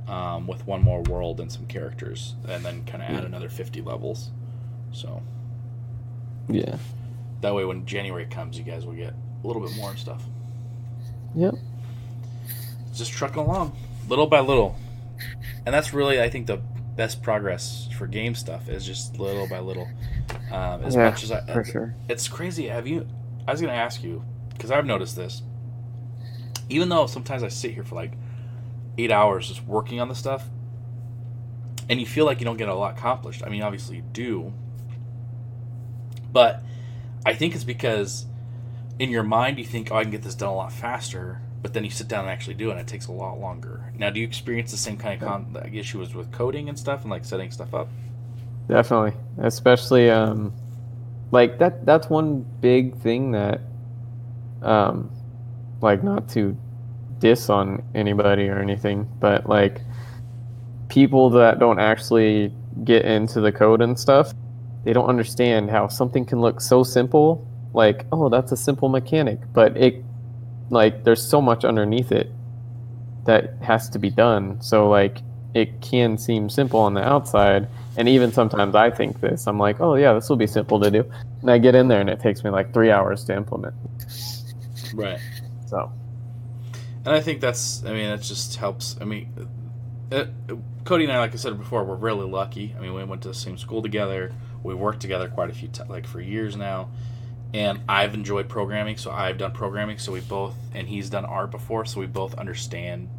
um, 0.07 0.47
with 0.47 0.65
one 0.65 0.81
more 0.83 1.01
world 1.03 1.39
and 1.39 1.51
some 1.51 1.65
characters, 1.67 2.35
and 2.47 2.65
then 2.65 2.83
kind 2.85 3.03
of 3.03 3.09
add 3.09 3.19
Yeah. 3.21 3.25
another 3.27 3.49
50 3.49 3.81
levels. 3.81 4.31
So, 4.91 5.21
Yeah. 6.49 6.77
that 7.41 7.53
way 7.55 7.65
when 7.65 7.85
January 7.85 8.25
comes, 8.25 8.57
you 8.57 8.63
guys 8.63 8.85
will 8.85 8.93
get 8.93 9.13
a 9.43 9.47
little 9.47 9.61
bit 9.61 9.75
more 9.75 9.89
and 9.91 9.99
stuff. 9.99 10.21
Yep. 11.35 11.55
Just 12.93 13.11
trucking 13.11 13.37
along, 13.41 13.75
little 14.09 14.27
by 14.27 14.41
little, 14.41 14.75
and 15.65 15.73
that's 15.73 15.93
really, 15.93 16.21
I 16.21 16.29
think, 16.29 16.47
the 16.47 16.57
best 16.97 17.23
progress 17.23 17.87
for 17.97 18.05
game 18.05 18.35
stuff 18.35 18.67
is 18.67 18.85
just 18.85 19.17
little 19.17 19.47
by 19.47 19.59
little. 19.59 19.87
Um, 20.51 20.83
as 20.83 20.93
Yeah, 20.95 21.09
much 21.09 21.23
as 21.23 21.31
I, 21.31 21.41
For 21.53 21.63
sure. 21.63 21.95
it's 22.09 22.27
crazy. 22.27 22.67
Have 22.67 22.85
you? 22.85 23.07
I 23.47 23.51
was 23.53 23.61
gonna 23.61 23.73
ask 23.73 24.03
you 24.03 24.23
because 24.49 24.71
I've 24.71 24.85
noticed 24.85 25.15
this. 25.15 25.41
Even 26.69 26.89
though 26.89 27.07
sometimes 27.07 27.43
I 27.43 27.47
sit 27.47 27.71
here 27.73 27.83
for 27.85 27.95
like 27.95 28.13
eight 28.97 29.11
hours 29.11 29.47
just 29.47 29.65
working 29.65 30.01
on 30.01 30.09
the 30.09 30.15
stuff, 30.15 30.47
and 31.89 31.99
you 31.99 32.05
feel 32.05 32.25
like 32.25 32.39
you 32.39 32.45
don't 32.45 32.57
get 32.57 32.67
a 32.67 32.75
lot 32.75 32.97
accomplished. 32.97 33.41
I 33.45 33.49
mean, 33.49 33.61
obviously 33.61 33.97
you 33.97 34.03
do, 34.11 34.51
but 36.31 36.63
I 37.25 37.33
think 37.33 37.55
it's 37.55 37.63
because 37.63 38.25
in 38.99 39.09
your 39.09 39.23
mind 39.23 39.57
you 39.57 39.65
think, 39.65 39.91
oh, 39.91 39.95
I 39.95 40.03
can 40.03 40.11
get 40.11 40.23
this 40.23 40.35
done 40.35 40.49
a 40.49 40.55
lot 40.55 40.71
faster, 40.71 41.41
but 41.61 41.73
then 41.73 41.83
you 41.83 41.91
sit 41.91 42.07
down 42.07 42.21
and 42.21 42.29
actually 42.29 42.55
do 42.55 42.69
it, 42.69 42.71
and 42.71 42.81
it 42.81 42.87
takes 42.87 43.07
a 43.07 43.11
lot 43.11 43.39
longer. 43.39 43.91
Now, 43.97 44.09
do 44.09 44.19
you 44.19 44.25
experience 44.25 44.71
the 44.71 44.77
same 44.77 44.97
kind 44.97 45.21
of 45.21 45.27
con- 45.27 45.69
issues 45.73 46.13
with 46.13 46.31
coding 46.31 46.69
and 46.69 46.77
stuff, 46.77 47.01
and 47.01 47.11
like 47.11 47.25
setting 47.25 47.51
stuff 47.51 47.73
up? 47.73 47.87
Definitely, 48.67 49.13
especially 49.39 50.09
um, 50.09 50.53
like 51.31 51.59
that. 51.59 51.85
That's 51.85 52.09
one 52.09 52.45
big 52.61 52.97
thing 52.97 53.31
that, 53.31 53.61
um, 54.61 55.11
like 55.81 56.03
not 56.03 56.29
to 56.29 56.57
diss 57.19 57.49
on 57.49 57.83
anybody 57.93 58.49
or 58.49 58.59
anything, 58.59 59.07
but 59.19 59.47
like 59.47 59.81
people 60.89 61.29
that 61.31 61.59
don't 61.59 61.79
actually 61.79 62.53
get 62.83 63.05
into 63.05 63.39
the 63.41 63.51
code 63.51 63.81
and 63.81 63.99
stuff, 63.99 64.33
they 64.83 64.93
don't 64.93 65.07
understand 65.07 65.69
how 65.69 65.87
something 65.87 66.25
can 66.25 66.41
look 66.41 66.61
so 66.61 66.83
simple. 66.83 67.47
Like, 67.73 68.05
oh, 68.11 68.29
that's 68.29 68.51
a 68.51 68.57
simple 68.57 68.89
mechanic, 68.89 69.39
but 69.53 69.77
it, 69.77 70.03
like, 70.69 71.03
there's 71.03 71.25
so 71.25 71.41
much 71.41 71.63
underneath 71.63 72.11
it 72.11 72.29
that 73.25 73.55
has 73.61 73.89
to 73.91 73.99
be 73.99 74.09
done. 74.09 74.61
So 74.61 74.89
like, 74.89 75.19
it 75.53 75.81
can 75.81 76.17
seem 76.17 76.49
simple 76.49 76.79
on 76.79 76.93
the 76.93 77.03
outside, 77.03 77.67
and 77.97 78.07
even 78.09 78.31
sometimes 78.31 78.73
I 78.73 78.89
think 78.89 79.19
this. 79.21 79.47
I'm 79.47 79.59
like, 79.59 79.79
oh 79.81 79.95
yeah, 79.95 80.13
this 80.13 80.29
will 80.29 80.37
be 80.37 80.47
simple 80.47 80.79
to 80.79 80.89
do, 80.89 81.11
and 81.41 81.51
I 81.51 81.57
get 81.57 81.75
in 81.75 81.87
there 81.87 81.99
and 81.99 82.09
it 82.09 82.19
takes 82.19 82.43
me 82.43 82.49
like 82.49 82.73
three 82.73 82.89
hours 82.89 83.23
to 83.25 83.35
implement. 83.35 83.75
Right. 84.93 85.19
So 85.67 85.91
And 87.05 87.15
I 87.15 87.21
think 87.21 87.41
that's, 87.41 87.83
I 87.85 87.93
mean, 87.93 88.09
it 88.09 88.21
just 88.21 88.55
helps. 88.57 88.95
I 89.01 89.05
mean, 89.05 89.29
it, 90.11 90.29
Cody 90.83 91.05
and 91.05 91.13
I, 91.13 91.19
like 91.19 91.33
I 91.33 91.37
said 91.37 91.57
before, 91.57 91.83
we're 91.83 91.95
really 91.95 92.29
lucky. 92.29 92.75
I 92.77 92.81
mean, 92.81 92.93
we 92.93 93.03
went 93.03 93.23
to 93.23 93.29
the 93.29 93.33
same 93.33 93.57
school 93.57 93.81
together. 93.81 94.33
We 94.63 94.73
worked 94.73 95.01
together 95.01 95.29
quite 95.29 95.49
a 95.49 95.53
few, 95.53 95.67
t- 95.67 95.83
like 95.89 96.07
for 96.07 96.21
years 96.21 96.55
now. 96.55 96.91
And 97.53 97.81
I've 97.89 98.13
enjoyed 98.13 98.47
programming, 98.47 98.97
so 98.97 99.11
I've 99.11 99.37
done 99.37 99.51
programming. 99.51 99.97
So 99.97 100.13
we 100.13 100.21
both, 100.21 100.55
and 100.73 100.87
he's 100.87 101.09
done 101.09 101.25
art 101.25 101.51
before, 101.51 101.85
so 101.85 101.99
we 101.99 102.07
both 102.07 102.33
understand 102.35 103.09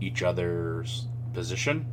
each 0.00 0.22
other's 0.22 1.06
position. 1.32 1.86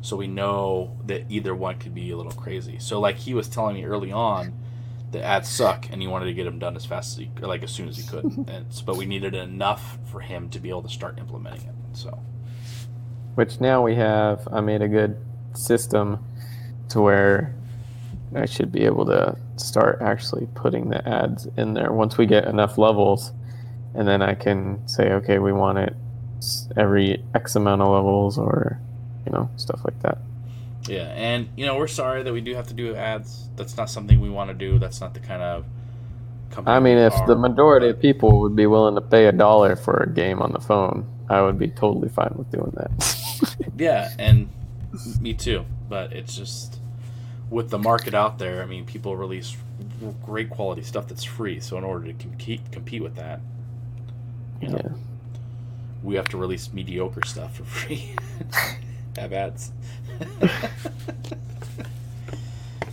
So 0.00 0.16
we 0.16 0.26
know 0.26 0.96
that 1.06 1.24
either 1.28 1.54
one 1.54 1.78
could 1.78 1.94
be 1.94 2.10
a 2.10 2.16
little 2.16 2.32
crazy. 2.32 2.78
So 2.78 2.98
like 2.98 3.16
he 3.16 3.34
was 3.34 3.48
telling 3.48 3.76
me 3.76 3.84
early 3.84 4.10
on, 4.10 4.58
the 5.12 5.22
ads 5.22 5.48
suck, 5.48 5.88
and 5.90 6.02
he 6.02 6.08
wanted 6.08 6.26
to 6.26 6.34
get 6.34 6.44
them 6.44 6.58
done 6.58 6.74
as 6.74 6.84
fast 6.84 7.12
as 7.12 7.18
he, 7.18 7.30
like 7.40 7.62
as 7.62 7.70
soon 7.70 7.88
as 7.88 7.96
he 7.96 8.02
could. 8.02 8.24
and 8.48 8.66
but 8.84 8.96
we 8.96 9.06
needed 9.06 9.34
enough 9.34 9.98
for 10.10 10.20
him 10.20 10.48
to 10.50 10.58
be 10.58 10.68
able 10.68 10.82
to 10.82 10.88
start 10.88 11.18
implementing 11.18 11.68
it. 11.68 11.74
So 11.92 12.20
which 13.36 13.60
now 13.60 13.82
we 13.82 13.94
have 13.94 14.48
i 14.50 14.60
made 14.60 14.82
a 14.82 14.88
good 14.88 15.16
system 15.52 16.18
to 16.88 17.00
where 17.00 17.54
i 18.34 18.44
should 18.44 18.72
be 18.72 18.84
able 18.84 19.04
to 19.04 19.36
start 19.56 20.00
actually 20.02 20.46
putting 20.54 20.88
the 20.88 21.08
ads 21.08 21.46
in 21.56 21.74
there 21.74 21.92
once 21.92 22.18
we 22.18 22.26
get 22.26 22.44
enough 22.46 22.78
levels 22.78 23.32
and 23.94 24.06
then 24.06 24.22
i 24.22 24.34
can 24.34 24.86
say 24.88 25.12
okay 25.12 25.38
we 25.38 25.52
want 25.52 25.78
it 25.78 25.94
every 26.76 27.22
x 27.34 27.56
amount 27.56 27.80
of 27.80 27.88
levels 27.88 28.38
or 28.38 28.78
you 29.24 29.32
know 29.32 29.48
stuff 29.56 29.80
like 29.84 30.00
that 30.02 30.18
yeah, 30.88 31.12
and 31.16 31.48
you 31.56 31.66
know 31.66 31.76
we're 31.76 31.88
sorry 31.88 32.22
that 32.22 32.32
we 32.32 32.40
do 32.40 32.54
have 32.54 32.68
to 32.68 32.74
do 32.74 32.94
ads. 32.94 33.48
That's 33.56 33.76
not 33.76 33.90
something 33.90 34.20
we 34.20 34.30
want 34.30 34.50
to 34.50 34.54
do. 34.54 34.78
That's 34.78 35.00
not 35.00 35.14
the 35.14 35.18
kind 35.20 35.42
of 35.42 35.64
i 36.64 36.78
mean 36.78 36.96
if 36.96 37.12
are. 37.12 37.26
the 37.26 37.34
majority 37.34 37.88
of 37.88 38.00
people 38.00 38.40
would 38.40 38.54
be 38.54 38.66
willing 38.66 38.94
to 38.94 39.00
pay 39.00 39.26
a 39.26 39.32
dollar 39.32 39.74
for 39.74 39.96
a 39.96 40.08
game 40.08 40.40
on 40.40 40.52
the 40.52 40.60
phone 40.60 41.04
i 41.28 41.42
would 41.42 41.58
be 41.58 41.66
totally 41.68 42.08
fine 42.08 42.32
with 42.36 42.48
doing 42.52 42.70
that 42.76 43.16
yeah, 43.76 44.10
and 44.18 44.48
me 45.20 45.34
too. 45.34 45.64
But 45.88 46.12
it's 46.12 46.36
just 46.36 46.80
with 47.50 47.70
the 47.70 47.78
market 47.78 48.14
out 48.14 48.38
there. 48.38 48.62
I 48.62 48.66
mean, 48.66 48.84
people 48.84 49.16
release 49.16 49.56
great 50.24 50.50
quality 50.50 50.82
stuff 50.82 51.08
that's 51.08 51.24
free. 51.24 51.60
So 51.60 51.78
in 51.78 51.84
order 51.84 52.06
to 52.06 52.12
compete 52.14 52.60
compete 52.72 53.02
with 53.02 53.16
that, 53.16 53.40
you 54.60 54.68
know, 54.68 54.80
yeah 54.82 54.92
we 56.02 56.14
have 56.14 56.28
to 56.28 56.36
release 56.36 56.72
mediocre 56.72 57.24
stuff 57.26 57.56
for 57.56 57.64
free. 57.64 58.14
have 59.16 59.32
ads. 59.32 59.72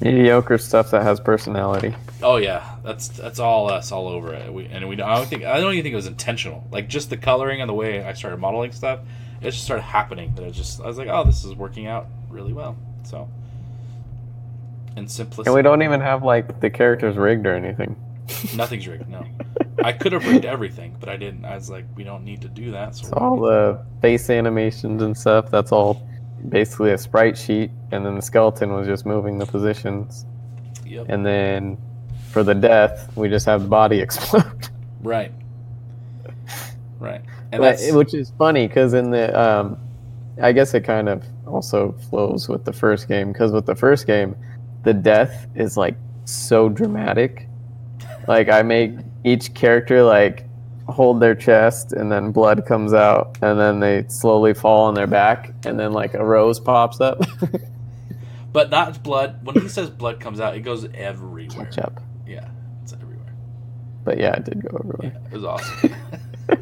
mediocre 0.01 0.57
stuff 0.57 0.89
that 0.91 1.03
has 1.03 1.19
personality 1.19 1.93
Oh 2.23 2.37
yeah, 2.37 2.77
that's 2.83 3.09
that's 3.09 3.39
all 3.39 3.69
us 3.69 3.91
all 3.91 4.07
over 4.07 4.33
it. 4.33 4.51
We, 4.51 4.65
and 4.67 4.87
we 4.87 4.99
I 5.01 5.15
don't 5.15 5.27
think 5.27 5.43
I 5.43 5.59
don't 5.59 5.73
even 5.73 5.83
think 5.83 5.91
it 5.91 5.97
was 5.97 6.07
intentional. 6.07 6.65
Like 6.71 6.87
just 6.87 7.09
the 7.09 7.17
coloring 7.17 7.59
and 7.59 7.69
the 7.69 7.73
way 7.73 8.01
I 8.01 8.13
started 8.13 8.37
modeling 8.37 8.71
stuff, 8.71 9.01
it 9.41 9.51
just 9.51 9.65
started 9.65 9.83
happening. 9.83 10.33
That 10.35 10.45
it 10.45 10.51
just 10.51 10.79
I 10.79 10.87
was 10.87 10.97
like, 10.97 11.09
oh, 11.09 11.25
this 11.25 11.43
is 11.43 11.53
working 11.53 11.85
out 11.85 12.07
really 12.29 12.53
well. 12.53 12.77
So, 13.03 13.29
and 14.95 15.09
simplicity. 15.09 15.49
and 15.49 15.55
we 15.55 15.61
don't 15.61 15.81
even 15.81 15.99
have 16.01 16.23
like 16.23 16.59
the 16.59 16.69
characters 16.69 17.15
rigged 17.17 17.45
or 17.45 17.55
anything 17.55 17.95
Nothing's 18.55 18.87
rigged. 18.87 19.09
No, 19.09 19.25
I 19.83 19.91
could 19.91 20.13
have 20.13 20.25
rigged 20.25 20.45
everything, 20.45 20.95
but 20.97 21.09
I 21.09 21.17
didn't. 21.17 21.43
I 21.43 21.55
was 21.55 21.69
like, 21.69 21.83
we 21.93 22.05
don't 22.05 22.23
need 22.23 22.41
to 22.43 22.47
do 22.47 22.71
that. 22.71 22.95
So 22.95 23.07
So 23.07 23.13
all 23.17 23.37
the 23.37 23.83
face 24.01 24.29
animations 24.29 25.01
and 25.03 25.15
stuff, 25.15 25.51
that's 25.51 25.73
all 25.73 26.01
basically 26.47 26.91
a 26.91 26.97
sprite 26.97 27.37
sheet, 27.37 27.69
and 27.91 28.05
then 28.05 28.15
the 28.15 28.21
skeleton 28.21 28.71
was 28.71 28.87
just 28.87 29.05
moving 29.05 29.37
the 29.39 29.45
positions. 29.45 30.25
yep, 30.85 31.07
And 31.09 31.25
then 31.25 31.77
for 32.31 32.43
the 32.43 32.55
death, 32.55 33.11
we 33.17 33.27
just 33.27 33.45
have 33.45 33.63
the 33.63 33.67
body 33.67 33.99
explode. 34.07 34.69
right, 35.01 35.33
right, 36.99 37.21
and 37.51 37.59
But- 37.61 37.77
that's 37.77 37.91
which 37.91 38.13
is 38.13 38.31
funny 38.37 38.67
because 38.67 38.93
in 38.93 39.09
the, 39.11 39.37
um, 39.39 39.77
I 40.41 40.51
guess 40.53 40.73
it 40.73 40.81
kind 40.81 41.09
of 41.09 41.23
also 41.45 41.91
flows 42.09 42.47
with 42.47 42.63
the 42.65 42.73
first 42.73 43.07
game 43.09 43.33
because 43.33 43.51
with 43.51 43.65
the 43.65 43.75
first 43.75 44.07
game, 44.07 44.35
the 44.83 44.93
death 44.93 45.47
is 45.55 45.77
like 45.77 45.95
so 46.25 46.69
dramatic. 46.69 47.47
Like 48.27 48.49
I 48.49 48.61
make 48.61 48.93
each 49.23 49.53
character 49.53 50.03
like 50.03 50.45
hold 50.87 51.21
their 51.21 51.35
chest 51.35 51.93
and 51.93 52.11
then 52.11 52.31
blood 52.31 52.65
comes 52.65 52.93
out 52.93 53.37
and 53.41 53.59
then 53.59 53.79
they 53.79 54.05
slowly 54.09 54.53
fall 54.53 54.85
on 54.85 54.93
their 54.93 55.07
back 55.07 55.53
and 55.65 55.79
then 55.79 55.93
like 55.93 56.13
a 56.13 56.23
rose 56.23 56.59
pops 56.59 56.99
up. 57.01 57.21
but 58.51 58.69
that's 58.69 58.97
blood. 58.97 59.45
When 59.45 59.59
he 59.61 59.67
says 59.67 59.89
blood 59.89 60.19
comes 60.19 60.39
out, 60.39 60.55
it 60.55 60.61
goes 60.61 60.85
everywhere. 60.93 61.65
Catch 61.65 61.79
up. 61.79 62.01
Yeah, 62.27 62.49
it's 62.83 62.93
everywhere. 62.93 63.33
But 64.03 64.17
yeah, 64.17 64.33
it 64.33 64.45
did 64.45 64.61
go 64.61 64.77
everywhere. 64.77 65.13
Yeah, 65.13 65.31
it 65.31 65.33
was 65.33 65.45
awesome. 65.45 65.95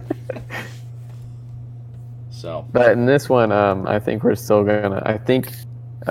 so 2.29 2.67
But 2.71 2.91
in 2.91 3.05
this 3.07 3.27
one, 3.27 3.51
um, 3.51 3.88
I 3.88 3.99
think 3.99 4.23
we're 4.23 4.36
still 4.36 4.63
gonna. 4.63 5.01
I 5.05 5.17
think 5.17 5.51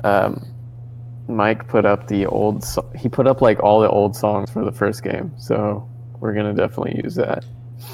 um, 0.03 0.45
Mike 1.37 1.69
put 1.69 1.85
up 1.85 2.07
the 2.09 2.27
old. 2.27 2.63
So- 2.65 2.89
he 2.97 3.09
put 3.09 3.27
up 3.27 3.41
like 3.41 3.61
all 3.63 3.81
the 3.81 3.89
old 3.89 4.15
songs 4.17 4.51
for 4.51 4.65
the 4.65 4.73
first 4.73 5.03
game, 5.03 5.33
so 5.39 5.89
we're 6.21 6.35
gonna 6.35 6.55
definitely 6.55 7.01
use 7.03 7.15
that. 7.17 7.45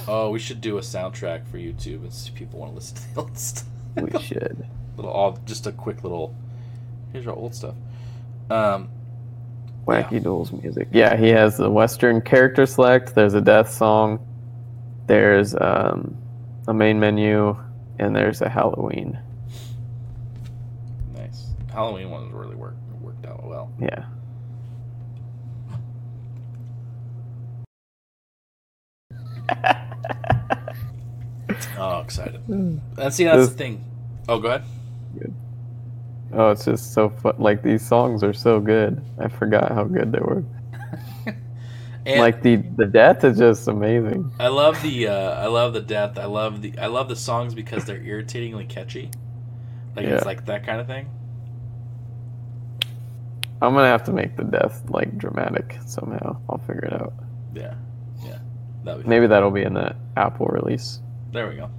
Oh, 0.09 0.31
we 0.31 0.39
should 0.39 0.61
do 0.61 0.79
a 0.79 0.81
soundtrack 0.81 1.47
for 1.47 1.59
YouTube 1.59 2.03
and 2.03 2.13
see 2.13 2.31
if 2.31 2.35
people 2.35 2.59
want 2.59 2.73
to 2.73 2.75
listen 2.75 2.97
to 2.97 3.15
the 3.15 3.21
old 3.21 3.39
stuff. 3.39 3.65
We 3.97 4.19
should. 4.21 4.67
little, 4.97 5.11
all, 5.13 5.39
just 5.47 5.67
a 5.67 5.73
quick 5.73 6.03
little. 6.03 6.35
Here's 7.13 7.27
our 7.27 7.35
old 7.35 7.55
stuff. 7.55 7.75
Um, 8.51 8.89
Wacky 9.87 10.21
Duelz 10.21 10.61
music. 10.63 10.89
Yeah, 10.93 11.17
he 11.17 11.29
has 11.29 11.57
the 11.57 11.71
Western 11.71 12.21
character 12.21 12.67
select. 12.67 13.15
There's 13.15 13.35
a 13.35 13.41
death 13.41 13.73
song. 13.73 14.19
There's 15.07 15.55
um, 15.55 16.17
a 16.67 16.75
main 16.75 16.99
menu, 16.99 17.57
and 18.01 18.15
there's 18.15 18.43
a 18.43 18.49
Halloween. 18.49 19.19
nice. 21.15 21.47
Halloween 21.73 22.11
ones 22.11 22.33
really 22.33 22.57
out 22.57 22.75
well. 23.47 23.73
Yeah. 23.81 24.05
Oh, 31.79 32.01
excited. 32.01 32.41
And 32.49 32.81
see, 33.13 33.25
that's 33.25 33.39
This- 33.39 33.49
the 33.51 33.55
thing. 33.57 33.85
Oh, 34.29 34.39
go 34.41 34.49
ahead. 34.49 34.65
Good. 35.19 35.35
Oh, 36.33 36.51
it's 36.51 36.65
just 36.65 36.93
so 36.93 37.09
fun. 37.11 37.35
Like 37.39 37.63
these 37.63 37.87
songs 37.87 38.25
are 38.25 38.33
so 38.33 38.61
good. 38.61 39.01
I 39.19 39.29
forgot 39.29 39.71
how 39.73 39.85
good 39.85 40.13
they 40.13 40.21
were. 40.21 40.43
And 42.07 42.21
like 42.21 42.41
the 42.41 42.57
the 42.77 42.87
death 42.87 43.25
is 43.25 43.37
just 43.37 43.67
amazing. 43.67 44.31
I 44.39 44.47
love 44.47 44.81
the 44.81 45.09
uh, 45.09 45.43
I 45.43 45.47
love 45.47 45.73
the 45.75 45.81
death. 45.81 46.19
I 46.19 46.27
love 46.27 46.63
the 46.63 46.79
I 46.79 46.87
love 46.87 47.09
the 47.09 47.17
songs 47.17 47.53
because 47.53 47.85
they're 47.85 48.01
irritatingly 48.01 48.65
catchy. 48.67 49.11
Like 49.97 50.07
Yeah. 50.07 50.15
it's 50.15 50.25
like 50.25 50.47
that 50.47 50.65
kind 50.65 50.81
of 50.81 50.87
thing. 50.87 51.09
I'm 53.63 53.75
gonna 53.75 53.89
have 53.89 54.05
to 54.05 54.13
make 54.13 54.37
the 54.37 54.45
death 54.45 54.83
like 54.91 55.17
dramatic 55.19 55.79
somehow. 55.87 56.39
I'll 56.49 56.59
figure 56.59 56.85
it 56.87 56.93
out. 56.93 57.15
Yeah, 57.55 57.75
yeah. 58.25 58.39
That 58.85 58.99
would 58.99 59.07
Maybe 59.07 59.27
that'll 59.27 59.51
be 59.51 59.63
in 59.63 59.75
the 59.75 59.97
Apple 60.17 60.47
release. 60.47 61.01
There 61.33 61.49
we 61.49 61.57
go. 61.57 61.71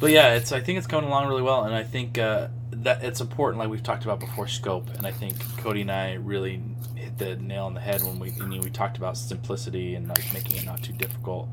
But 0.00 0.10
yeah, 0.12 0.34
it's 0.34 0.52
I 0.52 0.60
think 0.60 0.78
it's 0.78 0.86
coming 0.86 1.08
along 1.10 1.28
really 1.28 1.42
well, 1.42 1.64
and 1.64 1.74
I 1.74 1.82
think 1.84 2.18
uh, 2.18 2.48
that 2.72 3.04
it's 3.04 3.20
important, 3.20 3.58
like 3.60 3.70
we've 3.70 3.82
talked 3.82 4.04
about 4.04 4.20
before, 4.20 4.48
scope. 4.48 4.90
And 4.96 5.06
I 5.06 5.12
think 5.12 5.38
Cody 5.58 5.82
and 5.82 5.90
I 5.92 6.14
really 6.14 6.62
hit 6.96 7.18
the 7.18 7.36
nail 7.36 7.64
on 7.66 7.74
the 7.74 7.80
head 7.80 8.02
when 8.02 8.18
we 8.18 8.32
I 8.40 8.46
mean, 8.46 8.62
we 8.62 8.70
talked 8.70 8.98
about 8.98 9.16
simplicity 9.16 9.94
and 9.94 10.08
like 10.08 10.32
making 10.32 10.56
it 10.56 10.64
not 10.64 10.82
too 10.82 10.92
difficult. 10.92 11.48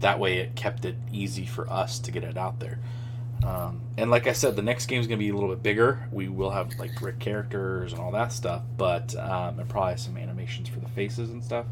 that 0.00 0.18
way 0.18 0.38
it 0.38 0.56
kept 0.56 0.84
it 0.84 0.96
easy 1.12 1.46
for 1.46 1.70
us 1.70 1.98
to 2.00 2.10
get 2.10 2.24
it 2.24 2.36
out 2.36 2.60
there. 2.60 2.78
Um, 3.44 3.80
and 3.96 4.10
like 4.10 4.26
I 4.26 4.32
said, 4.32 4.54
the 4.56 4.62
next 4.62 4.86
game 4.86 5.00
is 5.00 5.06
going 5.06 5.18
to 5.18 5.24
be 5.24 5.30
a 5.30 5.34
little 5.34 5.48
bit 5.48 5.62
bigger. 5.62 6.06
We 6.12 6.28
will 6.28 6.50
have 6.50 6.78
like 6.78 6.94
brick 6.96 7.18
characters 7.18 7.92
and 7.92 8.00
all 8.00 8.12
that 8.12 8.32
stuff, 8.32 8.62
but 8.76 9.14
um, 9.16 9.58
and 9.58 9.68
probably 9.68 9.96
some 9.96 10.16
animations 10.16 10.68
for 10.68 10.78
the 10.80 10.88
faces 10.90 11.30
and 11.30 11.42
stuff. 11.42 11.66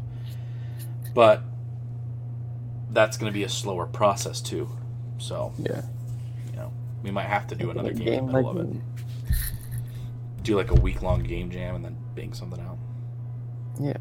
But 1.13 1.43
that's 2.91 3.17
going 3.17 3.31
to 3.31 3.33
be 3.37 3.43
a 3.43 3.49
slower 3.49 3.85
process 3.85 4.41
too. 4.41 4.69
So 5.19 5.53
Yeah. 5.59 5.81
you 6.51 6.55
know, 6.57 6.71
we 7.03 7.11
might 7.11 7.25
have 7.27 7.45
to 7.47 7.55
do 7.55 7.69
another 7.69 7.93
game, 7.93 8.07
in 8.07 8.13
game 8.13 8.25
the 8.27 8.41
like 8.41 8.45
of 8.45 8.57
it. 8.75 8.81
Do 10.43 10.55
like 10.55 10.71
a 10.71 10.75
week 10.75 11.01
long 11.03 11.21
game 11.21 11.51
jam 11.51 11.75
and 11.75 11.85
then 11.85 11.97
bang 12.15 12.33
something 12.33 12.59
out. 12.61 12.77
yeah. 13.79 13.93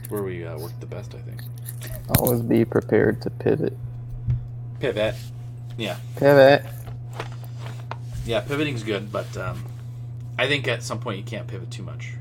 It's 0.00 0.10
where 0.10 0.22
we 0.22 0.46
uh, 0.46 0.56
work 0.58 0.72
the 0.80 0.86
best, 0.86 1.14
I 1.14 1.18
think. 1.18 1.42
Always 2.18 2.40
be 2.40 2.64
prepared 2.64 3.20
to 3.22 3.30
pivot. 3.30 3.76
Pivot. 4.80 5.14
Yeah. 5.76 5.96
Pivot. 6.16 6.64
Yeah, 8.24 8.40
pivoting's 8.40 8.82
good, 8.82 9.10
but 9.10 9.36
um, 9.36 9.64
I 10.38 10.46
think 10.46 10.68
at 10.68 10.82
some 10.82 11.00
point 11.00 11.18
you 11.18 11.24
can't 11.24 11.46
pivot 11.46 11.70
too 11.70 11.82
much. 11.82 12.14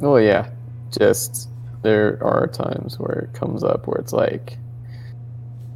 Oh 0.00 0.16
yeah. 0.16 0.50
Just 0.96 1.48
there 1.82 2.18
are 2.22 2.46
times 2.46 2.98
where 2.98 3.28
it 3.30 3.38
comes 3.38 3.62
up 3.62 3.86
where 3.86 3.98
it's 3.98 4.12
like 4.12 4.58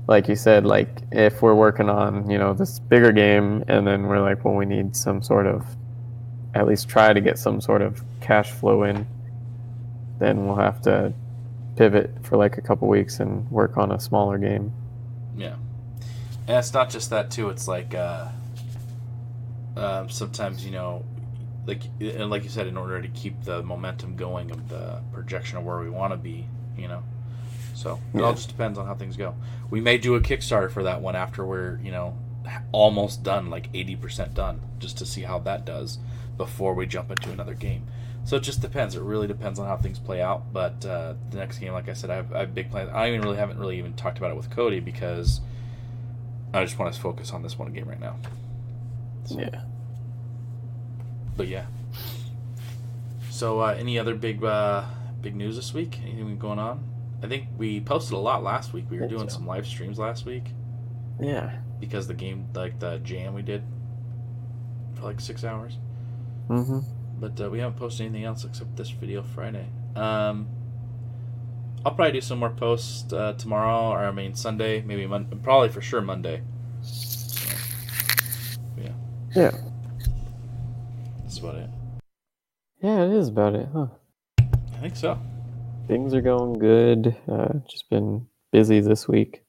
like 0.09 0.29
you 0.29 0.35
said, 0.35 0.67
like 0.67 0.89
if 1.13 1.43
we're 1.43 1.55
working 1.55 1.89
on, 1.89 2.29
you 2.29 2.37
know, 2.37 2.53
this 2.53 2.81
bigger 2.81 3.13
game 3.13 3.65
and 3.69 3.87
then 3.87 4.05
we're 4.05 4.21
like, 4.21 4.45
well 4.45 4.55
we 4.55 4.67
need 4.67 4.97
some 4.97 5.23
sort 5.23 5.47
of 5.47 5.65
at 6.55 6.67
least 6.67 6.89
try 6.89 7.13
to 7.13 7.21
get 7.21 7.39
some 7.39 7.61
sort 7.61 7.83
of 7.83 8.03
cash 8.21 8.51
flow 8.51 8.83
in, 8.83 9.07
then 10.19 10.47
we'll 10.47 10.57
have 10.57 10.83
to 10.83 11.13
pivot 11.77 12.11
for 12.23 12.37
like 12.37 12.59
a 12.59 12.61
couple 12.61 12.89
weeks 12.89 13.21
and 13.21 13.51
work 13.51 13.79
on 13.79 13.93
a 13.93 14.01
smaller 14.01 14.39
game. 14.39 14.73
Yeah, 15.37 15.57
and 16.53 16.59
it's 16.59 16.75
not 16.75 16.91
just 16.91 17.09
that 17.09 17.31
too. 17.31 17.49
It's 17.49 17.67
like 17.67 17.95
uh, 17.95 18.29
um, 19.75 20.11
sometimes 20.11 20.63
you 20.63 20.71
know, 20.71 21.03
like 21.67 21.81
and 21.99 22.29
like 22.29 22.45
you 22.45 22.51
said, 22.51 22.67
in 22.67 22.77
order 22.77 23.01
to 23.01 23.09
keep 23.09 23.43
the 23.45 23.63
momentum 23.63 24.17
going 24.17 24.51
of 24.51 24.69
the 24.69 25.01
projection 25.15 25.57
of 25.57 25.65
where 25.65 25.79
we 25.79 25.89
want 25.89 26.13
to 26.13 26.19
be, 26.19 26.47
you 26.77 26.89
know. 26.89 27.03
So 27.75 27.99
it 28.13 28.21
all 28.21 28.35
just 28.35 28.49
depends 28.49 28.79
on 28.79 28.87
how 28.87 28.95
things 28.95 29.17
go. 29.17 29.35
We 29.71 29.81
may 29.81 29.97
do 29.97 30.15
a 30.15 30.21
Kickstarter 30.21 30.71
for 30.71 30.83
that 30.83 31.01
one 31.01 31.17
after 31.17 31.43
we're 31.43 31.79
you 31.79 31.91
know 31.91 32.19
almost 32.71 33.23
done, 33.23 33.49
like 33.49 33.71
eighty 33.73 33.97
percent 33.97 34.35
done, 34.35 34.61
just 34.79 34.99
to 34.99 35.07
see 35.07 35.23
how 35.23 35.39
that 35.41 35.65
does 35.65 36.01
before 36.37 36.75
we 36.75 36.85
jump 36.85 37.11
into 37.11 37.31
another 37.31 37.55
game. 37.55 37.87
So 38.25 38.37
it 38.37 38.43
just 38.43 38.61
depends. 38.61 38.95
It 38.95 39.01
really 39.01 39.27
depends 39.27 39.59
on 39.59 39.67
how 39.67 39.79
things 39.79 39.99
play 39.99 40.21
out. 40.21 40.53
But 40.53 40.85
uh, 40.85 41.15
the 41.31 41.39
next 41.39 41.61
game, 41.61 41.73
like 41.73 41.89
I 41.89 41.95
said, 41.95 42.11
I 42.11 42.17
have, 42.17 42.33
I 42.35 42.41
have 42.41 42.55
big 42.55 42.71
plans. 42.71 42.91
I 42.93 43.09
even 43.09 43.23
really 43.23 43.39
haven't 43.39 43.59
really 43.59 43.79
even 43.79 43.95
talked 43.95 44.19
about 44.19 44.31
it 44.31 44.37
with 44.37 44.51
Cody 44.51 44.81
because 44.81 45.41
I 46.55 46.65
just 46.65 46.79
want 46.79 46.93
to 46.95 47.01
focus 47.01 47.33
on 47.33 47.43
this 47.43 47.59
one 47.59 47.73
game 47.73 47.89
right 47.89 48.01
now. 48.01 48.17
So, 49.25 49.39
Yeah. 49.39 49.63
But 51.37 51.49
yeah. 51.49 51.67
So 53.31 53.61
uh, 53.61 53.75
any 53.79 53.99
other 53.99 54.15
big 54.15 54.45
uh, 54.45 54.85
big 55.21 55.35
news 55.35 55.57
this 55.57 55.73
week? 55.73 55.99
Anything 56.03 56.39
going 56.39 56.59
on? 56.59 56.85
I 57.23 57.27
think 57.29 57.47
we 57.57 57.81
posted 57.81 58.13
a 58.15 58.19
lot 58.19 58.43
last 58.43 58.73
week. 58.73 58.85
We 58.91 58.99
were 58.99 59.09
doing 59.09 59.29
so. 59.29 59.37
some 59.37 59.47
live 59.47 59.67
streams 59.67 59.99
last 59.99 60.27
week 60.27 60.45
Yeah. 61.21 61.57
because 61.81 62.07
the 62.09 62.15
game, 62.15 62.49
like 62.55 62.81
the 62.81 62.99
jam 62.99 63.33
we 63.33 63.43
did 63.43 63.63
for 64.95 65.03
like 65.05 65.21
six 65.21 65.45
hours. 65.45 65.79
Mm-hmm. 66.49 66.81
But 67.21 67.41
uh, 67.41 67.49
we 67.49 67.61
haven't 67.61 67.79
posted 67.79 68.07
anything 68.07 68.25
else 68.25 68.45
except 68.45 68.77
this 68.77 68.91
video 68.91 69.23
Friday. 69.23 69.67
Um, 69.95 70.49
I'll 71.85 71.93
probably 71.95 72.13
do 72.13 72.21
some 72.21 72.39
more 72.39 72.51
posts 72.51 73.13
uh, 73.13 73.33
tomorrow, 73.33 73.91
or 73.91 73.99
I 74.05 74.13
mean 74.13 74.35
Sunday, 74.35 74.83
maybe 74.83 75.07
Mon- 75.07 75.41
probably 75.43 75.69
for 75.69 75.81
sure 75.81 76.01
Monday. 76.01 76.43
So, 76.83 77.51
yeah, 78.79 78.93
Yeah. 79.35 79.51
that's 81.23 81.39
about 81.39 81.57
it. 81.57 81.71
Yeah, 82.81 83.03
it 83.05 83.13
is 83.13 83.29
about 83.29 83.55
it, 83.57 83.69
huh? 83.73 83.87
I 84.39 84.79
think 84.81 84.97
so. 84.97 85.19
Things 85.89 86.15
are 86.15 86.21
going 86.21 86.59
good. 86.59 87.17
Uh, 87.29 87.55
just 87.69 87.91
been 87.91 88.27
busy 88.53 88.81
this 88.81 89.09
week 89.09 89.43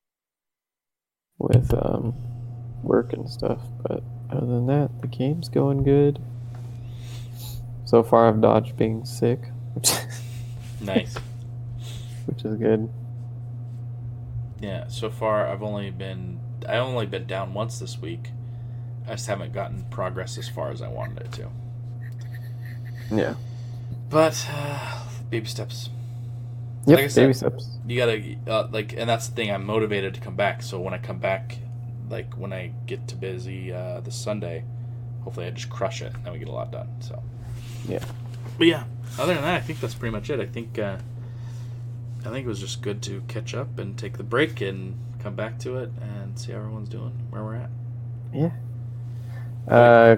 with 1.38 1.72
um, 1.74 2.14
work 2.84 3.14
and 3.14 3.30
stuff. 3.30 3.60
But 3.84 4.04
other 4.32 4.46
than 4.48 4.66
that, 4.68 4.90
the 5.02 5.08
game's 5.08 5.50
going 5.50 5.84
good. 5.84 6.20
So 7.86 8.02
far, 8.02 8.28
I've 8.28 8.42
dodged 8.42 8.76
being 8.76 9.06
sick, 9.06 9.40
Nice. 10.82 11.16
Which 12.26 12.44
is 12.46 12.56
good. 12.58 12.90
Yeah, 14.62 14.88
so 14.88 15.10
far 15.10 15.48
I've 15.48 15.64
only 15.64 15.92
been 15.92 16.40
I 16.68 16.78
only 16.78 17.06
been 17.06 17.26
down 17.28 17.54
once 17.54 17.80
this 17.80 18.00
week. 18.00 18.30
I 19.06 19.12
just 19.12 19.28
haven't 19.28 19.52
gotten 19.54 19.84
progress 19.90 20.38
as 20.38 20.48
far 20.48 20.72
as 20.72 20.82
I 20.82 20.88
wanted 20.88 21.20
it 21.26 21.32
to. 21.34 21.50
Yeah. 23.12 23.34
But 24.10 24.48
uh, 24.50 25.04
baby 25.30 25.46
steps. 25.48 25.90
Yep. 26.86 26.96
Like 26.98 27.06
I 27.06 27.08
said- 27.08 27.22
baby 27.24 27.34
steps. 27.34 27.70
You 27.86 27.98
gotta 27.98 28.36
uh, 28.48 28.68
like, 28.72 28.94
and 28.94 29.10
that's 29.10 29.28
the 29.28 29.36
thing. 29.36 29.52
I'm 29.52 29.66
motivated 29.66 30.14
to 30.14 30.22
come 30.22 30.36
back. 30.38 30.62
So 30.64 30.80
when 30.80 30.94
I 30.94 30.98
come 31.00 31.20
back, 31.20 31.58
like 32.10 32.34
when 32.36 32.54
I 32.54 32.72
get 32.86 33.08
to 33.10 33.16
busy 33.16 33.74
uh, 33.74 34.00
this 34.00 34.16
Sunday, 34.16 34.64
hopefully 35.24 35.48
I 35.48 35.50
just 35.52 35.70
crush 35.70 36.02
it 36.02 36.14
and 36.14 36.24
then 36.24 36.32
we 36.34 36.40
get 36.40 36.48
a 36.48 36.52
lot 36.54 36.72
done. 36.72 36.88
So 37.02 37.22
Yeah. 37.90 38.04
But 38.58 38.68
yeah, 38.68 38.84
other 39.20 39.34
than 39.34 39.44
that, 39.44 39.56
I 39.56 39.60
think 39.60 39.82
that's 39.82 39.96
pretty 39.96 40.14
much 40.14 40.30
it. 40.30 40.40
I 40.40 40.46
think 40.46 40.80
uh, 40.80 40.98
I 42.26 42.30
think 42.30 42.46
it 42.46 42.48
was 42.48 42.60
just 42.60 42.82
good 42.82 43.02
to 43.04 43.22
catch 43.28 43.54
up 43.54 43.80
and 43.80 43.98
take 43.98 44.18
the 44.18 44.24
break 44.24 44.62
and 44.62 44.98
come 45.20 45.36
back 45.36 45.60
to 45.60 45.78
it 45.78 45.92
and 46.02 46.40
see 46.40 46.52
how 46.52 46.60
everyone's 46.60 46.90
doing, 46.90 47.12
where 47.30 47.44
we're 47.44 47.56
at. 47.56 47.70
Yeah. 48.34 48.52
Uh, 49.68 50.16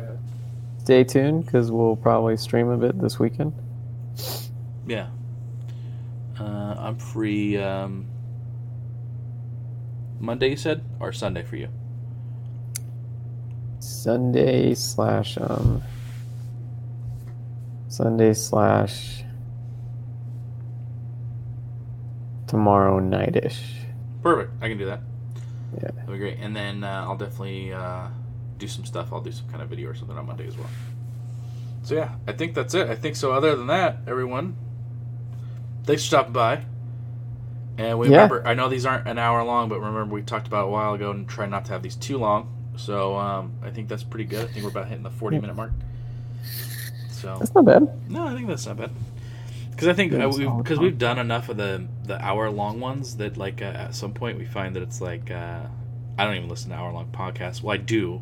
stay 0.83 1.03
tuned 1.03 1.45
because 1.45 1.71
we'll 1.71 1.95
probably 1.95 2.37
stream 2.37 2.69
a 2.69 2.77
bit 2.77 2.99
this 2.99 3.19
weekend. 3.19 3.53
Yeah. 4.87 5.07
Uh, 6.39 6.75
I'm 6.77 6.97
free 6.97 7.57
um, 7.57 8.05
Monday, 10.19 10.49
you 10.49 10.57
said, 10.57 10.83
or 10.99 11.11
Sunday 11.11 11.43
for 11.43 11.55
you? 11.55 11.69
Sunday 13.79 14.73
slash 14.73 15.37
um 15.37 15.83
Sunday 17.87 18.33
slash 18.33 19.24
tomorrow 22.47 22.99
nightish. 22.99 23.61
Perfect. 24.21 24.51
I 24.61 24.69
can 24.69 24.77
do 24.77 24.85
that. 24.85 25.01
Yeah. 25.81 25.89
That'd 25.91 26.11
be 26.11 26.17
great. 26.17 26.37
And 26.39 26.55
then 26.55 26.83
uh, 26.83 27.05
I'll 27.07 27.17
definitely 27.17 27.73
uh, 27.73 28.07
do 28.57 28.67
some 28.67 28.85
stuff. 28.85 29.09
I'll 29.11 29.21
do 29.21 29.31
some 29.31 29.47
kind 29.49 29.61
of 29.61 29.69
video 29.69 29.89
or 29.89 29.95
something 29.95 30.17
on 30.17 30.25
Monday 30.25 30.47
as 30.47 30.57
well. 30.57 30.69
So 31.83 31.95
yeah, 31.95 32.15
I 32.27 32.31
think 32.31 32.55
that's 32.55 32.73
it. 32.73 32.89
I 32.89 32.95
think 32.95 33.15
so. 33.15 33.31
Other 33.31 33.55
than 33.55 33.67
that, 33.67 33.97
everyone, 34.07 34.55
thanks 35.83 36.03
for 36.03 36.07
stopping 36.07 36.33
by. 36.33 36.63
And 37.77 37.99
we 37.99 38.07
Yeah. 38.09 38.15
remember, 38.23 38.47
I 38.47 38.53
know 38.53 38.69
these 38.69 38.85
aren't 38.85 39.07
an 39.07 39.19
hour 39.19 39.43
long, 39.43 39.69
but 39.69 39.79
remember 39.79 40.05
we 40.13 40.21
talked 40.21 40.47
about 40.47 40.65
a 40.67 40.69
while 40.71 40.93
ago 40.93 41.11
and 41.11 41.27
try 41.27 41.45
not 41.45 41.65
to 41.65 41.73
have 41.73 41.83
these 41.83 41.95
too 41.95 42.17
long. 42.17 42.51
So 42.77 43.15
um, 43.17 43.53
I 43.61 43.69
think 43.69 43.87
that's 43.89 44.03
pretty 44.03 44.25
good. 44.25 44.45
I 44.49 44.51
think 44.51 44.63
we're 44.63 44.71
about 44.71 44.87
hitting 44.87 45.03
the 45.03 45.09
40 45.11 45.39
minute 45.39 45.55
mark. 45.55 45.71
So 47.09 47.37
That's 47.39 47.53
not 47.55 47.65
bad. 47.65 47.87
no, 48.09 48.25
I 48.27 48.33
think 48.33 48.47
that's 48.47 48.65
not 48.65 48.77
bad. 48.77 48.91
Because 49.75 49.89
I 49.89 49.93
think 49.93 50.13
Yeah, 50.13 50.25
uh, 50.25 50.29
we 50.29 50.45
because 50.47 50.79
we've 50.79 50.97
done 50.97 51.19
enough 51.19 51.49
of 51.49 51.57
the 51.57 51.85
the 52.05 52.23
hour 52.23 52.49
long 52.49 52.79
ones 52.79 53.17
that 53.17 53.35
like 53.37 53.61
uh, 53.61 53.65
at 53.65 53.95
some 53.95 54.13
point 54.13 54.37
we 54.37 54.45
find 54.45 54.75
that 54.75 54.83
it's 54.83 55.01
like 55.01 55.29
uh, 55.31 55.61
I 56.17 56.23
don't 56.23 56.35
even 56.35 56.49
listen 56.49 56.69
to 56.69 56.75
hour 56.77 56.91
long 56.93 57.07
podcasts. 57.11 57.61
Well, 57.61 57.73
I 57.73 57.77
do, 57.77 58.21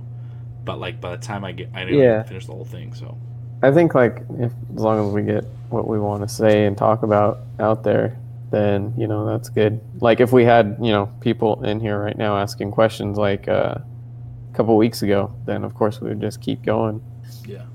but 0.66 0.80
like 0.80 0.99
by 0.99 1.12
the 1.16 1.22
time 1.22 1.43
I 1.45 1.51
get 1.51 1.70
I 1.74 1.86
don't 1.86 1.93
Yeah. 1.93 2.24
finish 2.24 2.45
the 2.47 2.54
whole 2.54 2.66
thing. 2.66 2.93
So 2.95 3.18
I 3.62 3.72
think 3.72 3.93
like 3.93 4.18
if 4.39 4.51
as 4.76 4.82
long 4.82 5.08
as 5.08 5.14
we 5.14 5.22
get 5.24 5.45
what 5.70 5.88
we 5.88 5.99
want 5.99 6.28
to 6.28 6.34
say 6.34 6.66
and 6.66 6.76
talk 6.78 7.04
about 7.04 7.41
out 7.60 7.84
there, 7.84 8.18
then 8.49 8.93
you 8.97 9.08
know 9.08 9.26
that's 9.28 9.49
good. 9.49 9.80
Like 10.01 10.20
if 10.22 10.32
we 10.32 10.45
had 10.45 10.78
you 10.82 10.91
know 10.91 11.06
people 11.22 11.64
in 11.64 11.80
here 11.80 11.99
right 11.99 12.18
now 12.18 12.38
asking 12.38 12.72
questions 12.72 13.18
like 13.18 13.47
uh, 13.47 13.76
a 13.78 14.56
couple 14.56 14.76
weeks 14.76 15.04
ago, 15.04 15.34
then 15.45 15.64
of 15.64 15.76
course 15.76 16.01
we 16.01 16.10
would 16.10 16.22
just 16.22 16.41
keep 16.41 16.64
going. 16.64 17.01
yeah. 17.45 17.66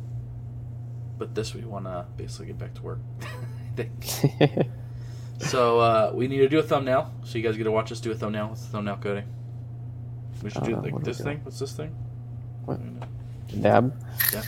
But 1.16 1.35
this 1.35 1.55
we 1.55 1.62
want 1.62 1.87
to 1.87 2.07
basically 2.16 2.47
get 2.47 2.59
back 2.59 2.74
to 2.74 2.83
work. 2.83 2.99
I 3.81 4.66
so 5.39 5.79
uh, 5.79 6.11
we 6.14 6.29
need 6.29 6.39
to 6.39 6.49
do 6.49 6.59
a 6.59 6.62
thumbnail. 6.62 7.12
So 7.24 7.39
you 7.39 7.45
guys 7.45 7.57
get 7.57 7.64
to 7.64 7.70
watch 7.70 7.93
us 7.93 8.01
do 8.01 8.11
a 8.11 8.14
thumbnail. 8.14 8.49
What's 8.49 8.64
the 8.64 8.72
thumbnail, 8.72 8.97
Cody? 8.97 9.22
We 10.43 10.51
should 10.51 10.64
do 10.64 10.76
Uh, 10.76 10.83
like 10.83 10.93
what 10.93 11.05
do 11.05 11.11
we 11.11 11.12
this 11.12 11.20
thing. 11.20 11.41
What's 11.45 11.59
this 11.59 11.72
thing? 11.72 11.95
What? 12.64 12.81
Dab. 13.62 13.95
Yeah. 14.33 14.43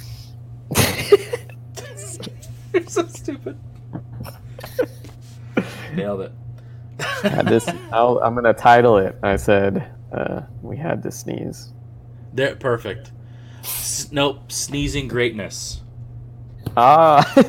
You're 2.73 2.87
so 2.87 3.07
stupid. 3.07 3.59
Nailed 5.95 6.21
it. 6.23 6.33
This. 7.47 7.69
I'll, 7.93 8.19
I'm 8.19 8.35
gonna 8.35 8.55
title 8.55 8.99
it. 8.99 9.17
I 9.23 9.37
said 9.37 9.91
uh, 10.13 10.43
we 10.63 10.77
had 10.77 11.03
to 11.03 11.11
sneeze. 11.11 11.73
There, 12.33 12.55
perfect. 12.57 13.11
S- 13.63 14.11
nope, 14.13 14.53
sneezing 14.53 15.09
greatness. 15.09 15.81
Ah. 16.77 17.35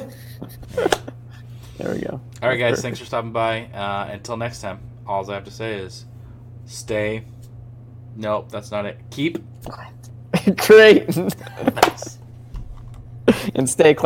there 1.82 1.94
we 1.94 2.02
go. 2.02 2.22
All 2.42 2.50
right, 2.50 2.58
guys, 2.58 2.72
Perfect. 2.72 2.82
thanks 2.84 3.00
for 3.00 3.06
stopping 3.06 3.32
by. 3.32 3.66
Uh, 3.66 4.10
until 4.12 4.38
next 4.38 4.62
time, 4.62 4.80
all 5.08 5.30
I 5.30 5.34
have 5.34 5.46
to 5.46 5.52
say 5.52 5.76
is 5.76 6.06
stay. 6.66 7.26
Nope, 8.16 8.50
that's 8.52 8.72
not 8.72 8.86
it. 8.86 9.00
Keep. 9.10 9.40
Great. 10.58 11.16
Nice. 11.16 12.20
and 13.56 13.70
stay 13.70 13.94
class. 13.94 13.98